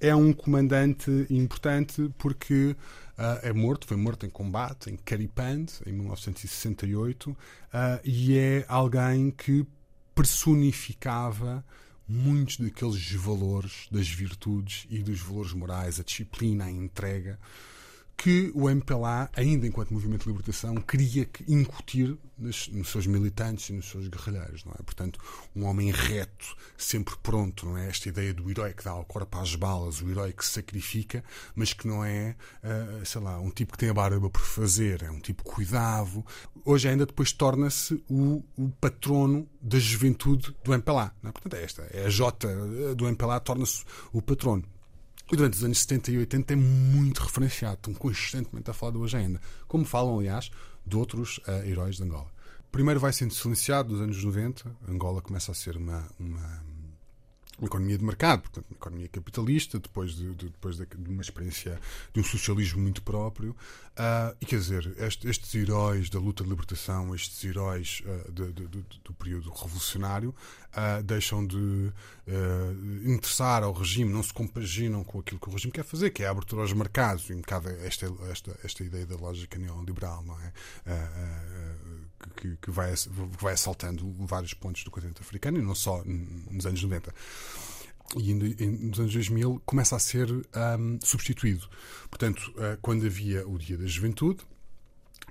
é 0.00 0.14
um 0.14 0.32
comandante 0.32 1.10
importante 1.30 2.10
porque 2.18 2.76
ah, 3.16 3.40
é 3.42 3.52
morto, 3.52 3.86
foi 3.86 3.96
morto 3.96 4.26
em 4.26 4.30
combate 4.30 4.90
em 4.90 4.96
Caripande 4.96 5.72
em 5.86 5.92
1968 5.92 7.36
ah, 7.72 8.00
e 8.04 8.36
é 8.36 8.64
alguém 8.68 9.30
que 9.30 9.66
personificava 10.14 11.64
muitos 12.08 12.58
daqueles 12.58 13.10
valores 13.12 13.88
das 13.90 14.08
virtudes 14.08 14.86
e 14.88 15.02
dos 15.02 15.20
valores 15.20 15.52
morais, 15.52 15.98
a 15.98 16.04
disciplina, 16.04 16.64
a 16.64 16.70
entrega 16.70 17.38
que 18.16 18.50
o 18.54 18.68
MPLA, 18.70 19.30
ainda 19.36 19.66
enquanto 19.66 19.92
movimento 19.92 20.22
de 20.22 20.28
libertação, 20.28 20.74
queria 20.76 21.26
que- 21.26 21.44
incutir 21.52 22.16
nos, 22.38 22.68
nos 22.68 22.88
seus 22.90 23.06
militantes 23.06 23.68
e 23.68 23.72
nos 23.72 23.88
seus 23.90 24.08
guerrilheiros, 24.08 24.64
não 24.64 24.72
é? 24.72 24.82
Portanto, 24.82 25.18
um 25.54 25.64
homem 25.64 25.90
reto, 25.90 26.56
sempre 26.76 27.14
pronto, 27.22 27.66
não 27.66 27.76
é? 27.78 27.88
Esta 27.88 28.08
ideia 28.08 28.32
do 28.32 28.50
herói 28.50 28.72
que 28.72 28.82
dá 28.84 28.94
o 28.94 29.04
corpo 29.04 29.38
às 29.38 29.54
balas, 29.54 30.00
o 30.00 30.08
herói 30.10 30.32
que 30.32 30.44
se 30.44 30.52
sacrifica, 30.52 31.22
mas 31.54 31.72
que 31.72 31.86
não 31.86 32.04
é, 32.04 32.36
ah, 32.62 33.02
sei 33.04 33.20
lá, 33.20 33.38
um 33.38 33.50
tipo 33.50 33.72
que 33.72 33.78
tem 33.78 33.90
a 33.90 33.94
barba 33.94 34.28
por 34.30 34.40
fazer, 34.42 35.02
é 35.02 35.10
um 35.10 35.20
tipo 35.20 35.44
cuidado. 35.44 36.24
Hoje 36.64 36.88
ainda 36.88 37.06
depois 37.06 37.32
torna-se 37.32 38.02
o, 38.08 38.42
o 38.56 38.70
patrono 38.80 39.48
da 39.60 39.78
juventude 39.78 40.54
do 40.64 40.72
MPLA, 40.74 41.14
não 41.22 41.30
é? 41.30 41.32
Portanto, 41.32 41.54
é 41.54 41.62
esta, 41.62 41.82
é 41.92 42.06
a 42.06 42.08
J 42.08 42.48
do 42.94 43.06
MPLA, 43.06 43.40
torna-se 43.40 43.84
o 44.12 44.20
patrono. 44.22 44.64
E 45.30 45.36
durante 45.36 45.54
os 45.54 45.64
anos 45.64 45.80
70 45.80 46.12
e 46.12 46.18
80 46.18 46.52
é 46.52 46.56
muito 46.56 47.20
referenciado, 47.20 47.74
estão 47.74 47.94
constantemente 47.94 48.70
a 48.70 48.72
falar 48.72 48.92
do 48.92 49.00
hoje 49.00 49.16
ainda, 49.16 49.40
como 49.66 49.84
falam, 49.84 50.18
aliás, 50.18 50.50
de 50.86 50.96
outros 50.96 51.40
ah, 51.46 51.66
heróis 51.66 51.96
de 51.96 52.04
Angola. 52.04 52.30
Primeiro 52.70 53.00
vai 53.00 53.12
sendo 53.12 53.34
silenciado 53.34 53.92
nos 53.92 54.00
anos 54.00 54.22
90, 54.22 54.76
Angola 54.88 55.20
começa 55.20 55.50
a 55.50 55.54
ser 55.54 55.76
uma, 55.76 56.06
uma, 56.18 56.62
uma 57.58 57.66
economia 57.66 57.96
de 57.96 58.04
mercado, 58.04 58.42
portanto, 58.42 58.66
uma 58.70 58.76
economia 58.76 59.08
capitalista, 59.08 59.78
depois 59.78 60.14
de, 60.14 60.34
de 60.34 60.46
depois 60.46 60.76
de, 60.76 60.86
uma 61.08 61.22
experiência 61.22 61.80
de 62.12 62.20
um 62.20 62.24
socialismo 62.24 62.80
muito 62.80 63.02
próprio. 63.02 63.56
Uh, 63.96 64.36
e 64.42 64.44
quer 64.44 64.58
dizer, 64.58 64.94
este, 64.98 65.26
estes 65.26 65.54
heróis 65.54 66.10
da 66.10 66.18
luta 66.18 66.44
de 66.44 66.50
libertação, 66.50 67.14
estes 67.14 67.42
heróis 67.42 68.02
uh, 68.04 68.30
de, 68.30 68.52
do 68.52 69.14
período 69.14 69.50
revolucionário, 69.50 70.34
uh, 70.72 71.02
deixam 71.02 71.46
de 71.46 71.92
interessar 73.04 73.62
ao 73.62 73.72
regime, 73.72 74.12
não 74.12 74.22
se 74.22 74.34
compaginam 74.34 75.04
com 75.04 75.20
aquilo 75.20 75.38
que 75.38 75.48
o 75.48 75.52
regime 75.52 75.72
quer 75.72 75.84
fazer, 75.84 76.10
que 76.10 76.24
é 76.24 76.26
a 76.26 76.30
abertura 76.30 76.62
aos 76.62 76.72
mercados, 76.72 77.30
e 77.30 77.32
um 77.32 77.40
bocado 77.40 77.68
esta, 77.68 78.12
esta, 78.30 78.58
esta 78.64 78.82
ideia 78.82 79.06
da 79.06 79.14
lógica 79.14 79.56
neoliberal, 79.58 80.24
não 80.24 80.36
é? 80.40 80.52
que, 82.36 82.56
que, 82.56 82.70
vai, 82.70 82.92
que 82.94 83.42
vai 83.42 83.54
assaltando 83.54 84.12
vários 84.26 84.54
pontos 84.54 84.82
do 84.82 84.90
continente 84.90 85.22
africano 85.22 85.58
e 85.58 85.62
não 85.62 85.74
só 85.74 86.02
nos 86.04 86.66
anos 86.66 86.82
90 86.82 87.14
e 88.16 88.34
nos 88.34 89.00
anos 89.00 89.12
2000 89.12 89.62
começa 89.64 89.96
a 89.96 89.98
ser 89.98 90.30
um, 90.30 90.98
substituído. 91.02 91.68
Portanto, 92.08 92.52
uh, 92.56 92.78
quando 92.80 93.06
havia 93.06 93.46
o 93.46 93.58
Dia 93.58 93.76
da 93.76 93.86
Juventude, 93.86 94.44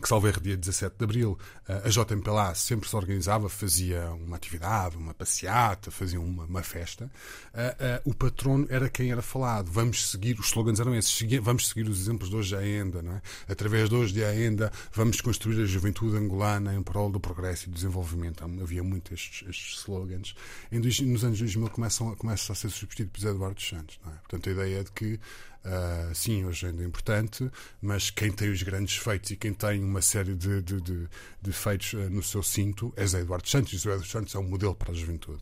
que 0.01 0.09
salvo 0.09 0.27
erro, 0.27 0.41
dia 0.41 0.57
17 0.57 0.97
de 0.97 1.03
Abril, 1.03 1.39
a 1.67 1.89
JMPLA 1.89 2.53
sempre 2.53 2.87
se 2.87 2.95
organizava, 2.95 3.49
fazia 3.49 4.11
uma 4.11 4.35
atividade, 4.35 4.97
uma 4.97 5.13
passeata, 5.13 5.89
fazia 5.89 6.19
uma, 6.19 6.43
uma 6.43 6.61
festa. 6.61 7.05
Uh, 7.53 8.09
uh, 8.09 8.11
o 8.11 8.13
patrono 8.13 8.67
era 8.69 8.89
quem 8.89 9.11
era 9.11 9.21
falado. 9.21 9.71
Vamos 9.71 10.11
seguir, 10.11 10.39
os 10.39 10.47
slogans 10.47 10.79
eram 10.79 10.93
esses, 10.93 11.17
vamos 11.41 11.69
seguir 11.69 11.87
os 11.87 11.99
exemplos 11.99 12.29
de 12.29 12.35
hoje 12.35 12.55
ainda, 12.55 13.01
não 13.01 13.13
é? 13.13 13.21
Através 13.47 13.89
de 13.89 13.95
hoje 13.95 14.13
de 14.13 14.23
ainda, 14.23 14.71
vamos 14.93 15.21
construir 15.21 15.61
a 15.63 15.65
juventude 15.65 16.17
angolana 16.17 16.75
em 16.75 16.83
prol 16.83 17.09
do 17.09 17.19
progresso 17.19 17.67
e 17.67 17.69
do 17.69 17.75
desenvolvimento. 17.75 18.43
Havia 18.43 18.83
muito 18.83 19.13
estes, 19.13 19.47
estes 19.47 19.79
slogans. 19.79 20.35
Nos 20.71 21.23
anos 21.23 21.39
2000 21.39 21.69
começam, 21.69 22.15
começam 22.15 22.53
a 22.53 22.55
ser 22.55 22.69
substituídos 22.69 23.23
por 23.23 23.29
Eduardo 23.29 23.61
Santos, 23.61 23.99
não 24.03 24.11
é? 24.11 24.15
Portanto, 24.15 24.49
a 24.49 24.51
ideia 24.51 24.79
é 24.79 24.83
de 24.83 24.91
que 24.91 25.19
Uh, 25.65 26.13
sim, 26.13 26.45
hoje 26.45 26.67
ainda 26.67 26.83
é 26.83 26.85
importante, 26.85 27.49
mas 27.81 28.11
quem 28.11 28.31
tem 28.31 28.51
os 28.51 28.61
grandes 28.61 28.97
feitos 28.97 29.31
e 29.31 29.35
quem 29.35 29.51
tem 29.51 29.83
uma 29.83 30.01
série 30.01 30.35
de, 30.35 30.61
de, 30.61 30.79
de, 30.79 31.07
de 31.41 31.51
feitos 31.51 31.93
uh, 31.93 32.07
no 32.07 32.21
seu 32.21 32.43
cinto 32.43 32.93
é 32.95 33.05
Zé 33.05 33.21
Eduardo 33.21 33.49
Santos, 33.49 33.73
e 33.73 33.77
Zé 33.77 33.89
Eduardo 33.89 34.05
Santos 34.05 34.35
é 34.35 34.37
um 34.37 34.43
modelo 34.43 34.75
para 34.75 34.91
a 34.91 34.95
juventude. 34.95 35.41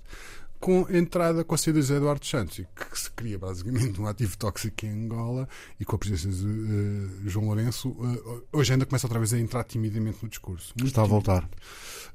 Com 0.61 0.87
a 0.89 0.97
entrada, 0.97 1.43
com 1.43 1.53
a 1.53 1.57
saída 1.57 1.81
de 1.81 1.85
Zé 1.87 1.97
Eduardo 1.97 2.25
Santos, 2.25 2.55
que 2.73 2.97
se 2.99 3.11
cria 3.11 3.37
basicamente 3.37 3.99
um 3.99 4.07
ativo 4.07 4.37
tóxico 4.37 4.85
em 4.85 4.91
Angola 4.91 5.45
e 5.77 5.83
com 5.83 5.97
a 5.97 5.99
presença 5.99 6.29
de 6.29 6.45
uh, 6.45 7.29
João 7.29 7.47
Lourenço, 7.47 7.93
hoje 8.49 8.71
ainda 8.71 8.85
começa 8.85 9.05
outra 9.05 9.19
vez 9.19 9.33
a 9.33 9.39
entrar 9.39 9.65
timidamente 9.65 10.19
no 10.23 10.29
discurso. 10.29 10.73
Muito 10.77 10.87
Está 10.87 11.01
a 11.01 11.05
voltar. 11.05 11.49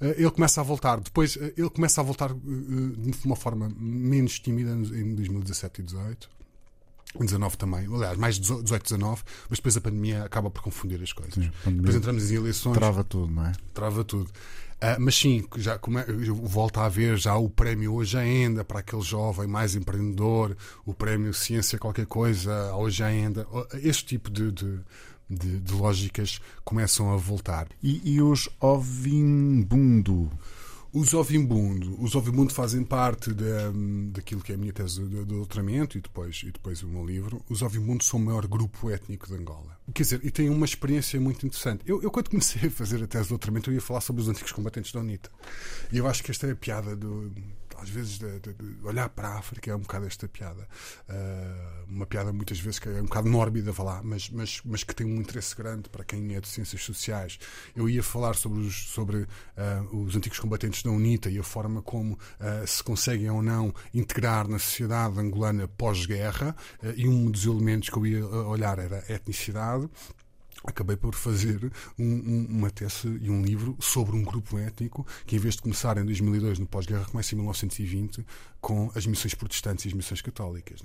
ele 0.00 0.30
começa 0.30 0.62
a 0.62 0.64
voltar, 0.64 0.98
depois 0.98 1.36
ele 1.36 1.68
começa 1.68 2.00
a 2.00 2.04
voltar 2.04 2.32
de 2.32 3.12
uma 3.22 3.36
forma 3.36 3.70
menos 3.76 4.40
tímida 4.40 4.70
em 4.70 5.14
2017 5.14 5.82
e 5.82 5.84
2018 5.84 6.37
19 7.18 7.56
também, 7.56 7.86
aliás, 7.92 8.16
mais 8.18 8.38
18, 8.38 8.82
19, 8.82 9.22
mas 9.48 9.58
depois 9.58 9.76
a 9.76 9.80
pandemia 9.80 10.24
acaba 10.24 10.50
por 10.50 10.62
confundir 10.62 11.02
as 11.02 11.12
coisas. 11.12 11.34
Sim, 11.34 11.50
depois 11.66 11.94
entramos 11.94 12.30
em 12.30 12.34
eleições. 12.34 12.74
Trava 12.74 13.02
tudo, 13.02 13.32
não 13.32 13.46
é? 13.46 13.52
Trava 13.72 14.04
tudo. 14.04 14.30
Uh, 14.78 14.94
mas 15.00 15.16
sim, 15.16 15.44
já 15.56 15.76
come, 15.76 16.00
volta 16.44 16.82
a 16.82 16.84
haver 16.84 17.18
já 17.18 17.34
o 17.36 17.50
prémio 17.50 17.94
Hoje 17.94 18.16
Ainda 18.16 18.64
para 18.64 18.78
aquele 18.78 19.02
jovem 19.02 19.48
mais 19.48 19.74
empreendedor, 19.74 20.56
o 20.86 20.94
prémio 20.94 21.34
Ciência 21.34 21.78
Qualquer 21.78 22.06
Coisa, 22.06 22.72
Hoje 22.76 23.02
Ainda. 23.02 23.44
Este 23.82 24.04
tipo 24.04 24.30
de, 24.30 24.52
de, 24.52 24.78
de, 25.28 25.58
de 25.58 25.72
lógicas 25.72 26.40
começam 26.64 27.12
a 27.12 27.16
voltar. 27.16 27.66
E, 27.82 28.14
e 28.14 28.22
os 28.22 28.48
Ovimbundo? 28.60 30.30
Os 30.92 31.12
Ovimbundo, 31.12 32.02
os 32.02 32.14
Ovimbundo 32.14 32.52
fazem 32.52 32.82
parte 32.82 33.34
da, 33.34 33.70
daquilo 34.10 34.40
que 34.40 34.52
é 34.52 34.54
a 34.54 34.58
minha 34.58 34.72
tese 34.72 35.02
de, 35.02 35.08
de 35.08 35.24
doutoramento 35.24 35.98
e 35.98 36.00
depois, 36.00 36.42
e 36.42 36.50
depois 36.50 36.82
o 36.82 36.88
meu 36.88 37.04
livro. 37.04 37.44
Os 37.48 37.60
Ovimbundo 37.60 38.02
são 38.02 38.18
o 38.18 38.22
maior 38.22 38.46
grupo 38.46 38.90
étnico 38.90 39.26
de 39.26 39.34
Angola. 39.34 39.78
Quer 39.92 40.02
dizer, 40.02 40.20
e 40.24 40.30
têm 40.30 40.48
uma 40.48 40.64
experiência 40.64 41.20
muito 41.20 41.46
interessante. 41.46 41.82
Eu, 41.86 42.02
eu, 42.02 42.10
quando 42.10 42.30
comecei 42.30 42.68
a 42.68 42.70
fazer 42.70 43.02
a 43.02 43.06
tese 43.06 43.24
de 43.24 43.28
doutoramento, 43.30 43.70
eu 43.70 43.74
ia 43.74 43.80
falar 43.80 44.00
sobre 44.00 44.22
os 44.22 44.28
antigos 44.28 44.52
combatentes 44.52 44.90
da 44.92 45.00
UNITA. 45.00 45.30
E 45.92 45.98
eu 45.98 46.06
acho 46.06 46.24
que 46.24 46.30
esta 46.30 46.46
é 46.46 46.52
a 46.52 46.56
piada 46.56 46.96
do, 46.96 47.30
às 47.80 47.88
vezes, 47.88 48.18
de, 48.18 48.40
de, 48.40 48.52
de, 48.52 48.86
olhar 48.86 49.08
para 49.08 49.28
a 49.28 49.38
África 49.38 49.70
é 49.70 49.74
um 49.74 49.80
bocado 49.80 50.06
esta 50.06 50.28
piada. 50.28 50.66
Uh, 51.08 51.84
uma 51.88 52.06
piada 52.06 52.32
muitas 52.32 52.58
vezes 52.58 52.78
que 52.78 52.88
é 52.88 53.00
um 53.00 53.04
bocado 53.04 53.28
mórbida, 53.28 53.72
falar, 53.72 54.02
mas, 54.02 54.28
mas, 54.30 54.60
mas 54.64 54.84
que 54.84 54.94
tem 54.94 55.06
um 55.06 55.16
interesse 55.20 55.54
grande 55.54 55.88
para 55.88 56.04
quem 56.04 56.34
é 56.34 56.40
de 56.40 56.48
ciências 56.48 56.82
sociais. 56.82 57.38
Eu 57.74 57.88
ia 57.88 58.02
falar 58.02 58.34
sobre 58.34 58.60
os, 58.60 58.90
sobre, 58.90 59.18
uh, 59.18 59.96
os 59.96 60.16
antigos 60.16 60.38
combatentes 60.38 60.82
da 60.82 60.90
UNITA 60.90 61.30
e 61.30 61.38
a 61.38 61.42
forma 61.42 61.82
como 61.82 62.14
uh, 62.14 62.66
se 62.66 62.82
conseguem 62.82 63.30
ou 63.30 63.42
não 63.42 63.74
integrar 63.94 64.48
na 64.48 64.58
sociedade 64.58 65.18
angolana 65.18 65.68
pós-guerra, 65.68 66.54
e 66.96 67.08
um 67.08 67.30
dos 67.30 67.44
elementos 67.44 67.88
que 67.88 67.96
eu 67.96 68.06
ia 68.06 68.26
olhar 68.26 68.78
era 68.78 69.04
a 69.08 69.12
etnicidade 69.12 69.88
acabei 70.64 70.96
por 70.96 71.14
fazer 71.14 71.70
um, 71.98 72.04
um, 72.04 72.46
uma 72.50 72.70
tese 72.70 73.08
e 73.20 73.30
um 73.30 73.42
livro 73.42 73.76
sobre 73.80 74.16
um 74.16 74.22
grupo 74.22 74.58
étnico 74.58 75.06
que, 75.26 75.36
em 75.36 75.38
vez 75.38 75.56
de 75.56 75.62
começar 75.62 75.96
em 75.98 76.04
2002, 76.04 76.58
no 76.58 76.66
pós-guerra, 76.66 77.04
começa 77.04 77.34
em 77.34 77.38
1920 77.38 78.26
com 78.60 78.90
as 78.94 79.06
missões 79.06 79.34
protestantes 79.34 79.84
e 79.84 79.88
as 79.88 79.94
missões 79.94 80.20
católicas. 80.20 80.80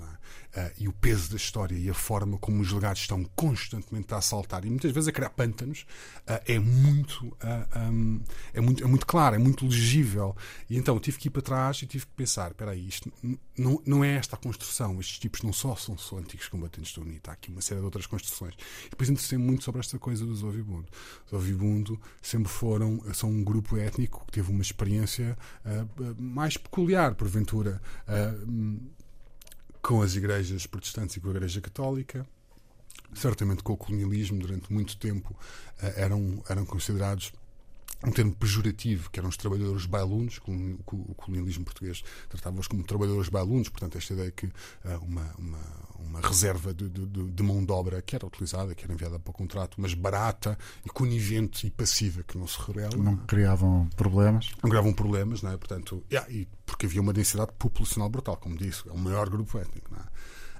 É? 0.52 0.60
Uh, 0.60 0.72
e 0.78 0.88
o 0.88 0.92
peso 0.92 1.30
da 1.30 1.36
história 1.36 1.74
e 1.74 1.90
a 1.90 1.94
forma 1.94 2.38
como 2.38 2.60
os 2.60 2.72
legados 2.72 3.02
estão 3.02 3.24
constantemente 3.34 4.14
a 4.14 4.18
assaltar 4.18 4.64
e 4.64 4.70
muitas 4.70 4.92
vezes 4.92 5.08
a 5.08 5.12
criar 5.12 5.30
pântanos 5.30 5.84
uh, 6.28 6.40
é, 6.46 6.58
muito, 6.58 7.36
ah, 7.40 7.88
um, 7.90 8.20
é, 8.52 8.60
muito, 8.60 8.84
é 8.84 8.86
muito 8.86 9.06
claro, 9.06 9.34
é 9.34 9.38
muito 9.38 9.66
legível. 9.66 10.36
E 10.70 10.76
então 10.76 10.98
tive 11.00 11.18
que 11.18 11.28
ir 11.28 11.30
para 11.30 11.42
trás 11.42 11.82
e 11.82 11.86
tive 11.86 12.06
que 12.06 12.12
pensar: 12.12 12.50
espera 12.50 12.70
aí, 12.70 12.86
isto 12.86 13.12
não, 13.58 13.82
não 13.84 14.04
é 14.04 14.16
esta 14.16 14.36
a 14.36 14.38
construção. 14.38 15.00
Estes 15.00 15.18
tipos 15.18 15.42
não 15.42 15.52
só 15.52 15.74
são, 15.74 15.98
só 15.98 16.18
antigos 16.18 16.48
combatentes 16.48 16.94
da 16.94 17.02
UNITA, 17.02 17.30
há 17.32 17.34
aqui 17.34 17.50
uma 17.50 17.60
série 17.60 17.80
de 17.80 17.84
outras 17.84 18.06
construções. 18.06 18.54
E 18.86 18.90
depois 18.90 19.10
interessei 19.10 19.38
muito 19.38 19.64
sobre 19.64 19.80
esta 19.80 19.98
coisa 19.98 20.24
dos 20.24 20.42
Ovibundo. 20.42 20.86
Os 21.26 21.32
Ovibundo 21.32 22.00
sempre 22.22 22.48
foram, 22.48 23.02
são 23.12 23.30
um 23.30 23.42
grupo 23.42 23.76
étnico 23.76 24.24
que 24.26 24.32
teve 24.32 24.50
uma 24.50 24.62
experiência 24.62 25.36
mais 26.18 26.56
peculiar, 26.56 27.14
porventura 27.14 27.63
uh, 27.70 28.80
com 29.82 30.02
as 30.02 30.14
igrejas 30.14 30.66
protestantes 30.66 31.16
e 31.16 31.20
com 31.20 31.28
a 31.28 31.32
Igreja 31.32 31.60
Católica. 31.60 32.26
Certamente 33.14 33.62
com 33.62 33.74
o 33.74 33.76
colonialismo, 33.76 34.38
durante 34.38 34.72
muito 34.72 34.96
tempo, 34.96 35.32
uh, 35.32 35.86
eram, 35.96 36.42
eram 36.48 36.64
considerados 36.64 37.32
um 38.04 38.10
termo 38.10 38.34
pejorativo, 38.34 39.10
que 39.10 39.18
eram 39.18 39.28
os 39.28 39.36
trabalhadores 39.36 39.86
bailunos, 39.86 40.38
o 40.46 41.14
colonialismo 41.14 41.64
português 41.64 42.02
tratava-os 42.28 42.68
como 42.68 42.84
trabalhadores 42.84 43.28
bailunos, 43.28 43.68
portanto, 43.68 43.96
esta 43.96 44.12
ideia 44.12 44.30
que 44.30 44.46
uh, 44.46 44.52
uma, 45.02 45.34
uma, 45.38 45.60
uma, 45.98 46.20
reserva 46.20 46.72
de, 46.72 46.88
de, 46.88 47.06
de, 47.06 47.42
mão 47.42 47.64
de 47.64 47.72
obra 47.72 48.00
que 48.02 48.14
era 48.14 48.26
utilizada, 48.26 48.74
que 48.74 48.84
era 48.84 48.92
enviada 48.92 49.18
para 49.18 49.30
o 49.30 49.34
contrato, 49.34 49.80
mas 49.80 49.94
barata 49.94 50.58
e 50.84 50.88
conivente 50.88 51.66
e 51.66 51.70
passiva, 51.70 52.22
que 52.22 52.36
não 52.38 52.46
se 52.46 52.58
revela. 52.60 52.96
Não 52.96 53.16
criavam 53.16 53.88
problemas? 53.96 54.50
Não 54.62 54.70
criavam 54.70 54.92
problemas, 54.92 55.42
não 55.42 55.52
é? 55.52 55.56
Portanto, 55.56 56.04
yeah, 56.10 56.30
e 56.30 56.48
porque 56.66 56.86
havia 56.86 57.00
uma 57.00 57.12
densidade 57.12 57.52
populacional 57.58 58.08
brutal, 58.08 58.36
como 58.36 58.56
disse, 58.56 58.88
é 58.88 58.92
o 58.92 58.98
maior 58.98 59.28
grupo 59.28 59.58
étnico, 59.58 59.92
não 59.92 60.00
é? 60.00 60.04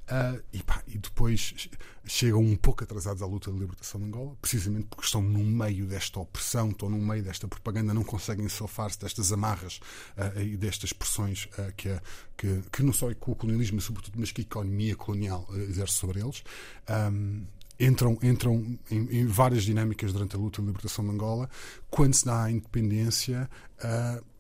Uh, 0.05 0.42
e, 0.52 0.62
pá, 0.62 0.82
e, 0.86 0.98
depois 0.98 1.68
chegam 2.05 2.40
um 2.40 2.57
pouco 2.57 2.84
atrasados 2.84 3.22
à 3.22 3.26
luta 3.26 3.50
de 3.50 3.59
libertação 3.59 3.98
de 3.98 4.07
Angola, 4.07 4.36
precisamente 4.40 4.86
porque 4.88 5.07
estão 5.07 5.22
no 5.22 5.38
meio 5.38 5.86
desta 5.86 6.20
opressão, 6.20 6.70
estão 6.70 6.90
no 6.90 6.98
meio 6.98 7.22
desta 7.22 7.48
propaganda, 7.48 7.94
não 7.94 8.05
conseguem 8.05 8.46
safar-se 8.46 9.00
destas 9.00 9.32
amarras 9.32 9.80
uh, 10.18 10.40
e 10.40 10.59
destas 10.59 10.92
pressões 10.92 11.48
uh, 11.59 11.72
que, 11.74 11.88
que, 12.36 12.62
que, 12.70 12.82
não 12.82 12.92
só 12.92 13.09
o 13.09 13.14
colonialismo, 13.14 13.80
sobretudo, 13.80 14.20
mas 14.20 14.30
que 14.30 14.42
a 14.42 14.44
economia 14.44 14.94
colonial 14.94 15.48
exerce 15.55 15.94
sobre 15.94 16.20
eles. 16.20 16.44
Um, 16.86 17.46
entram, 17.80 18.18
entram 18.22 18.78
em, 18.90 19.20
em, 19.20 19.26
várias 19.26 19.64
dinâmicas 19.64 20.12
durante 20.12 20.36
a 20.36 20.38
luta 20.38 20.61
de 20.61 20.66
libertação 20.66 21.02
de 21.02 21.12
Angola. 21.12 21.48
Quando 21.88 22.12
se 22.12 22.26
dá 22.26 22.44
a 22.44 22.50
independência, 22.50 23.48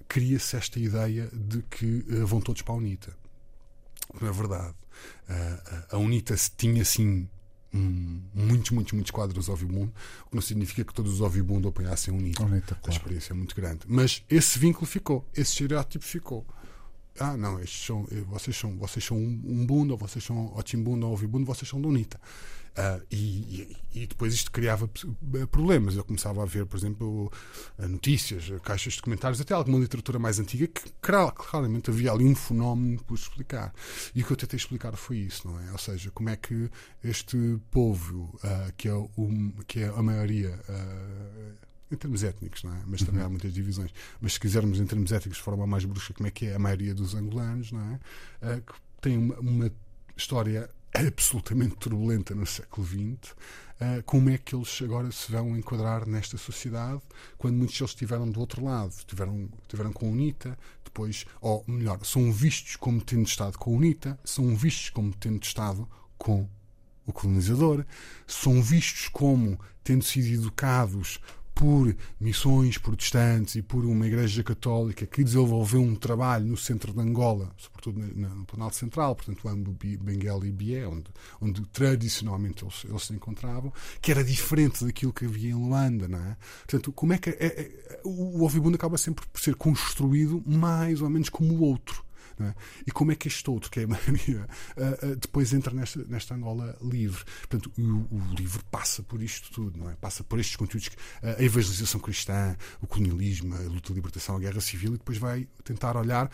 cria-se 0.06 0.56
esta 0.56 0.78
ideia 0.78 1.28
de 1.32 1.62
que 1.62 2.04
vão 2.24 2.40
todos 2.40 2.60
para 2.60 2.74
a 2.74 2.76
UNITA. 2.76 3.23
Não 4.20 4.28
é 4.28 4.32
verdade 4.32 4.74
a 5.90 5.98
UNITA 5.98 6.34
tinha 6.56 6.82
assim 6.82 7.28
muitos, 7.72 8.70
muitos, 8.70 8.92
muitos 8.92 9.10
quadros 9.10 9.48
Ovibundo, 9.48 9.92
o 10.26 10.30
que 10.30 10.34
não 10.36 10.42
significa 10.42 10.84
que 10.84 10.94
todos 10.94 11.14
os 11.14 11.20
Ovibundo 11.20 11.68
apoiassem 11.68 12.14
a 12.14 12.16
UNITA. 12.16 12.44
UNITA 12.44 12.74
claro. 12.76 12.82
A 12.86 12.90
experiência 12.90 13.32
é 13.32 13.36
muito 13.36 13.54
grande. 13.56 13.80
Mas 13.88 14.22
esse 14.30 14.58
vínculo 14.58 14.86
ficou, 14.86 15.28
esse 15.34 15.50
estereótipo 15.50 16.04
ficou. 16.04 16.46
Ah, 17.18 17.36
não, 17.36 17.60
estes 17.60 17.86
são, 17.86 18.06
eh, 18.10 18.22
vocês 18.28 18.56
são, 18.56 18.76
vocês 18.76 19.04
são 19.04 19.16
um 19.16 19.66
bundo, 19.66 19.96
vocês 19.96 20.24
são 20.24 20.52
Otimbundo 20.56 21.06
ou 21.06 21.12
Ovibundo, 21.12 21.44
vocês 21.44 21.68
são 21.68 21.80
da 21.80 21.88
UNITA. 21.88 22.20
Uh, 22.76 23.06
e, 23.08 23.76
e, 23.94 24.06
depois 24.06 24.34
isto 24.34 24.50
criava 24.50 24.90
problemas. 25.50 25.96
Eu 25.96 26.04
começava 26.04 26.42
a 26.42 26.46
ver, 26.46 26.66
por 26.66 26.76
exemplo, 26.76 27.30
notícias, 27.78 28.50
caixas 28.62 28.94
de 28.94 29.02
comentários, 29.02 29.40
até 29.40 29.54
alguma 29.54 29.78
literatura 29.78 30.18
mais 30.18 30.40
antiga, 30.40 30.66
que 30.66 30.90
claramente 31.00 31.90
havia 31.90 32.10
ali 32.10 32.24
um 32.24 32.34
fenómeno 32.34 33.02
por 33.04 33.14
explicar. 33.14 33.72
E 34.14 34.22
o 34.22 34.26
que 34.26 34.32
eu 34.32 34.36
tentei 34.36 34.56
explicar 34.56 34.96
foi 34.96 35.18
isso, 35.18 35.46
não 35.46 35.60
é? 35.60 35.70
Ou 35.70 35.78
seja, 35.78 36.10
como 36.10 36.30
é 36.30 36.36
que 36.36 36.68
este 37.02 37.60
povo, 37.70 38.34
uh, 38.42 38.72
que, 38.76 38.88
é 38.88 38.94
o, 38.94 39.08
que 39.66 39.80
é 39.80 39.88
a 39.88 40.02
maioria. 40.02 40.58
Uh, 40.68 41.64
em 41.92 41.96
termos 41.96 42.24
étnicos, 42.24 42.64
não 42.64 42.74
é? 42.74 42.82
Mas 42.86 43.02
também 43.02 43.22
há 43.22 43.28
muitas 43.28 43.52
divisões. 43.52 43.92
Mas 44.20 44.32
se 44.32 44.40
quisermos 44.40 44.80
em 44.80 44.86
termos 44.86 45.12
étnicos 45.12 45.38
de 45.38 45.44
forma 45.44 45.66
mais 45.66 45.84
brusca, 45.84 46.12
como 46.12 46.26
é 46.26 46.30
que 46.30 46.46
é 46.46 46.54
a 46.54 46.58
maioria 46.58 46.94
dos 46.94 47.14
angolanos, 47.14 47.70
não 47.70 47.80
é? 47.80 48.56
Uh, 48.56 48.62
que 48.62 48.74
tem 49.00 49.16
uma, 49.16 49.38
uma 49.38 49.72
história 50.16 50.68
absolutamente 50.94 51.76
turbulenta 51.76 52.34
no 52.34 52.46
século 52.46 52.86
XX, 52.86 53.32
uh, 53.32 54.02
como 54.06 54.30
é 54.30 54.38
que 54.38 54.54
eles 54.54 54.80
agora 54.80 55.10
se 55.10 55.30
vão 55.32 55.56
enquadrar 55.56 56.06
nesta 56.06 56.38
sociedade 56.38 57.02
quando 57.36 57.56
muitos 57.56 57.76
deles 57.76 57.90
estiveram 57.90 58.30
do 58.30 58.38
outro 58.38 58.64
lado, 58.64 58.90
estiveram, 58.90 59.48
estiveram 59.62 59.92
com 59.92 60.06
a 60.06 60.10
UNITA, 60.10 60.56
depois, 60.84 61.26
ou 61.40 61.64
melhor, 61.66 61.98
são 62.04 62.32
vistos 62.32 62.76
como 62.76 63.00
tendo 63.00 63.26
estado 63.26 63.58
com 63.58 63.72
a 63.72 63.76
UNITA, 63.76 64.18
são 64.24 64.54
vistos 64.56 64.90
como 64.90 65.12
tendo 65.12 65.42
estado 65.42 65.88
com 66.16 66.48
o 67.04 67.12
colonizador, 67.12 67.84
são 68.26 68.62
vistos 68.62 69.08
como 69.08 69.58
tendo 69.82 70.04
sido 70.04 70.28
educados 70.28 71.20
por 71.54 71.94
missões 72.20 72.76
protestantes 72.78 73.54
e 73.54 73.62
por 73.62 73.84
uma 73.84 74.06
igreja 74.06 74.42
católica 74.42 75.06
que 75.06 75.22
desenvolveu 75.22 75.80
um 75.80 75.94
trabalho 75.94 76.46
no 76.46 76.56
centro 76.56 76.92
de 76.92 77.00
Angola, 77.00 77.52
sobretudo 77.56 78.00
no 78.00 78.44
Planalto 78.44 78.76
Central, 78.76 79.14
portanto, 79.14 79.48
Ambo, 79.48 79.72
Benguela 79.72 80.46
e 80.46 80.50
Bié, 80.50 80.86
onde, 80.86 81.10
onde 81.40 81.62
tradicionalmente 81.68 82.64
eles, 82.64 82.84
eles, 82.84 83.02
se 83.04 83.12
encontravam, 83.12 83.72
que 84.00 84.10
era 84.10 84.24
diferente 84.24 84.84
daquilo 84.84 85.12
que 85.12 85.26
havia 85.26 85.50
em 85.50 85.54
Luanda, 85.54 86.08
não 86.08 86.18
é? 86.18 86.36
Portanto, 86.66 86.92
como 86.92 87.12
é 87.12 87.18
que 87.18 87.30
é, 87.30 87.46
é, 87.46 88.00
o 88.04 88.42
Ovibundo 88.44 88.74
acaba 88.74 88.98
sempre 88.98 89.24
por 89.26 89.40
ser 89.40 89.54
construído 89.54 90.42
mais 90.44 91.00
ou 91.00 91.08
menos 91.08 91.28
como 91.28 91.54
o 91.54 91.62
outro. 91.62 92.04
É? 92.40 92.54
E 92.86 92.90
como 92.90 93.12
é 93.12 93.14
que 93.14 93.28
este 93.28 93.48
outro, 93.48 93.70
que 93.70 93.80
é 93.80 93.84
a 93.84 93.86
maioria, 93.86 94.48
uh, 94.76 95.12
uh, 95.12 95.16
depois 95.16 95.52
entra 95.52 95.72
nesta, 95.72 96.04
nesta 96.04 96.34
Angola 96.34 96.76
livre? 96.82 97.22
Portanto, 97.48 97.70
o, 97.78 97.82
o, 97.82 98.34
livro 98.36 98.64
passa 98.70 99.02
por 99.02 99.22
isto 99.22 99.52
tudo, 99.52 99.78
não 99.78 99.90
é? 99.90 99.94
Passa 99.94 100.24
por 100.24 100.40
estes 100.40 100.56
conteúdos, 100.56 100.88
que, 100.88 100.96
uh, 100.96 101.36
a 101.38 101.42
evangelização 101.42 102.00
cristã, 102.00 102.56
o 102.80 102.86
colonialismo, 102.86 103.54
a 103.54 103.60
luta 103.60 103.88
de 103.88 103.94
libertação, 103.94 104.36
a 104.36 104.40
guerra 104.40 104.60
civil, 104.60 104.94
e 104.94 104.98
depois 104.98 105.18
vai 105.18 105.46
tentar 105.62 105.96
olhar 105.96 106.30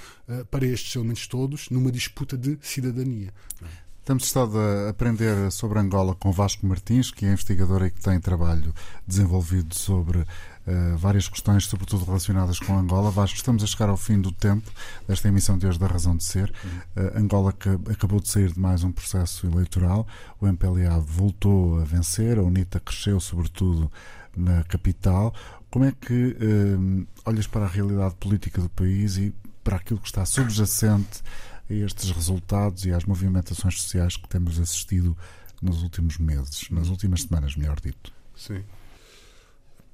para 0.50 0.64
estes 0.66 0.94
elementos 0.94 1.26
todos 1.26 1.68
numa 1.70 1.92
disputa 1.92 2.36
de 2.36 2.58
cidadania. 2.62 3.32
É? 3.62 3.90
Temos 4.04 4.24
estado 4.24 4.58
a 4.58 4.88
aprender 4.88 5.52
sobre 5.52 5.78
Angola 5.78 6.14
com 6.14 6.32
Vasco 6.32 6.66
Martins, 6.66 7.10
que 7.10 7.26
é 7.26 7.32
investigador 7.32 7.84
e 7.84 7.90
que 7.90 8.00
tem 8.00 8.18
trabalho 8.18 8.74
desenvolvido 9.06 9.74
sobre 9.74 10.24
uh, 10.66 10.96
várias 10.96 11.28
questões, 11.28 11.66
sobretudo 11.66 12.04
relacionadas 12.04 12.58
com 12.58 12.76
Angola. 12.76 13.10
Vasco, 13.10 13.36
estamos 13.36 13.62
a 13.62 13.66
chegar 13.66 13.88
ao 13.88 13.96
fim 13.96 14.20
do 14.20 14.32
tempo 14.32 14.70
desta 15.06 15.28
emissão 15.28 15.58
de 15.58 15.66
hoje 15.66 15.78
da 15.78 15.86
Razão 15.86 16.16
de 16.16 16.24
Ser. 16.24 16.52
Uh, 16.96 17.18
Angola 17.18 17.54
acabou 17.90 18.20
de 18.20 18.28
sair 18.28 18.52
de 18.52 18.58
mais 18.58 18.84
um 18.84 18.92
processo 18.92 19.46
eleitoral. 19.46 20.06
O 20.40 20.46
MPLA 20.46 20.98
voltou 21.00 21.80
a 21.80 21.84
vencer, 21.84 22.38
a 22.38 22.42
UNITA 22.42 22.80
cresceu, 22.80 23.20
sobretudo 23.20 23.90
na 24.36 24.64
capital. 24.64 25.34
Como 25.70 25.84
é 25.84 25.92
que 25.92 26.36
uh, 26.40 27.06
olhas 27.24 27.46
para 27.46 27.64
a 27.64 27.68
realidade 27.68 28.14
política 28.16 28.60
do 28.60 28.68
país 28.68 29.16
e 29.16 29.34
para 29.62 29.76
aquilo 29.76 30.00
que 30.00 30.06
está 30.06 30.24
subjacente 30.24 31.22
a 31.68 31.74
estes 31.74 32.10
resultados 32.10 32.84
e 32.84 32.92
às 32.92 33.04
movimentações 33.04 33.80
sociais 33.80 34.16
que 34.16 34.28
temos 34.28 34.58
assistido 34.58 35.16
nos 35.62 35.82
últimos 35.82 36.18
meses, 36.18 36.68
nas 36.70 36.88
últimas 36.88 37.22
semanas, 37.22 37.54
melhor 37.54 37.78
dito. 37.80 38.12
Sim. 38.34 38.64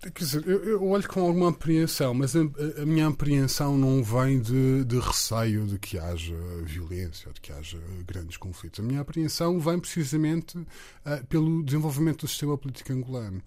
Quer 0.01 0.13
dizer, 0.13 0.47
eu, 0.47 0.63
eu 0.63 0.85
olho 0.85 1.09
com 1.09 1.21
alguma 1.21 1.49
apreensão, 1.49 2.13
mas 2.13 2.37
a, 2.37 2.41
a 2.83 2.87
minha 2.87 3.09
apreensão 3.09 3.79
não 3.79 4.05
vem 4.05 4.41
de, 4.41 4.85
de, 4.85 4.99
receio 4.99 5.67
de 5.67 5.79
que 5.79 5.99
haja 5.99 6.37
violência 6.65 7.29
ou 7.29 7.33
de 7.33 7.41
que 7.41 7.51
haja 7.51 7.79
grandes 8.07 8.37
conflitos. 8.37 8.79
A 8.81 8.83
minha 8.83 9.01
apreensão 9.01 9.59
vem 9.59 9.81
precisamente 9.81 10.59
uh, 10.59 11.27
pelo 11.29 11.63
desenvolvimento 11.65 12.21
do 12.21 12.29
sistema 12.29 12.59
político 12.59 12.93
angolano. 12.93 13.43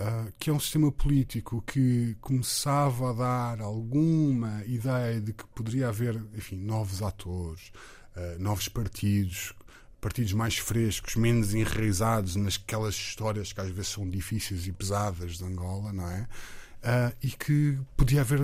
Uh, 0.00 0.32
que 0.38 0.48
é 0.48 0.52
um 0.52 0.60
sistema 0.60 0.92
político 0.92 1.60
que 1.66 2.16
começava 2.20 3.10
a 3.10 3.12
dar 3.12 3.60
alguma 3.60 4.62
ideia 4.64 5.20
de 5.20 5.32
que 5.32 5.44
poderia 5.48 5.88
haver, 5.88 6.14
enfim, 6.36 6.56
novos 6.56 7.02
atores, 7.02 7.72
uh, 8.16 8.40
novos 8.40 8.68
partidos, 8.68 9.52
partidos 10.00 10.32
mais 10.32 10.56
frescos, 10.58 11.16
menos 11.16 11.54
enraizados 11.54 12.36
nasquelas 12.36 12.94
histórias 12.94 13.52
que 13.52 13.60
às 13.60 13.70
vezes 13.70 13.88
são 13.88 14.08
difíceis 14.08 14.66
e 14.66 14.72
pesadas 14.72 15.38
de 15.38 15.44
Angola, 15.44 15.92
não 15.92 16.08
é? 16.08 16.26
Uh, 16.78 17.16
e 17.22 17.30
que 17.30 17.76
podia 17.96 18.20
haver 18.20 18.40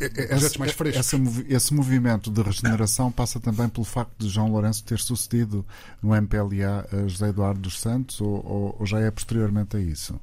é, 0.00 0.26
projetos 0.26 0.56
mais 0.56 0.72
frescos. 0.72 1.12
Esse, 1.12 1.46
esse, 1.48 1.74
movimento 1.74 2.30
de 2.30 2.42
regeneração 2.42 3.12
passa 3.12 3.38
também 3.38 3.68
pelo 3.68 3.84
facto 3.84 4.12
de 4.18 4.28
João 4.28 4.50
Lourenço 4.50 4.82
ter 4.84 4.98
sucedido 4.98 5.64
no 6.02 6.14
MPLA 6.14 6.86
a 6.92 7.06
José 7.06 7.28
Eduardo 7.28 7.60
dos 7.60 7.80
Santos 7.80 8.20
ou, 8.20 8.44
ou, 8.44 8.76
ou 8.80 8.86
já 8.86 8.98
é 8.98 9.10
posteriormente 9.10 9.76
a 9.76 9.80
isso? 9.80 10.18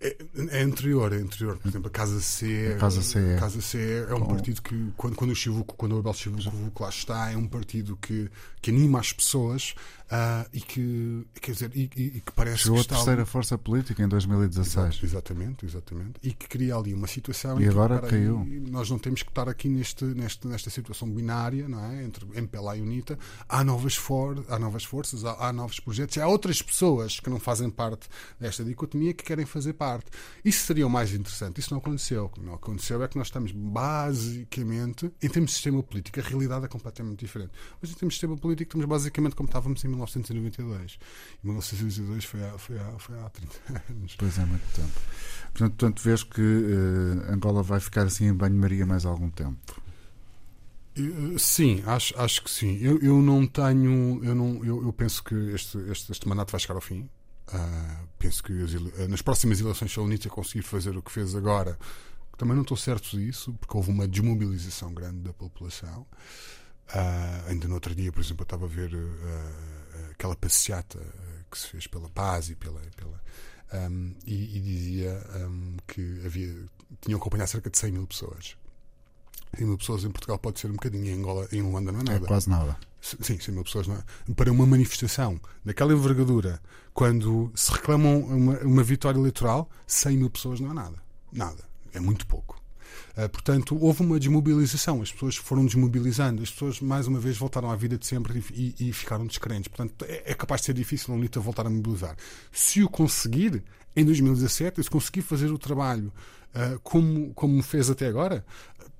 É, 0.00 0.16
é, 0.52 0.62
anterior, 0.62 1.12
é 1.12 1.16
anterior. 1.16 1.58
Por 1.58 1.68
exemplo, 1.68 1.88
a 1.88 1.90
Casa 1.90 2.20
C, 2.20 2.74
a 2.76 2.78
Casa 2.78 3.02
C, 3.02 3.18
a 3.18 3.40
Casa 3.40 3.60
C 3.60 4.06
é 4.08 4.14
um 4.14 4.26
partido 4.26 4.62
que, 4.62 4.92
quando, 4.96 5.16
quando 5.16 5.30
o 5.32 5.34
Chivuco, 5.34 5.74
quando 5.76 5.96
o 5.96 5.98
Abel 5.98 6.14
Chivuco 6.14 6.82
lá 6.82 6.88
está, 6.88 7.32
é 7.32 7.36
um 7.36 7.48
partido 7.48 7.96
que, 7.96 8.30
que 8.62 8.70
anima 8.70 9.00
as 9.00 9.12
pessoas 9.12 9.74
uh, 10.08 10.48
e 10.52 10.60
que, 10.60 11.26
quer 11.40 11.52
dizer, 11.52 11.70
e, 11.74 11.90
e, 11.96 12.02
e 12.18 12.20
que 12.20 12.32
parece 12.32 12.58
Chegou 12.58 12.76
que 12.76 12.82
está 12.82 12.94
a 12.94 12.98
terceira 12.98 13.22
ali... 13.22 13.30
força 13.30 13.58
política 13.58 14.02
em 14.02 14.08
2016. 14.08 15.02
exatamente, 15.02 15.64
exatamente. 15.64 16.14
E 16.22 16.32
que 16.32 16.48
cria 16.48 16.76
ali 16.76 16.94
uma 16.94 17.06
situação. 17.06 17.60
E 17.60 17.68
agora 17.68 18.00
que, 18.00 18.08
caiu. 18.08 18.40
Aí, 18.40 18.60
nós 18.60 18.90
não 18.90 18.98
temos 18.98 19.22
que 19.22 19.30
estar 19.30 19.48
aqui 19.48 19.68
neste, 19.68 20.04
neste, 20.04 20.46
nesta 20.46 20.70
situação 20.70 21.08
binária, 21.08 21.68
não 21.68 21.84
é? 21.84 22.04
Entre 22.04 22.26
MPLA 22.34 22.76
e 22.76 22.80
UNITA. 22.80 23.18
Há 23.48 23.62
novas, 23.62 23.94
for, 23.94 24.44
há 24.48 24.58
novas 24.58 24.84
forças, 24.84 25.24
há, 25.24 25.48
há 25.48 25.52
novos 25.52 25.80
projetos, 25.80 26.18
há 26.18 26.26
outras 26.26 26.62
pessoas 26.62 27.20
que 27.20 27.30
não 27.30 27.38
fazem 27.38 27.70
parte 27.70 28.08
desta 28.38 28.64
dicotomia 28.64 29.12
que 29.12 29.24
querem 29.24 29.46
fazer 29.46 29.74
parte. 29.74 30.06
Isso 30.44 30.66
seria 30.66 30.86
o 30.86 30.90
mais 30.90 31.12
interessante. 31.12 31.60
Isso 31.60 31.72
não 31.72 31.78
aconteceu. 31.78 32.26
O 32.26 32.28
que 32.28 32.40
não 32.40 32.54
aconteceu 32.54 33.02
é 33.02 33.08
que 33.08 33.16
nós 33.16 33.28
estamos 33.28 33.52
basicamente, 33.52 35.12
em 35.22 35.28
termos 35.28 35.50
de 35.50 35.54
sistema 35.54 35.82
político, 35.82 36.18
a 36.20 36.22
realidade 36.22 36.64
é 36.64 36.68
completamente 36.68 37.20
diferente. 37.20 37.52
Mas 37.80 37.90
em 37.90 37.94
termos 37.94 38.14
de 38.14 38.20
sistema 38.20 38.36
político, 38.36 38.68
estamos 38.68 38.86
basicamente 38.86 39.34
como 39.34 39.48
estávamos 39.48 39.84
em 39.84 39.97
1992. 39.98 40.98
E 41.42 41.46
1992 41.46 42.24
foi 42.24 42.44
há, 42.44 42.58
foi 42.58 42.78
há, 42.78 42.98
foi 42.98 43.18
há 43.20 43.28
30 43.30 43.54
anos. 43.90 44.16
Pois 44.16 44.38
é, 44.38 44.44
muito 44.44 44.66
tempo. 44.74 45.00
Portanto, 45.52 45.70
portanto 45.76 46.02
vês 46.02 46.22
que 46.22 46.40
uh, 46.40 47.32
Angola 47.32 47.62
vai 47.62 47.80
ficar 47.80 48.06
assim 48.06 48.26
em 48.26 48.34
banho-maria 48.34 48.86
mais 48.86 49.04
algum 49.04 49.30
tempo. 49.30 49.80
Eh, 50.98 51.38
sim, 51.38 51.82
acho, 51.86 52.18
acho 52.20 52.42
que 52.42 52.50
sim. 52.50 52.78
Eu, 52.80 52.98
eu 53.00 53.22
não 53.22 53.46
tenho. 53.46 54.22
Eu, 54.24 54.34
não, 54.34 54.64
eu, 54.64 54.82
eu 54.82 54.92
penso 54.92 55.22
que 55.22 55.34
este, 55.52 55.78
este, 55.90 56.12
este 56.12 56.28
mandato 56.28 56.50
vai 56.50 56.60
chegar 56.60 56.74
ao 56.74 56.80
fim. 56.80 57.08
Uh, 57.48 58.08
penso 58.18 58.42
que 58.42 58.52
as, 58.62 59.08
nas 59.08 59.22
próximas 59.22 59.58
eleições, 59.60 59.92
se 59.92 59.98
a 59.98 60.02
UNITA 60.02 60.28
conseguir 60.28 60.62
fazer 60.62 60.96
o 60.96 61.02
que 61.02 61.10
fez 61.10 61.34
agora, 61.34 61.78
também 62.36 62.54
não 62.54 62.62
estou 62.62 62.76
certo 62.76 63.16
disso, 63.16 63.54
porque 63.54 63.76
houve 63.76 63.90
uma 63.90 64.06
desmobilização 64.06 64.92
grande 64.92 65.20
da 65.20 65.32
população. 65.32 66.06
Uh, 66.90 67.48
ainda 67.48 67.68
no 67.68 67.74
outro 67.74 67.94
dia, 67.94 68.12
por 68.12 68.20
exemplo, 68.20 68.42
eu 68.42 68.44
estava 68.44 68.64
a 68.64 68.68
ver 68.68 68.94
uh, 68.94 69.77
aquela 70.18 70.34
passeata 70.34 70.98
que 71.50 71.58
se 71.58 71.68
fez 71.68 71.86
pela 71.86 72.08
paz 72.10 72.50
e 72.50 72.56
pela. 72.56 72.80
pela 72.96 73.22
um, 73.72 74.14
e, 74.26 74.56
e, 74.56 74.60
dizia 74.60 75.22
um, 75.46 75.76
que 75.86 76.22
havia, 76.24 76.54
tinham 77.02 77.18
acompanhado 77.18 77.50
cerca 77.50 77.70
de 77.70 77.78
100 77.78 77.92
mil 77.92 78.06
pessoas. 78.06 78.56
100 79.56 79.66
mil 79.66 79.78
pessoas 79.78 80.04
em 80.04 80.10
Portugal 80.10 80.38
pode 80.38 80.58
ser 80.58 80.68
um 80.68 80.72
bocadinho, 80.74 81.06
em 81.06 81.18
Angola, 81.18 81.46
em 81.52 81.62
Luanda 81.62 81.92
não 81.92 82.00
é 82.00 82.04
nada. 82.04 82.24
É 82.24 82.26
quase 82.26 82.48
nada. 82.48 82.76
Sim, 83.00 83.38
100 83.38 83.54
mil 83.54 83.64
pessoas 83.64 83.86
não 83.86 83.96
é? 83.96 84.04
Para 84.34 84.50
uma 84.50 84.66
manifestação 84.66 85.40
daquela 85.64 85.92
envergadura, 85.92 86.60
quando 86.92 87.52
se 87.54 87.70
reclamam 87.70 88.20
uma, 88.20 88.58
uma 88.60 88.82
vitória 88.82 89.18
eleitoral, 89.18 89.70
100 89.86 90.16
mil 90.16 90.30
pessoas 90.30 90.60
não 90.60 90.70
é 90.70 90.74
nada. 90.74 90.96
Nada. 91.30 91.62
É 91.92 92.00
muito 92.00 92.26
pouco. 92.26 92.60
Uh, 93.18 93.28
portanto, 93.28 93.76
houve 93.80 94.02
uma 94.02 94.16
desmobilização, 94.16 95.02
as 95.02 95.10
pessoas 95.10 95.34
foram 95.34 95.66
desmobilizando, 95.66 96.40
as 96.40 96.52
pessoas 96.52 96.80
mais 96.80 97.08
uma 97.08 97.18
vez 97.18 97.36
voltaram 97.36 97.68
à 97.68 97.74
vida 97.74 97.98
de 97.98 98.06
sempre 98.06 98.44
e, 98.54 98.74
e, 98.78 98.88
e 98.90 98.92
ficaram 98.92 99.26
descrentes. 99.26 99.66
Portanto, 99.66 100.04
é, 100.08 100.22
é, 100.30 100.34
capaz 100.34 100.60
de 100.60 100.66
ser 100.66 100.74
difícil 100.74 101.12
a 101.12 101.16
UNITA 101.16 101.40
voltar 101.40 101.66
a 101.66 101.70
mobilizar. 101.70 102.16
Se 102.52 102.80
o 102.80 102.88
conseguir, 102.88 103.64
em 103.96 104.04
2017, 104.04 104.84
se 104.84 104.88
conseguir 104.88 105.22
fazer 105.22 105.50
o 105.50 105.58
trabalho 105.58 106.12
uh, 106.54 106.78
como, 106.78 107.34
como 107.34 107.60
fez 107.60 107.90
até 107.90 108.06
agora, 108.06 108.46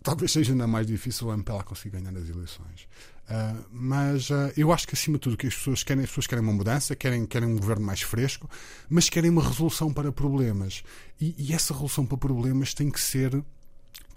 talvez 0.03 0.33
seja 0.33 0.51
ainda 0.51 0.67
mais 0.67 0.89
difícil 0.89 1.29
o 1.29 1.33
MPLA 1.33 1.63
conseguir 1.63 2.01
ganhar 2.01 2.17
as 2.17 2.29
eleições. 2.29 2.89
Uh, 3.31 3.65
mas 3.71 4.31
uh, 4.31 4.51
eu 4.57 4.73
acho 4.73 4.89
que 4.89 4.95
acima 4.95 5.17
de 5.19 5.21
tudo 5.21 5.37
que 5.37 5.47
as 5.47 5.55
pessoas 5.55 5.85
querem, 5.85 6.03
as 6.03 6.11
pessoas 6.11 6.27
querem 6.27 6.43
uma 6.43 6.53
mudança, 6.53 6.97
querem, 6.97 7.25
querem 7.25 7.49
um 7.49 7.57
governo 7.57 7.87
mais 7.87 8.03
fresco, 8.03 8.51
mas 8.89 9.09
querem 9.09 9.31
uma 9.31 9.47
resolução 9.47 9.93
para 9.93 10.11
problemas. 10.11 10.83
E, 11.21 11.37
e 11.39 11.53
essa 11.53 11.73
resolução 11.73 12.05
para 12.05 12.19
problemas 12.19 12.75
tem 12.75 12.91
que 12.91 13.01
ser 13.01 13.45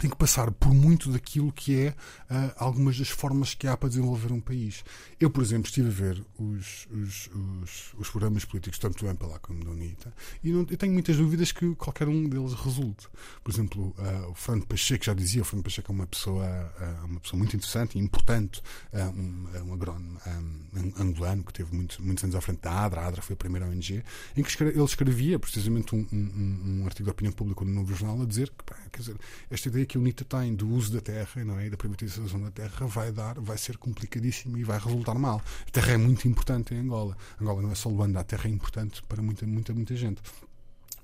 tem 0.02 0.10
que 0.10 0.16
passar 0.16 0.50
por 0.50 0.74
muito 0.74 1.12
daquilo 1.12 1.52
que 1.52 1.78
é 1.78 1.90
uh, 1.90 2.52
algumas 2.56 2.98
das 2.98 3.08
formas 3.08 3.54
que 3.54 3.68
há 3.68 3.76
para 3.76 3.88
desenvolver 3.88 4.32
um 4.32 4.40
país. 4.40 4.84
Eu, 5.20 5.30
por 5.30 5.44
exemplo, 5.44 5.68
estive 5.68 5.90
a 5.90 5.92
ver 5.92 6.24
os, 6.36 6.88
os, 6.90 7.30
os, 7.32 7.94
os 7.96 8.10
programas 8.10 8.44
políticos, 8.44 8.80
tanto 8.80 8.98
do 8.98 9.08
MPLA 9.08 9.38
como 9.38 9.64
da 9.64 9.70
UNITA, 9.70 10.12
e 10.42 10.50
não, 10.50 10.66
eu 10.68 10.76
tenho 10.76 10.92
muitas 10.92 11.16
dúvidas 11.16 11.52
que 11.52 11.76
qualquer 11.76 12.08
um 12.08 12.28
deles 12.28 12.52
resulte. 12.52 13.06
Por 13.44 13.52
exemplo, 13.52 13.94
uh, 13.96 14.30
o 14.32 14.34
Fernando 14.34 14.66
Pacheco 14.66 15.04
já 15.04 15.14
dizia, 15.14 15.42
o 15.42 15.44
Fernando 15.44 15.66
Pacheco 15.66 15.92
é 15.92 15.94
uma 15.94 16.06
pessoa, 16.08 16.44
uh, 16.44 17.06
uma 17.06 17.20
pessoa 17.20 17.38
muito 17.38 17.54
interessante 17.54 17.96
e 17.96 18.00
importante, 18.00 18.60
um, 18.92 19.68
um 19.68 19.72
agrónomo 19.72 20.18
um, 20.26 21.00
angolano 21.00 21.44
que 21.44 21.52
teve 21.52 21.72
muitos, 21.72 21.98
muitos 21.98 22.24
anos 22.24 22.34
à 22.34 22.40
frente 22.40 22.58
da 22.58 22.72
ADRA, 22.72 23.02
a 23.02 23.06
ADRA 23.06 23.22
foi 23.22 23.34
a 23.34 23.36
primeira 23.36 23.68
ONG, 23.68 24.02
em 24.36 24.42
que 24.42 24.64
ele 24.64 24.82
escrevia 24.82 25.38
precisamente 25.38 25.94
um, 25.94 26.04
um, 26.12 26.86
artigo 26.86 27.04
de 27.04 27.10
opinião 27.12 27.32
pública 27.32 27.64
no 27.64 27.70
Novo 27.70 27.94
Jornal 27.94 28.22
a 28.22 28.26
dizer 28.26 28.50
que, 28.50 28.64
quer 28.90 28.98
dizer, 28.98 29.16
esta 29.48 29.68
ideia 29.68 29.86
que 29.92 29.98
a 29.98 30.00
UNITA 30.00 30.24
tem 30.24 30.54
do 30.54 30.66
uso 30.70 30.90
da 30.90 31.02
terra 31.02 31.44
não 31.44 31.58
é, 31.58 31.66
e 31.66 31.70
da 31.70 31.76
privatização 31.76 32.40
da 32.40 32.50
terra 32.50 32.86
vai 32.86 33.12
dar, 33.12 33.38
vai 33.38 33.58
ser 33.58 33.76
complicadíssima 33.76 34.58
e 34.58 34.64
vai 34.64 34.78
resultar 34.78 35.14
mal. 35.14 35.42
A 35.68 35.70
terra 35.70 35.92
é 35.92 35.96
muito 35.98 36.26
importante 36.26 36.72
em 36.72 36.78
Angola. 36.78 37.14
Angola 37.38 37.60
não 37.60 37.70
é 37.70 37.74
só 37.74 37.90
Luanda, 37.90 38.18
a 38.18 38.24
terra 38.24 38.48
é 38.48 38.50
importante 38.50 39.02
para 39.02 39.20
muita, 39.20 39.46
muita, 39.46 39.74
muita 39.74 39.94
gente. 39.94 40.22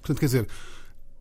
Portanto, 0.01 0.18
quer 0.18 0.24
dizer, 0.24 0.49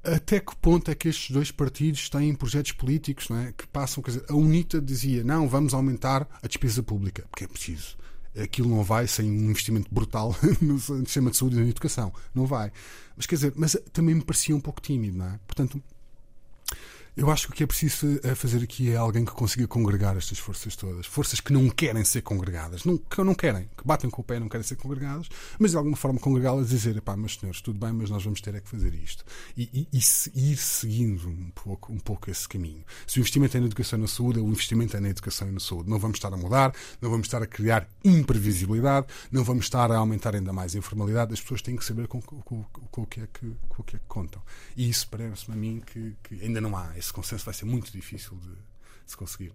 até 0.01 0.39
que 0.39 0.55
ponto 0.55 0.89
é 0.89 0.95
que 0.95 1.09
estes 1.09 1.31
dois 1.31 1.51
partidos 1.51 2.09
têm 2.09 2.33
projetos 2.33 2.71
políticos 2.71 3.27
não 3.27 3.37
é, 3.37 3.51
que 3.51 3.67
passam? 3.67 4.01
Quer 4.01 4.11
dizer, 4.11 4.25
a 4.29 4.33
UNITA 4.33 4.79
dizia: 4.79 5.21
não, 5.21 5.49
vamos 5.49 5.73
aumentar 5.73 6.25
a 6.41 6.47
despesa 6.47 6.81
pública, 6.81 7.25
porque 7.29 7.43
é 7.43 7.47
preciso. 7.47 7.97
Aquilo 8.41 8.69
não 8.69 8.81
vai 8.81 9.07
sem 9.07 9.29
um 9.29 9.49
investimento 9.49 9.93
brutal 9.93 10.33
no 10.61 10.79
sistema 10.79 11.31
de 11.31 11.35
saúde 11.35 11.57
e 11.57 11.59
na 11.59 11.67
educação. 11.67 12.13
Não 12.33 12.45
vai. 12.45 12.71
Mas 13.17 13.25
quer 13.25 13.35
dizer, 13.35 13.53
mas 13.57 13.75
também 13.91 14.15
me 14.15 14.23
parecia 14.23 14.55
um 14.55 14.61
pouco 14.61 14.79
tímido, 14.79 15.17
não 15.17 15.25
é? 15.25 15.39
Portanto, 15.45 15.83
eu 17.17 17.31
acho 17.31 17.47
que 17.47 17.53
o 17.53 17.55
que 17.55 17.63
é 17.63 17.67
preciso 17.67 18.19
eh, 18.23 18.35
fazer 18.35 18.61
aqui 18.61 18.91
é 18.91 18.95
alguém 18.95 19.25
que 19.25 19.31
consiga 19.31 19.67
congregar 19.67 20.15
estas 20.15 20.37
forças 20.37 20.75
todas. 20.75 21.07
Forças 21.07 21.39
que 21.39 21.51
não 21.51 21.67
querem 21.67 22.05
ser 22.05 22.21
congregadas, 22.21 22.85
não, 22.85 22.95
que 22.95 23.23
não 23.23 23.33
querem, 23.33 23.67
que 23.75 23.83
batem 23.83 24.07
com 24.07 24.21
o 24.21 24.23
pé 24.23 24.39
não 24.39 24.47
querem 24.47 24.63
ser 24.63 24.75
congregadas, 24.75 25.27
mas 25.57 25.71
de 25.71 25.77
alguma 25.77 25.97
forma 25.97 26.19
congregá-las 26.19 26.67
e 26.67 26.75
dizer: 26.75 27.01
pá, 27.01 27.17
meus 27.17 27.35
senhores, 27.35 27.59
tudo 27.59 27.79
bem, 27.79 27.91
mas 27.91 28.11
nós 28.11 28.23
vamos 28.23 28.39
ter 28.39 28.53
é 28.53 28.61
que 28.61 28.69
fazer 28.69 28.93
isto. 28.93 29.25
E, 29.57 29.87
e, 29.91 29.97
e, 29.97 30.51
ir 30.51 30.57
seguindo 30.57 31.27
um 31.27 31.49
pouco, 31.55 31.91
um 31.91 31.97
pouco 31.97 32.29
esse 32.29 32.47
caminho. 32.47 32.85
Se 33.07 33.17
o 33.17 33.21
investimento 33.21 33.57
é 33.57 33.61
na 33.61 33.65
educação 33.65 33.97
e 33.97 34.01
na 34.03 34.07
saúde, 34.07 34.39
o 34.39 34.47
investimento 34.47 34.95
é 34.95 34.99
na 34.99 35.09
educação 35.09 35.49
e 35.49 35.51
na 35.51 35.59
saúde. 35.59 35.89
Não 35.89 35.97
vamos 35.97 36.17
estar 36.17 36.31
a 36.31 36.37
mudar, 36.37 36.71
não 37.01 37.09
vamos 37.09 37.25
estar 37.25 37.41
a 37.41 37.47
criar 37.47 37.89
imprevisibilidade, 38.05 39.07
não 39.31 39.43
vamos 39.43 39.65
estar 39.65 39.91
a 39.91 39.97
aumentar 39.97 40.35
ainda 40.35 40.53
mais 40.53 40.75
a 40.75 40.77
informalidade. 40.77 41.33
As 41.33 41.41
pessoas 41.41 41.63
têm 41.63 41.75
que 41.75 41.83
saber 41.83 42.07
com, 42.07 42.21
com, 42.21 42.43
com, 42.43 42.63
com 42.63 43.01
o, 43.01 43.07
que 43.07 43.21
é 43.21 43.27
que, 43.27 43.55
o 43.77 43.83
que 43.83 43.95
é 43.95 43.99
que 43.99 44.05
contam. 44.07 44.39
E 44.75 44.87
isso 44.87 45.07
parece-me 45.09 45.57
a 45.57 45.59
mim 45.59 45.81
que, 45.83 46.15
que 46.21 46.45
ainda 46.45 46.61
não 46.61 46.77
há 46.77 46.95
esse 46.95 47.06
esse 47.07 47.13
consenso 47.13 47.45
vai 47.45 47.53
ser 47.53 47.65
muito 47.65 47.91
difícil 47.91 48.37
de, 48.37 48.51
se 49.05 49.15
conseguir. 49.15 49.53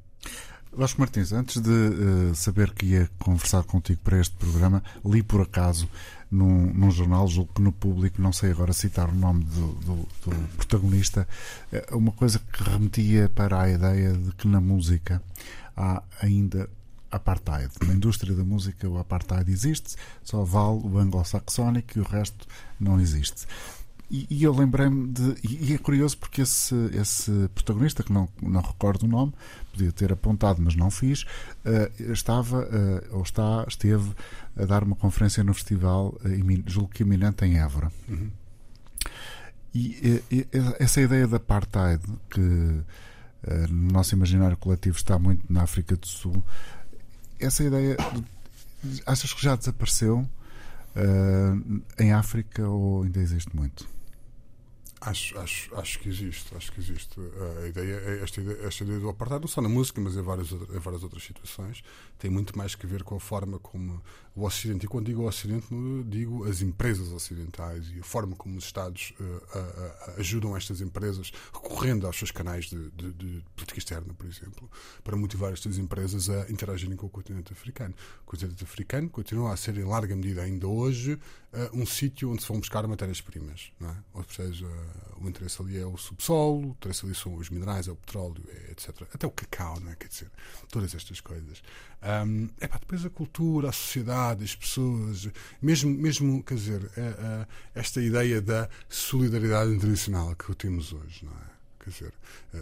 Vasco 0.75 1.01
Martins, 1.01 1.33
antes 1.33 1.61
de 1.61 1.71
uh, 1.71 2.35
saber 2.35 2.73
que 2.73 2.87
ia 2.87 3.11
conversar 3.19 3.63
contigo 3.65 4.01
para 4.03 4.19
este 4.19 4.35
programa, 4.37 4.83
li 5.05 5.23
por 5.23 5.43
acaso 5.43 5.87
num, 6.31 6.73
num 6.73 6.91
jornal, 6.91 7.29
julgo 7.29 7.53
que 7.53 7.61
no 7.61 7.73
público, 7.73 8.23
não 8.23 8.33
sei 8.33 8.53
agora 8.53 8.73
citar 8.73 9.11
o 9.11 9.15
nome 9.15 9.45
do, 9.45 9.75
do, 9.75 9.97
do 10.25 10.49
protagonista, 10.57 11.29
eh, 11.71 11.87
uma 11.93 12.11
coisa 12.13 12.39
que 12.39 12.65
remetia 12.65 13.29
para 13.29 13.61
a 13.61 13.69
ideia 13.69 14.15
de 14.15 14.33
que 14.33 14.49
na 14.49 14.63
música 14.63 15.23
há 15.77 16.03
ainda 16.23 16.71
apartheid. 17.11 17.71
Na 17.87 17.93
indústria 17.93 18.35
da 18.35 18.43
música 18.43 18.89
o 18.89 18.97
apartheid 18.97 19.53
existe, 19.53 19.97
só 20.25 20.43
vale 20.43 20.81
o 20.85 20.97
anglo-saxónico 20.97 21.99
e 21.99 22.01
o 22.01 22.05
resto 22.05 22.47
não 22.81 22.99
existe. 22.99 23.47
E, 24.13 24.27
e 24.29 24.45
eu 24.45 24.55
lembrei-me 24.55 25.09
de. 25.09 25.37
E, 25.43 25.73
é 25.73 25.79
curioso 25.79 26.19
porque 26.19 26.43
esse, 26.43 26.75
esse 26.93 27.49
protagonista, 27.55 28.03
que 28.03 28.13
não, 28.13 28.29
não 28.43 28.61
recordo 28.61 29.05
o 29.05 29.09
nome, 29.09 29.33
podia 29.71 29.91
ter 29.91 30.13
apontado, 30.13 30.61
mas 30.61 30.77
não 30.77 30.91
fiz, 30.91 31.23
uh, 31.23 32.13
estava, 32.13 32.61
uh, 32.61 33.17
ou 33.17 33.23
está, 33.23 33.65
esteve 33.67 34.13
a 34.55 34.67
dar 34.67 34.85
uma 34.85 34.95
conferência 34.95 35.43
no 35.43 35.55
festival, 35.55 36.15
uh, 36.27 36.63
julgo 36.67 36.91
que 36.91 37.03
iminente, 37.03 37.43
em 37.47 37.59
Évora. 37.59 37.91
Uhum. 38.07 38.31
E, 39.75 40.23
e, 40.31 40.47
essa 40.79 41.01
ideia 41.01 41.27
da 41.27 41.39
apartheid, 41.39 42.03
que 42.29 42.41
no 43.71 43.93
nosso 43.93 44.15
imaginário 44.15 44.59
coletivo 44.59 44.99
está 44.99 45.19
muito 45.19 45.51
na 45.51 45.63
África 45.63 45.97
do 45.97 46.07
Sul, 46.07 46.45
essa 47.41 47.65
ideia, 47.65 47.97
achas 49.07 49.33
que 49.33 49.43
já 49.43 49.57
desapareceu? 49.57 50.29
em 51.99 52.13
África 52.13 52.69
ou 52.69 53.05
ainda 53.05 53.19
existe 53.19 53.57
muito? 53.57 53.89
Acho, 55.05 55.37
acho, 55.41 55.75
acho 55.75 55.99
que 55.99 56.09
existe, 56.09 56.55
acho 56.55 56.71
que 56.71 56.79
existe. 56.79 57.19
A 57.65 57.67
ideia, 57.67 57.95
é 57.95 58.23
esta, 58.23 58.41
ideia, 58.41 58.67
esta 58.69 58.85
ideia 58.85 59.01
do 59.01 59.09
apartheid, 59.09 59.41
não 59.41 59.49
só 59.49 59.61
na 59.61 59.69
música, 59.69 60.01
mas 60.01 60.17
em 60.17 60.23
várias, 60.23 60.53
em 60.53 60.79
várias 60.79 61.03
outras 61.03 61.25
situações, 61.25 61.83
tem 62.23 62.31
muito 62.31 62.57
mais 62.57 62.77
que 62.77 62.87
ver 62.87 63.03
com 63.03 63.17
a 63.17 63.21
forma 63.21 63.59
como 63.59 64.01
o 64.33 64.47
Ocidente, 64.47 64.87
e 64.87 64.89
quando 64.89 65.07
digo 65.07 65.23
o 65.23 65.27
Ocidente, 65.27 65.67
digo 66.07 66.45
as 66.45 66.63
empresas 66.63 67.11
ocidentais 67.11 67.91
e 67.91 67.99
a 67.99 68.05
forma 68.05 68.37
como 68.37 68.57
os 68.57 68.65
Estados 68.65 69.13
uh, 69.19 69.25
uh, 69.25 70.21
ajudam 70.21 70.57
estas 70.57 70.81
empresas, 70.81 71.33
recorrendo 71.53 72.07
aos 72.07 72.17
seus 72.17 72.31
canais 72.31 72.67
de, 72.67 72.91
de, 72.93 73.13
de, 73.13 73.45
política 73.57 73.79
externa, 73.79 74.15
por 74.15 74.25
exemplo, 74.25 74.71
para 75.03 75.17
motivar 75.17 75.53
estas 75.53 75.79
empresas 75.79 76.31
a 76.31 76.49
interagirem 76.49 76.97
com 76.97 77.07
o 77.07 77.11
continente 77.11 77.53
africano. 77.53 77.93
O 78.23 78.31
continente 78.31 78.63
africano 78.63 79.11
continua 79.11 79.53
a 79.53 79.57
ser, 79.57 79.77
em 79.77 79.85
larga 79.85 80.15
medida, 80.15 80.43
ainda 80.43 80.69
hoje, 80.69 81.15
uh, 81.15 81.19
um 81.75 81.85
sítio 81.85 82.31
onde 82.31 82.43
se 82.43 82.49
vão 82.49 82.61
buscar 82.61 82.87
matérias-primas. 82.87 83.73
É? 83.83 83.95
Ou 84.15 84.25
seja, 84.29 84.67
o 85.21 85.29
interesse 85.29 85.61
ali 85.61 85.77
é 85.77 85.85
o 85.85 85.97
subsolo, 85.97 86.69
o 86.69 86.71
interesse 86.71 87.05
ali 87.05 87.17
são 87.17 87.35
os 87.35 87.51
minerais, 87.51 87.89
é 87.89 87.91
o 87.91 87.97
petróleo, 87.97 88.43
é, 88.49 88.71
etc. 88.71 89.03
Até 89.13 89.27
o 89.27 89.31
cacau, 89.31 89.81
não 89.81 89.91
é? 89.91 89.97
Quer 89.97 90.07
dizer, 90.07 90.31
todas 90.71 90.95
estas 90.95 91.21
coisas. 91.21 91.61
Um, 92.25 92.49
pá, 92.49 92.79
depois 92.79 93.05
a 93.05 93.11
cultura, 93.11 93.69
a 93.69 93.73
sociedade, 93.73 94.45
as 94.45 94.55
pessoas, 94.55 95.29
mesmo, 95.61 95.91
mesmo 95.91 96.43
quer 96.43 96.55
dizer, 96.55 96.91
esta 97.75 98.01
ideia 98.01 98.41
da 98.41 98.69
solidariedade 98.89 99.73
internacional 99.73 100.35
que 100.35 100.55
temos 100.55 100.93
hoje, 100.93 101.25
não 101.25 101.33
é? 101.33 101.53
Quer 101.85 101.91
dizer, 101.91 102.15
é, 102.55 102.59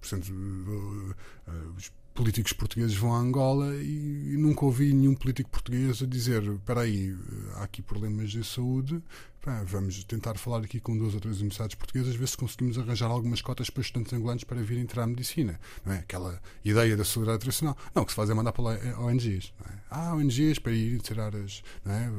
portanto, 0.00 0.32
os 1.76 1.92
políticos 2.16 2.54
portugueses 2.54 2.96
vão 2.96 3.14
a 3.14 3.18
Angola 3.18 3.76
e, 3.76 4.32
e 4.32 4.36
nunca 4.38 4.64
ouvi 4.64 4.92
nenhum 4.92 5.14
político 5.14 5.50
português 5.50 6.02
a 6.02 6.06
dizer: 6.06 6.42
espera 6.42 6.80
aí, 6.80 7.14
há 7.56 7.64
aqui 7.64 7.82
problemas 7.82 8.30
de 8.30 8.42
saúde, 8.42 9.02
pá, 9.46 9.62
vamos 9.64 10.02
tentar 10.02 10.36
falar 10.36 10.58
aqui 10.58 10.80
com 10.80 10.98
duas 10.98 11.14
ou 11.14 11.20
três 11.20 11.36
universidades 11.36 11.76
portuguesas, 11.76 12.16
ver 12.16 12.26
se 12.26 12.36
conseguimos 12.36 12.76
arranjar 12.76 13.08
algumas 13.08 13.40
cotas 13.40 13.70
para 13.70 13.80
estudantes 13.80 14.12
angolanos 14.12 14.42
para 14.42 14.60
virem 14.60 14.82
entrar 14.82 15.04
a 15.04 15.06
medicina. 15.06 15.60
Não 15.84 15.92
é? 15.92 15.98
Aquela 15.98 16.42
ideia 16.64 16.96
da 16.96 17.04
solidariedade 17.04 17.42
tradicional. 17.42 17.76
Não, 17.94 18.02
o 18.02 18.06
que 18.06 18.12
se 18.12 18.16
faz 18.16 18.28
é 18.28 18.34
mandar 18.34 18.52
para 18.52 18.64
lá 18.64 18.78
ONGs. 18.98 19.52
Não 19.60 19.66
é? 19.72 19.78
Há 19.88 20.14
ONGs 20.14 20.58
para 20.58 20.72
ir 20.72 21.00
tirar 21.00 21.34
as. 21.36 21.62
Não 21.84 21.92
é? 21.92 22.10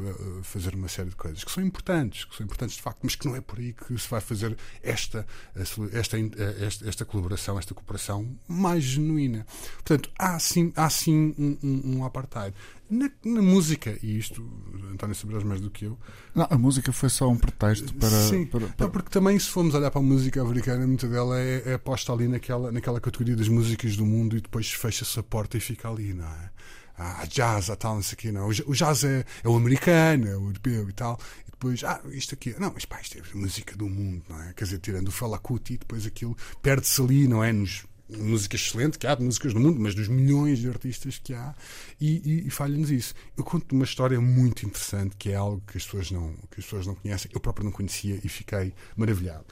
fazer 0.41 0.73
uma 0.73 0.87
série 0.87 1.09
de 1.09 1.15
coisas 1.17 1.43
que 1.43 1.51
são 1.51 1.63
importantes, 1.63 2.23
que 2.23 2.35
são 2.35 2.45
importantes 2.45 2.77
de 2.77 2.81
facto, 2.81 2.99
mas 3.03 3.15
que 3.15 3.27
não 3.27 3.35
é 3.35 3.41
por 3.41 3.59
aí 3.59 3.73
que 3.73 3.97
se 3.97 4.09
vai 4.09 4.21
fazer 4.21 4.57
esta, 4.81 5.27
esta, 5.53 6.17
esta, 6.61 6.87
esta 6.87 7.05
colaboração, 7.05 7.59
esta 7.59 7.73
cooperação 7.73 8.37
mais 8.47 8.83
genuína. 8.83 9.45
Portanto, 9.88 10.09
há 10.19 10.38
sim, 10.38 10.73
há 10.75 10.89
sim 10.89 11.33
um, 11.39 11.57
um, 11.63 11.97
um 11.97 12.05
apartheid. 12.05 12.53
Na, 12.89 13.09
na, 13.23 13.41
música, 13.41 13.97
e 14.03 14.17
isto 14.17 14.45
António 14.91 15.15
saberás 15.15 15.45
mais 15.45 15.61
do 15.61 15.71
que 15.71 15.85
eu. 15.85 15.97
Não, 16.35 16.45
a 16.49 16.57
música 16.57 16.91
foi 16.91 17.07
só 17.07 17.29
um 17.29 17.38
pretexto 17.38 17.93
para. 17.93 18.09
Sim, 18.09 18.45
para, 18.45 18.67
para... 18.67 18.85
Não, 18.85 18.91
porque 18.91 19.09
também, 19.09 19.39
se 19.39 19.47
formos 19.47 19.73
olhar 19.75 19.89
para 19.89 20.01
a 20.01 20.03
música 20.03 20.41
americana, 20.41 20.85
muita 20.85 21.07
dela 21.07 21.39
é, 21.39 21.73
é 21.73 21.77
posta 21.77 22.11
ali 22.11 22.27
naquela, 22.27 22.69
naquela 22.69 22.99
categoria 22.99 23.38
das 23.38 23.47
músicas 23.47 23.95
do 23.95 24.05
mundo 24.05 24.35
e 24.35 24.41
depois 24.41 24.69
fecha-se 24.73 25.17
a 25.17 25.23
porta 25.23 25.55
e 25.55 25.61
fica 25.61 25.89
ali, 25.89 26.13
não 26.13 26.25
é? 26.25 26.49
Há 26.97 27.25
jazz, 27.25 27.69
há 27.69 27.75
tal, 27.77 27.95
não 27.95 28.03
sei 28.03 28.15
o 28.15 28.17
quê, 28.17 28.31
não. 28.31 28.47
O 28.47 28.73
jazz 28.73 29.05
é, 29.05 29.23
é 29.41 29.47
o 29.47 29.55
americano, 29.55 30.27
é 30.27 30.35
o 30.35 30.47
europeu 30.47 30.89
e 30.89 30.93
tal. 30.93 31.17
E 31.47 31.51
depois, 31.51 31.81
ah, 31.85 32.01
isto 32.11 32.33
aqui, 32.33 32.53
não, 32.59 32.71
mas 32.73 32.83
pá, 32.83 32.99
isto 32.99 33.17
é 33.17 33.21
música 33.38 33.73
do 33.77 33.88
mundo, 33.88 34.21
não 34.27 34.41
é? 34.41 34.53
Quer 34.53 34.65
dizer, 34.65 34.79
tirando 34.79 35.07
o 35.07 35.11
Fela 35.11 35.39
Kuti, 35.39 35.77
depois 35.77 36.05
aquilo 36.05 36.35
perde-se 36.61 37.01
ali, 37.01 37.25
não 37.25 37.41
é? 37.41 37.53
Nos 37.53 37.85
música 38.10 38.55
excelente 38.55 38.97
que 38.97 39.05
há 39.05 39.16
de 39.16 39.24
músicas 39.24 39.53
no 39.53 39.60
mundo, 39.60 39.80
mas 39.80 39.93
dos 39.93 40.08
milhões 40.08 40.60
de 40.60 40.70
artistas 40.70 41.18
que 41.18 41.34
há, 41.34 41.53
e, 41.99 42.22
e, 42.24 42.47
e 42.47 42.49
falha-nos 42.49 42.89
isso. 42.89 43.14
Eu 43.36 43.43
conto 43.43 43.74
uma 43.74 43.84
história 43.84 44.20
muito 44.22 44.66
interessante 44.66 45.16
que 45.18 45.32
é 45.32 45.36
algo 45.36 45.62
que 45.68 45.78
as 45.78 45.84
pessoas 45.84 46.12
não, 46.12 46.34
que 46.49 46.60
as 46.60 46.66
pessoas 46.66 46.88
não 46.88 46.95
conhecem, 46.95 47.30
eu 47.34 47.39
próprio 47.39 47.66
não 47.66 47.72
conhecia 47.72 48.20
e 48.24 48.30
fiquei 48.30 48.74
maravilhado. 48.95 49.45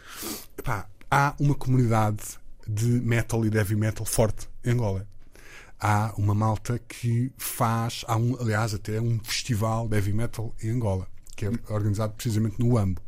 Epá, 0.57 0.87
há 1.11 1.35
uma 1.39 1.55
comunidade 1.55 2.23
de 2.67 2.85
metal 2.85 3.45
e 3.45 3.55
heavy 3.55 3.75
metal 3.75 4.05
forte 4.05 4.47
em 4.63 4.71
Angola. 4.71 5.07
Há 5.79 6.13
uma 6.17 6.33
malta 6.33 6.79
que 6.79 7.31
faz, 7.37 8.05
há 8.07 8.15
um, 8.15 8.39
aliás, 8.39 8.73
até 8.73 8.99
um 9.01 9.19
festival 9.19 9.87
de 9.87 9.95
heavy 9.97 10.13
metal 10.13 10.55
em 10.63 10.69
Angola, 10.69 11.07
que 11.35 11.45
é 11.45 11.51
organizado 11.69 12.13
precisamente 12.13 12.57
no 12.59 12.77
AMBO 12.77 13.01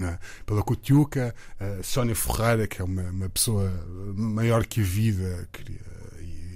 é? 0.00 0.18
pela 0.44 0.62
Cutiuca, 0.62 1.34
a 1.60 1.82
Sónia 1.82 2.14
Ferreira, 2.14 2.66
que 2.66 2.80
é 2.80 2.84
uma, 2.84 3.10
uma 3.10 3.28
pessoa 3.28 3.70
maior 4.16 4.66
que 4.66 4.80
a 4.80 4.84
vida, 4.84 5.48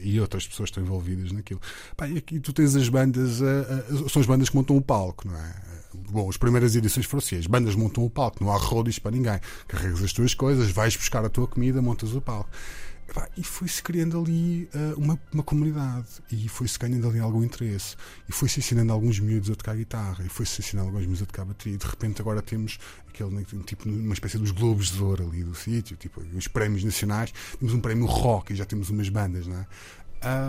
e 0.03 0.21
outras 0.21 0.47
pessoas 0.47 0.69
estão 0.69 0.83
envolvidas 0.83 1.33
naquilo. 1.33 1.61
Pá, 1.97 2.09
e 2.09 2.19
aqui 2.19 2.41
tu 2.41 2.53
tens 2.53 2.75
as 2.75 2.89
bandas, 2.89 3.41
são 4.11 4.21
as 4.21 4.27
bandas 4.27 4.49
que 4.49 4.57
montam 4.57 4.77
o 4.77 4.83
palco, 4.83 5.29
não 5.29 5.37
é? 5.37 5.69
Bom, 6.11 6.29
as 6.29 6.37
primeiras 6.37 6.77
edições 6.77 7.07
foram 7.07 7.19
assim: 7.19 7.37
as 7.37 7.47
bandas 7.47 7.75
montam 7.75 8.05
o 8.05 8.11
palco, 8.11 8.43
não 8.43 8.53
há 8.53 8.57
roadies 8.57 8.99
para 8.99 9.11
ninguém. 9.11 9.41
Carregas 9.67 10.03
as 10.03 10.13
tuas 10.13 10.35
coisas, 10.35 10.71
vais 10.71 10.97
buscar 10.97 11.25
a 11.25 11.29
tua 11.29 11.47
comida, 11.47 11.81
montas 11.81 12.15
o 12.15 12.21
palco. 12.21 12.51
E 13.37 13.43
foi-se 13.43 13.83
criando 13.83 14.21
ali 14.21 14.69
uh, 14.75 14.99
uma, 14.99 15.19
uma 15.33 15.43
comunidade 15.43 16.07
e 16.31 16.49
foi-se 16.49 16.79
ganhando 16.79 17.09
ali 17.09 17.19
algum 17.19 17.43
interesse 17.43 17.97
e 18.29 18.33
foi-se 18.33 18.61
ensinando 18.61 18.93
alguns 18.93 19.19
miúdos 19.19 19.51
a 19.51 19.55
tocar 19.55 19.77
guitarra 19.77 20.25
e 20.25 20.29
foi-se 20.29 20.61
ensinando 20.61 20.89
alguns 20.89 21.07
miúdos 21.07 21.23
a 21.23 21.27
tocar 21.27 21.45
bateria 21.45 21.75
e 21.75 21.79
de 21.79 21.87
repente 21.87 22.21
agora 22.21 22.43
temos 22.43 22.79
aquele 23.09 23.31
né, 23.31 23.45
tipo 23.65 23.89
uma 23.89 24.13
espécie 24.13 24.39
dos 24.39 24.51
globos 24.51 24.91
de 24.91 25.03
ouro 25.03 25.27
ali 25.27 25.43
do 25.43 25.55
sítio, 25.55 25.97
tipo 25.97 26.21
os 26.21 26.49
prémios 26.49 26.85
nacionais, 26.85 27.33
temos 27.59 27.75
um 27.75 27.81
prémio 27.81 28.07
rock 28.07 28.53
e 28.53 28.57
já 28.57 28.65
temos 28.65 28.91
umas 28.91 29.09
bandas, 29.09 29.47
não 29.47 29.57
é? 29.57 29.67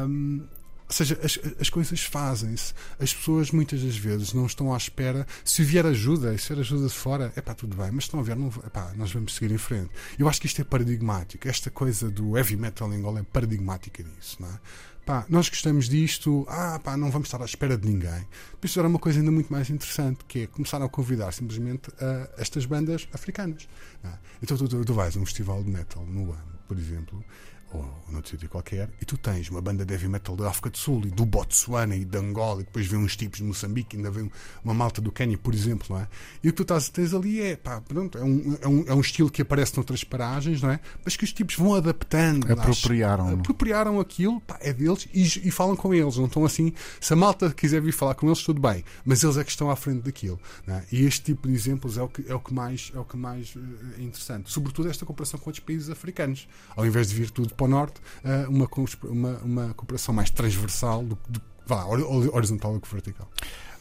Um, 0.05 0.43
ou 0.89 0.95
seja, 0.95 1.19
as, 1.23 1.39
as 1.61 1.69
coisas 1.69 2.01
fazem-se. 2.01 2.73
As 2.99 3.13
pessoas 3.13 3.51
muitas 3.51 3.81
das 3.83 3.95
vezes 3.95 4.33
não 4.33 4.47
estão 4.47 4.73
à 4.73 4.77
espera. 4.77 5.25
Se 5.45 5.63
vier 5.63 5.85
ajuda, 5.85 6.35
se 6.35 6.47
vier 6.47 6.59
ajuda 6.61 6.87
de 6.87 6.93
fora, 6.93 7.31
é 7.35 7.41
pá, 7.41 7.53
tudo 7.53 7.77
bem, 7.77 7.91
mas 7.91 8.07
se 8.07 8.15
não 8.15 8.23
vier, 8.23 8.35
não, 8.35 8.47
epá, 8.47 8.91
nós 8.95 9.11
vamos 9.11 9.35
seguir 9.35 9.53
em 9.53 9.57
frente. 9.57 9.91
Eu 10.17 10.27
acho 10.27 10.41
que 10.41 10.47
isto 10.47 10.59
é 10.59 10.63
paradigmático. 10.63 11.47
Esta 11.47 11.69
coisa 11.69 12.09
do 12.09 12.35
heavy 12.35 12.55
metal 12.55 12.91
em 12.91 12.99
é 13.19 13.23
paradigmática 13.23 14.03
nisso, 14.03 14.37
não 14.39 14.49
é? 14.49 14.59
Pá, 15.05 15.25
nós 15.29 15.47
gostamos 15.47 15.87
disto, 15.87 16.45
ah, 16.49 16.79
pá, 16.83 16.97
não 16.97 17.11
vamos 17.11 17.27
estar 17.27 17.41
à 17.41 17.45
espera 17.45 17.77
de 17.77 17.87
ninguém. 17.87 18.27
Isso 18.63 18.79
era 18.79 18.87
uma 18.87 18.99
coisa 18.99 19.19
ainda 19.19 19.31
muito 19.31 19.51
mais 19.51 19.69
interessante, 19.69 20.25
que 20.27 20.41
é 20.41 20.47
começar 20.47 20.81
a 20.81 20.89
convidar 20.89 21.31
simplesmente 21.31 21.89
uh, 21.89 22.29
estas 22.37 22.65
bandas 22.65 23.07
africanas. 23.13 23.67
É? 24.03 24.09
Então 24.41 24.57
tu, 24.57 24.67
tu, 24.67 24.83
tu 24.85 24.93
vais 24.93 25.15
a 25.15 25.19
um 25.19 25.25
festival 25.25 25.63
de 25.63 25.69
metal 25.69 26.03
no 26.05 26.31
ano, 26.31 26.59
por 26.67 26.77
exemplo, 26.77 27.23
ou 27.71 27.85
noutro 28.09 28.31
sítio 28.31 28.49
qualquer, 28.49 28.89
e 29.01 29.05
tu 29.05 29.17
tens 29.17 29.49
uma 29.49 29.61
banda 29.61 29.85
de 29.85 29.93
heavy 29.93 30.07
metal 30.07 30.35
da 30.35 30.49
África 30.49 30.69
do 30.69 30.77
Sul 30.77 31.03
e 31.05 31.11
do 31.11 31.25
Botsuana 31.25 31.95
e 31.95 32.03
de 32.03 32.17
Angola, 32.17 32.61
e 32.61 32.63
depois 32.63 32.87
vem 32.87 32.99
uns 32.99 33.15
tipos 33.15 33.39
de 33.39 33.43
Moçambique, 33.43 33.95
ainda 33.95 34.09
vem 34.09 34.31
uma 34.63 34.73
malta 34.73 35.01
do 35.01 35.11
Quênia, 35.11 35.37
por 35.37 35.53
exemplo, 35.53 35.87
não 35.89 36.01
é? 36.01 36.07
E 36.43 36.49
o 36.49 36.51
que 36.51 36.57
tu 36.57 36.63
estás, 36.63 36.89
tens 36.89 37.13
ali 37.13 37.41
é, 37.41 37.55
pá, 37.55 37.81
pronto, 37.81 38.17
é 38.17 38.23
um, 38.23 38.57
é, 38.61 38.67
um, 38.67 38.83
é 38.87 38.93
um 38.93 39.01
estilo 39.01 39.29
que 39.29 39.41
aparece 39.41 39.75
noutras 39.75 40.03
paragens, 40.03 40.61
não 40.61 40.71
é? 40.71 40.79
Mas 41.03 41.15
que 41.15 41.23
os 41.23 41.31
tipos 41.31 41.55
vão 41.55 41.75
adaptando. 41.75 42.51
Apropriaram. 42.51 43.29
apropriaram 43.29 43.99
aquilo, 43.99 44.41
pá, 44.41 44.57
é 44.61 44.73
deles 44.73 45.07
e, 45.13 45.47
e, 45.47 45.51
falam 45.51 45.75
com 45.75 45.93
eles, 45.93 46.17
não 46.17 46.25
estão 46.25 46.45
assim. 46.45 46.73
Se 46.99 47.13
a 47.13 47.15
malta 47.15 47.51
quiser 47.51 47.81
vir 47.81 47.91
falar 47.91 48.15
com 48.15 48.27
eles, 48.27 48.41
tudo 48.41 48.59
bem, 48.59 48.83
mas 49.05 49.23
eles 49.23 49.37
é 49.37 49.43
que 49.43 49.51
estão 49.51 49.69
à 49.69 49.75
frente 49.75 50.03
daquilo. 50.03 50.39
É? 50.67 50.83
E 50.91 51.05
este 51.05 51.25
tipo 51.25 51.47
de 51.47 51.53
exemplos 51.53 51.97
é 51.97 52.01
o 52.01 52.07
que, 52.07 52.25
é 52.27 52.33
o 52.33 52.39
que 52.39 52.53
mais 52.53 52.91
é 52.93 52.99
o 52.99 53.05
que 53.05 53.17
mais 53.17 53.53
eh, 53.55 54.01
é 54.01 54.03
interessante. 54.03 54.51
Sobretudo 54.51 54.89
esta 54.89 55.05
comparação 55.05 55.39
com 55.39 55.49
outros 55.49 55.63
países 55.63 55.89
africanos. 55.89 56.47
Ao 56.75 56.85
invés 56.85 57.09
de 57.09 57.15
vir 57.15 57.29
tudo 57.29 57.53
para 57.59 57.65
o 57.65 57.67
norte, 57.67 57.99
uh, 58.23 58.49
uma, 58.49 58.69
uma, 59.03 59.37
uma 59.39 59.73
cooperação 59.73 60.15
mais 60.15 60.29
transversal, 60.29 61.03
do, 61.03 61.17
do, 61.27 61.41
vá, 61.67 61.85
horizontal 61.85 62.73
do 62.73 62.79
que 62.79 62.89
vertical. 62.89 63.29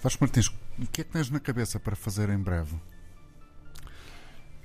Vasco 0.03 0.22
Martins, 0.22 0.49
o 0.49 0.87
que 0.91 1.03
é 1.03 1.05
que 1.05 1.12
tens 1.12 1.31
na 1.31 1.39
cabeça 1.39 1.79
para 1.79 1.95
fazer 1.95 2.29
em 2.29 2.39
breve? 2.39 2.74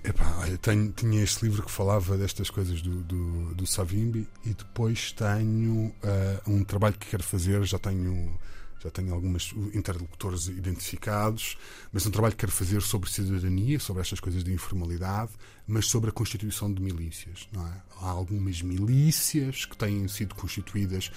Epá, 0.04 0.38
olha, 0.40 0.58
tenho, 0.58 0.92
tinha 0.92 1.24
este 1.24 1.46
livro 1.46 1.64
que 1.64 1.72
falava 1.72 2.18
destas 2.18 2.50
coisas 2.50 2.82
do, 2.82 3.04
do, 3.04 3.54
do 3.54 3.66
Savimbi 3.68 4.28
e 4.44 4.50
depois 4.54 5.12
tenho 5.12 5.94
uh, 6.04 6.52
um 6.52 6.64
trabalho 6.64 6.96
que 6.96 7.08
quero 7.08 7.24
fazer, 7.24 7.64
já 7.64 7.78
tenho 7.78 8.38
já 8.84 8.92
tenho 8.92 9.14
alguns 9.14 9.54
interlocutores 9.74 10.48
identificados, 10.48 11.58
mas 11.92 12.06
um 12.06 12.12
trabalho 12.12 12.34
que 12.34 12.40
quero 12.40 12.52
fazer 12.52 12.82
sobre 12.82 13.10
cidadania, 13.10 13.80
sobre 13.80 14.02
estas 14.02 14.20
coisas 14.20 14.44
de 14.44 14.52
informalidade, 14.52 15.32
mas 15.66 15.88
sobre 15.88 16.10
a 16.10 16.14
constituição 16.14 16.72
de 16.72 16.82
milícias. 16.82 17.48
É? 17.56 17.82
Há 18.02 18.10
algumas 18.10 18.62
milícias 18.62 19.66
que 19.66 19.78
têm 19.78 20.08
sido 20.10 20.36
constituídas 20.36 21.12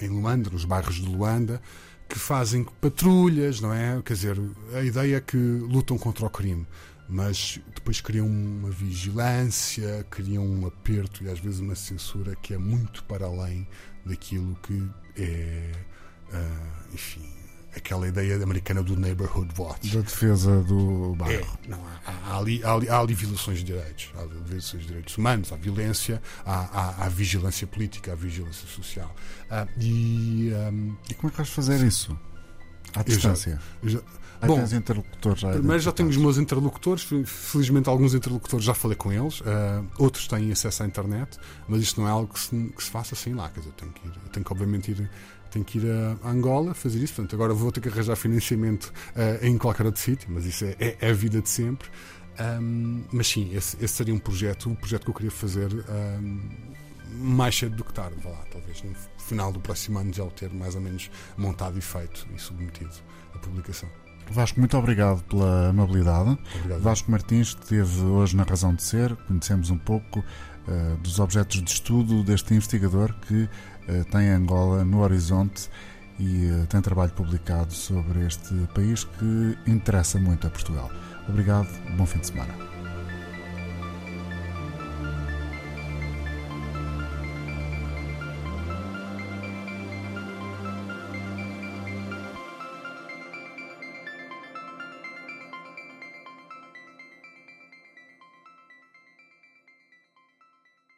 em, 0.00 0.06
em 0.06 0.08
Luanda, 0.08 0.48
nos 0.50 0.64
bairros 0.64 0.96
de 0.96 1.06
Luanda, 1.06 1.60
que 2.08 2.18
fazem 2.18 2.64
patrulhas, 2.80 3.60
não 3.60 3.72
é? 3.72 4.00
Quer 4.02 4.14
dizer, 4.14 4.40
a 4.72 4.82
ideia 4.82 5.16
é 5.16 5.20
que 5.20 5.36
lutam 5.36 5.98
contra 5.98 6.24
o 6.24 6.30
crime, 6.30 6.66
mas 7.08 7.60
depois 7.74 8.00
criam 8.00 8.26
uma 8.26 8.70
vigilância, 8.70 10.06
criam 10.08 10.46
um 10.46 10.66
aperto 10.66 11.24
e 11.24 11.28
às 11.28 11.40
vezes 11.40 11.58
uma 11.58 11.74
censura 11.74 12.36
que 12.36 12.54
é 12.54 12.58
muito 12.58 13.02
para 13.04 13.26
além 13.26 13.66
daquilo 14.06 14.56
que 14.62 14.88
é 15.16 15.72
Uh, 16.32 16.94
enfim, 16.94 17.28
aquela 17.74 18.06
ideia 18.06 18.42
americana 18.42 18.82
do 18.82 18.96
neighborhood 18.96 19.52
watch. 19.58 19.94
Da 19.94 20.00
defesa 20.00 20.60
do 20.62 21.14
bairro. 21.16 21.58
É, 21.64 21.68
não, 21.68 21.78
há, 22.06 22.12
há, 22.30 22.38
ali, 22.38 22.62
há, 22.64 22.72
ali, 22.72 22.88
há 22.88 22.98
ali 22.98 23.14
violações 23.14 23.58
de 23.58 23.64
direitos. 23.64 24.10
Há 24.16 24.24
violações 24.24 24.82
de 24.82 24.88
direitos 24.88 25.16
humanos, 25.16 25.52
há 25.52 25.56
violência, 25.56 26.22
há, 26.44 26.54
há, 26.54 27.04
há 27.04 27.08
vigilância 27.08 27.66
política, 27.66 28.12
há 28.12 28.14
vigilância 28.14 28.66
social. 28.68 29.14
Uh, 29.50 29.68
e, 29.80 30.52
um, 30.72 30.96
e 31.08 31.14
como 31.14 31.28
é 31.28 31.30
que 31.30 31.36
vais 31.36 31.48
fazer 31.48 31.84
isso? 31.86 32.18
À 32.94 33.02
distância? 33.02 33.60
Eu 33.82 33.88
já, 33.88 33.98
eu 33.98 34.02
já, 34.04 34.18
Bom, 34.46 34.64
interlocutores 34.72 35.40
já 35.40 35.50
primeiro 35.50 35.80
já 35.80 35.90
tenho 35.90 36.08
os 36.08 36.16
meus 36.16 36.38
interlocutores, 36.38 37.08
felizmente 37.24 37.88
alguns 37.88 38.14
interlocutores 38.14 38.64
já 38.64 38.72
falei 38.72 38.96
com 38.96 39.12
eles, 39.12 39.40
uh, 39.40 39.44
outros 39.98 40.28
têm 40.28 40.52
acesso 40.52 40.84
à 40.84 40.86
internet, 40.86 41.38
mas 41.66 41.82
isto 41.82 42.00
não 42.00 42.06
é 42.06 42.10
algo 42.10 42.32
que 42.32 42.38
se, 42.38 42.72
que 42.76 42.84
se 42.84 42.90
faça 42.90 43.14
assim 43.14 43.34
lá, 43.34 43.48
quer 43.48 43.60
dizer, 43.60 43.70
eu 43.70 43.74
tenho 43.74 43.92
que, 43.92 44.06
ir, 44.06 44.12
eu 44.24 44.30
tenho 44.30 44.44
que 44.44 44.52
obviamente 44.52 44.90
ir 44.92 45.10
tenho 45.50 45.64
que 45.64 45.78
ir 45.78 45.90
a 45.90 46.28
Angola 46.28 46.74
fazer 46.74 46.98
isso. 46.98 47.14
Portanto, 47.14 47.34
agora 47.34 47.54
vou 47.54 47.72
ter 47.72 47.80
que 47.80 47.88
arranjar 47.88 48.16
financiamento 48.16 48.92
uh, 49.16 49.44
em 49.44 49.56
qualquer 49.58 49.86
outro 49.86 50.00
sítio, 50.00 50.28
mas 50.30 50.44
isso 50.44 50.64
é, 50.64 50.76
é, 50.78 50.96
é, 51.00 51.10
a 51.10 51.12
vida 51.12 51.40
de 51.40 51.48
sempre. 51.48 51.88
Um, 52.40 53.02
mas 53.10 53.26
sim, 53.26 53.54
esse, 53.54 53.76
esse, 53.82 53.94
seria 53.94 54.14
um 54.14 54.18
projeto, 54.18 54.68
um 54.68 54.74
projeto 54.74 55.04
que 55.04 55.10
eu 55.10 55.14
queria 55.14 55.30
fazer 55.30 55.72
um, 55.72 56.40
mais 57.20 57.56
cedo 57.56 57.76
do 57.76 57.84
que 57.84 57.92
tarde. 57.92 58.16
Vá 58.22 58.30
lá, 58.30 58.44
talvez 58.50 58.82
no 58.82 58.94
final 59.18 59.52
do 59.52 59.60
próximo 59.60 59.98
ano 59.98 60.12
já 60.12 60.22
o 60.22 60.30
ter 60.30 60.52
mais 60.52 60.74
ou 60.74 60.80
menos 60.80 61.10
montado 61.36 61.78
e 61.78 61.80
feito 61.80 62.26
e 62.34 62.38
submetido 62.38 62.94
à 63.34 63.38
publicação. 63.38 63.88
Vasco, 64.30 64.60
muito 64.60 64.76
obrigado 64.76 65.22
pela 65.24 65.68
amabilidade. 65.68 66.38
Obrigado. 66.56 66.82
Vasco 66.82 67.10
Martins 67.10 67.48
esteve 67.48 68.02
hoje 68.02 68.36
na 68.36 68.42
Razão 68.42 68.74
de 68.74 68.82
Ser. 68.82 69.16
Conhecemos 69.26 69.70
um 69.70 69.78
pouco 69.78 70.20
uh, 70.20 70.96
dos 70.98 71.18
objetos 71.18 71.62
de 71.62 71.70
estudo 71.70 72.22
deste 72.22 72.54
investigador 72.54 73.14
que 73.26 73.48
tem 74.10 74.28
Angola 74.30 74.84
no 74.84 75.00
horizonte 75.00 75.68
e 76.18 76.46
eh, 76.46 76.66
tem 76.68 76.80
trabalho 76.80 77.12
publicado 77.12 77.72
sobre 77.72 78.26
este 78.26 78.54
país 78.74 79.04
que 79.04 79.58
interessa 79.66 80.18
muito 80.18 80.46
a 80.46 80.50
Portugal. 80.50 80.90
Obrigado, 81.28 81.68
bom 81.96 82.06
fim 82.06 82.18
de 82.18 82.26
semana. 82.26 82.77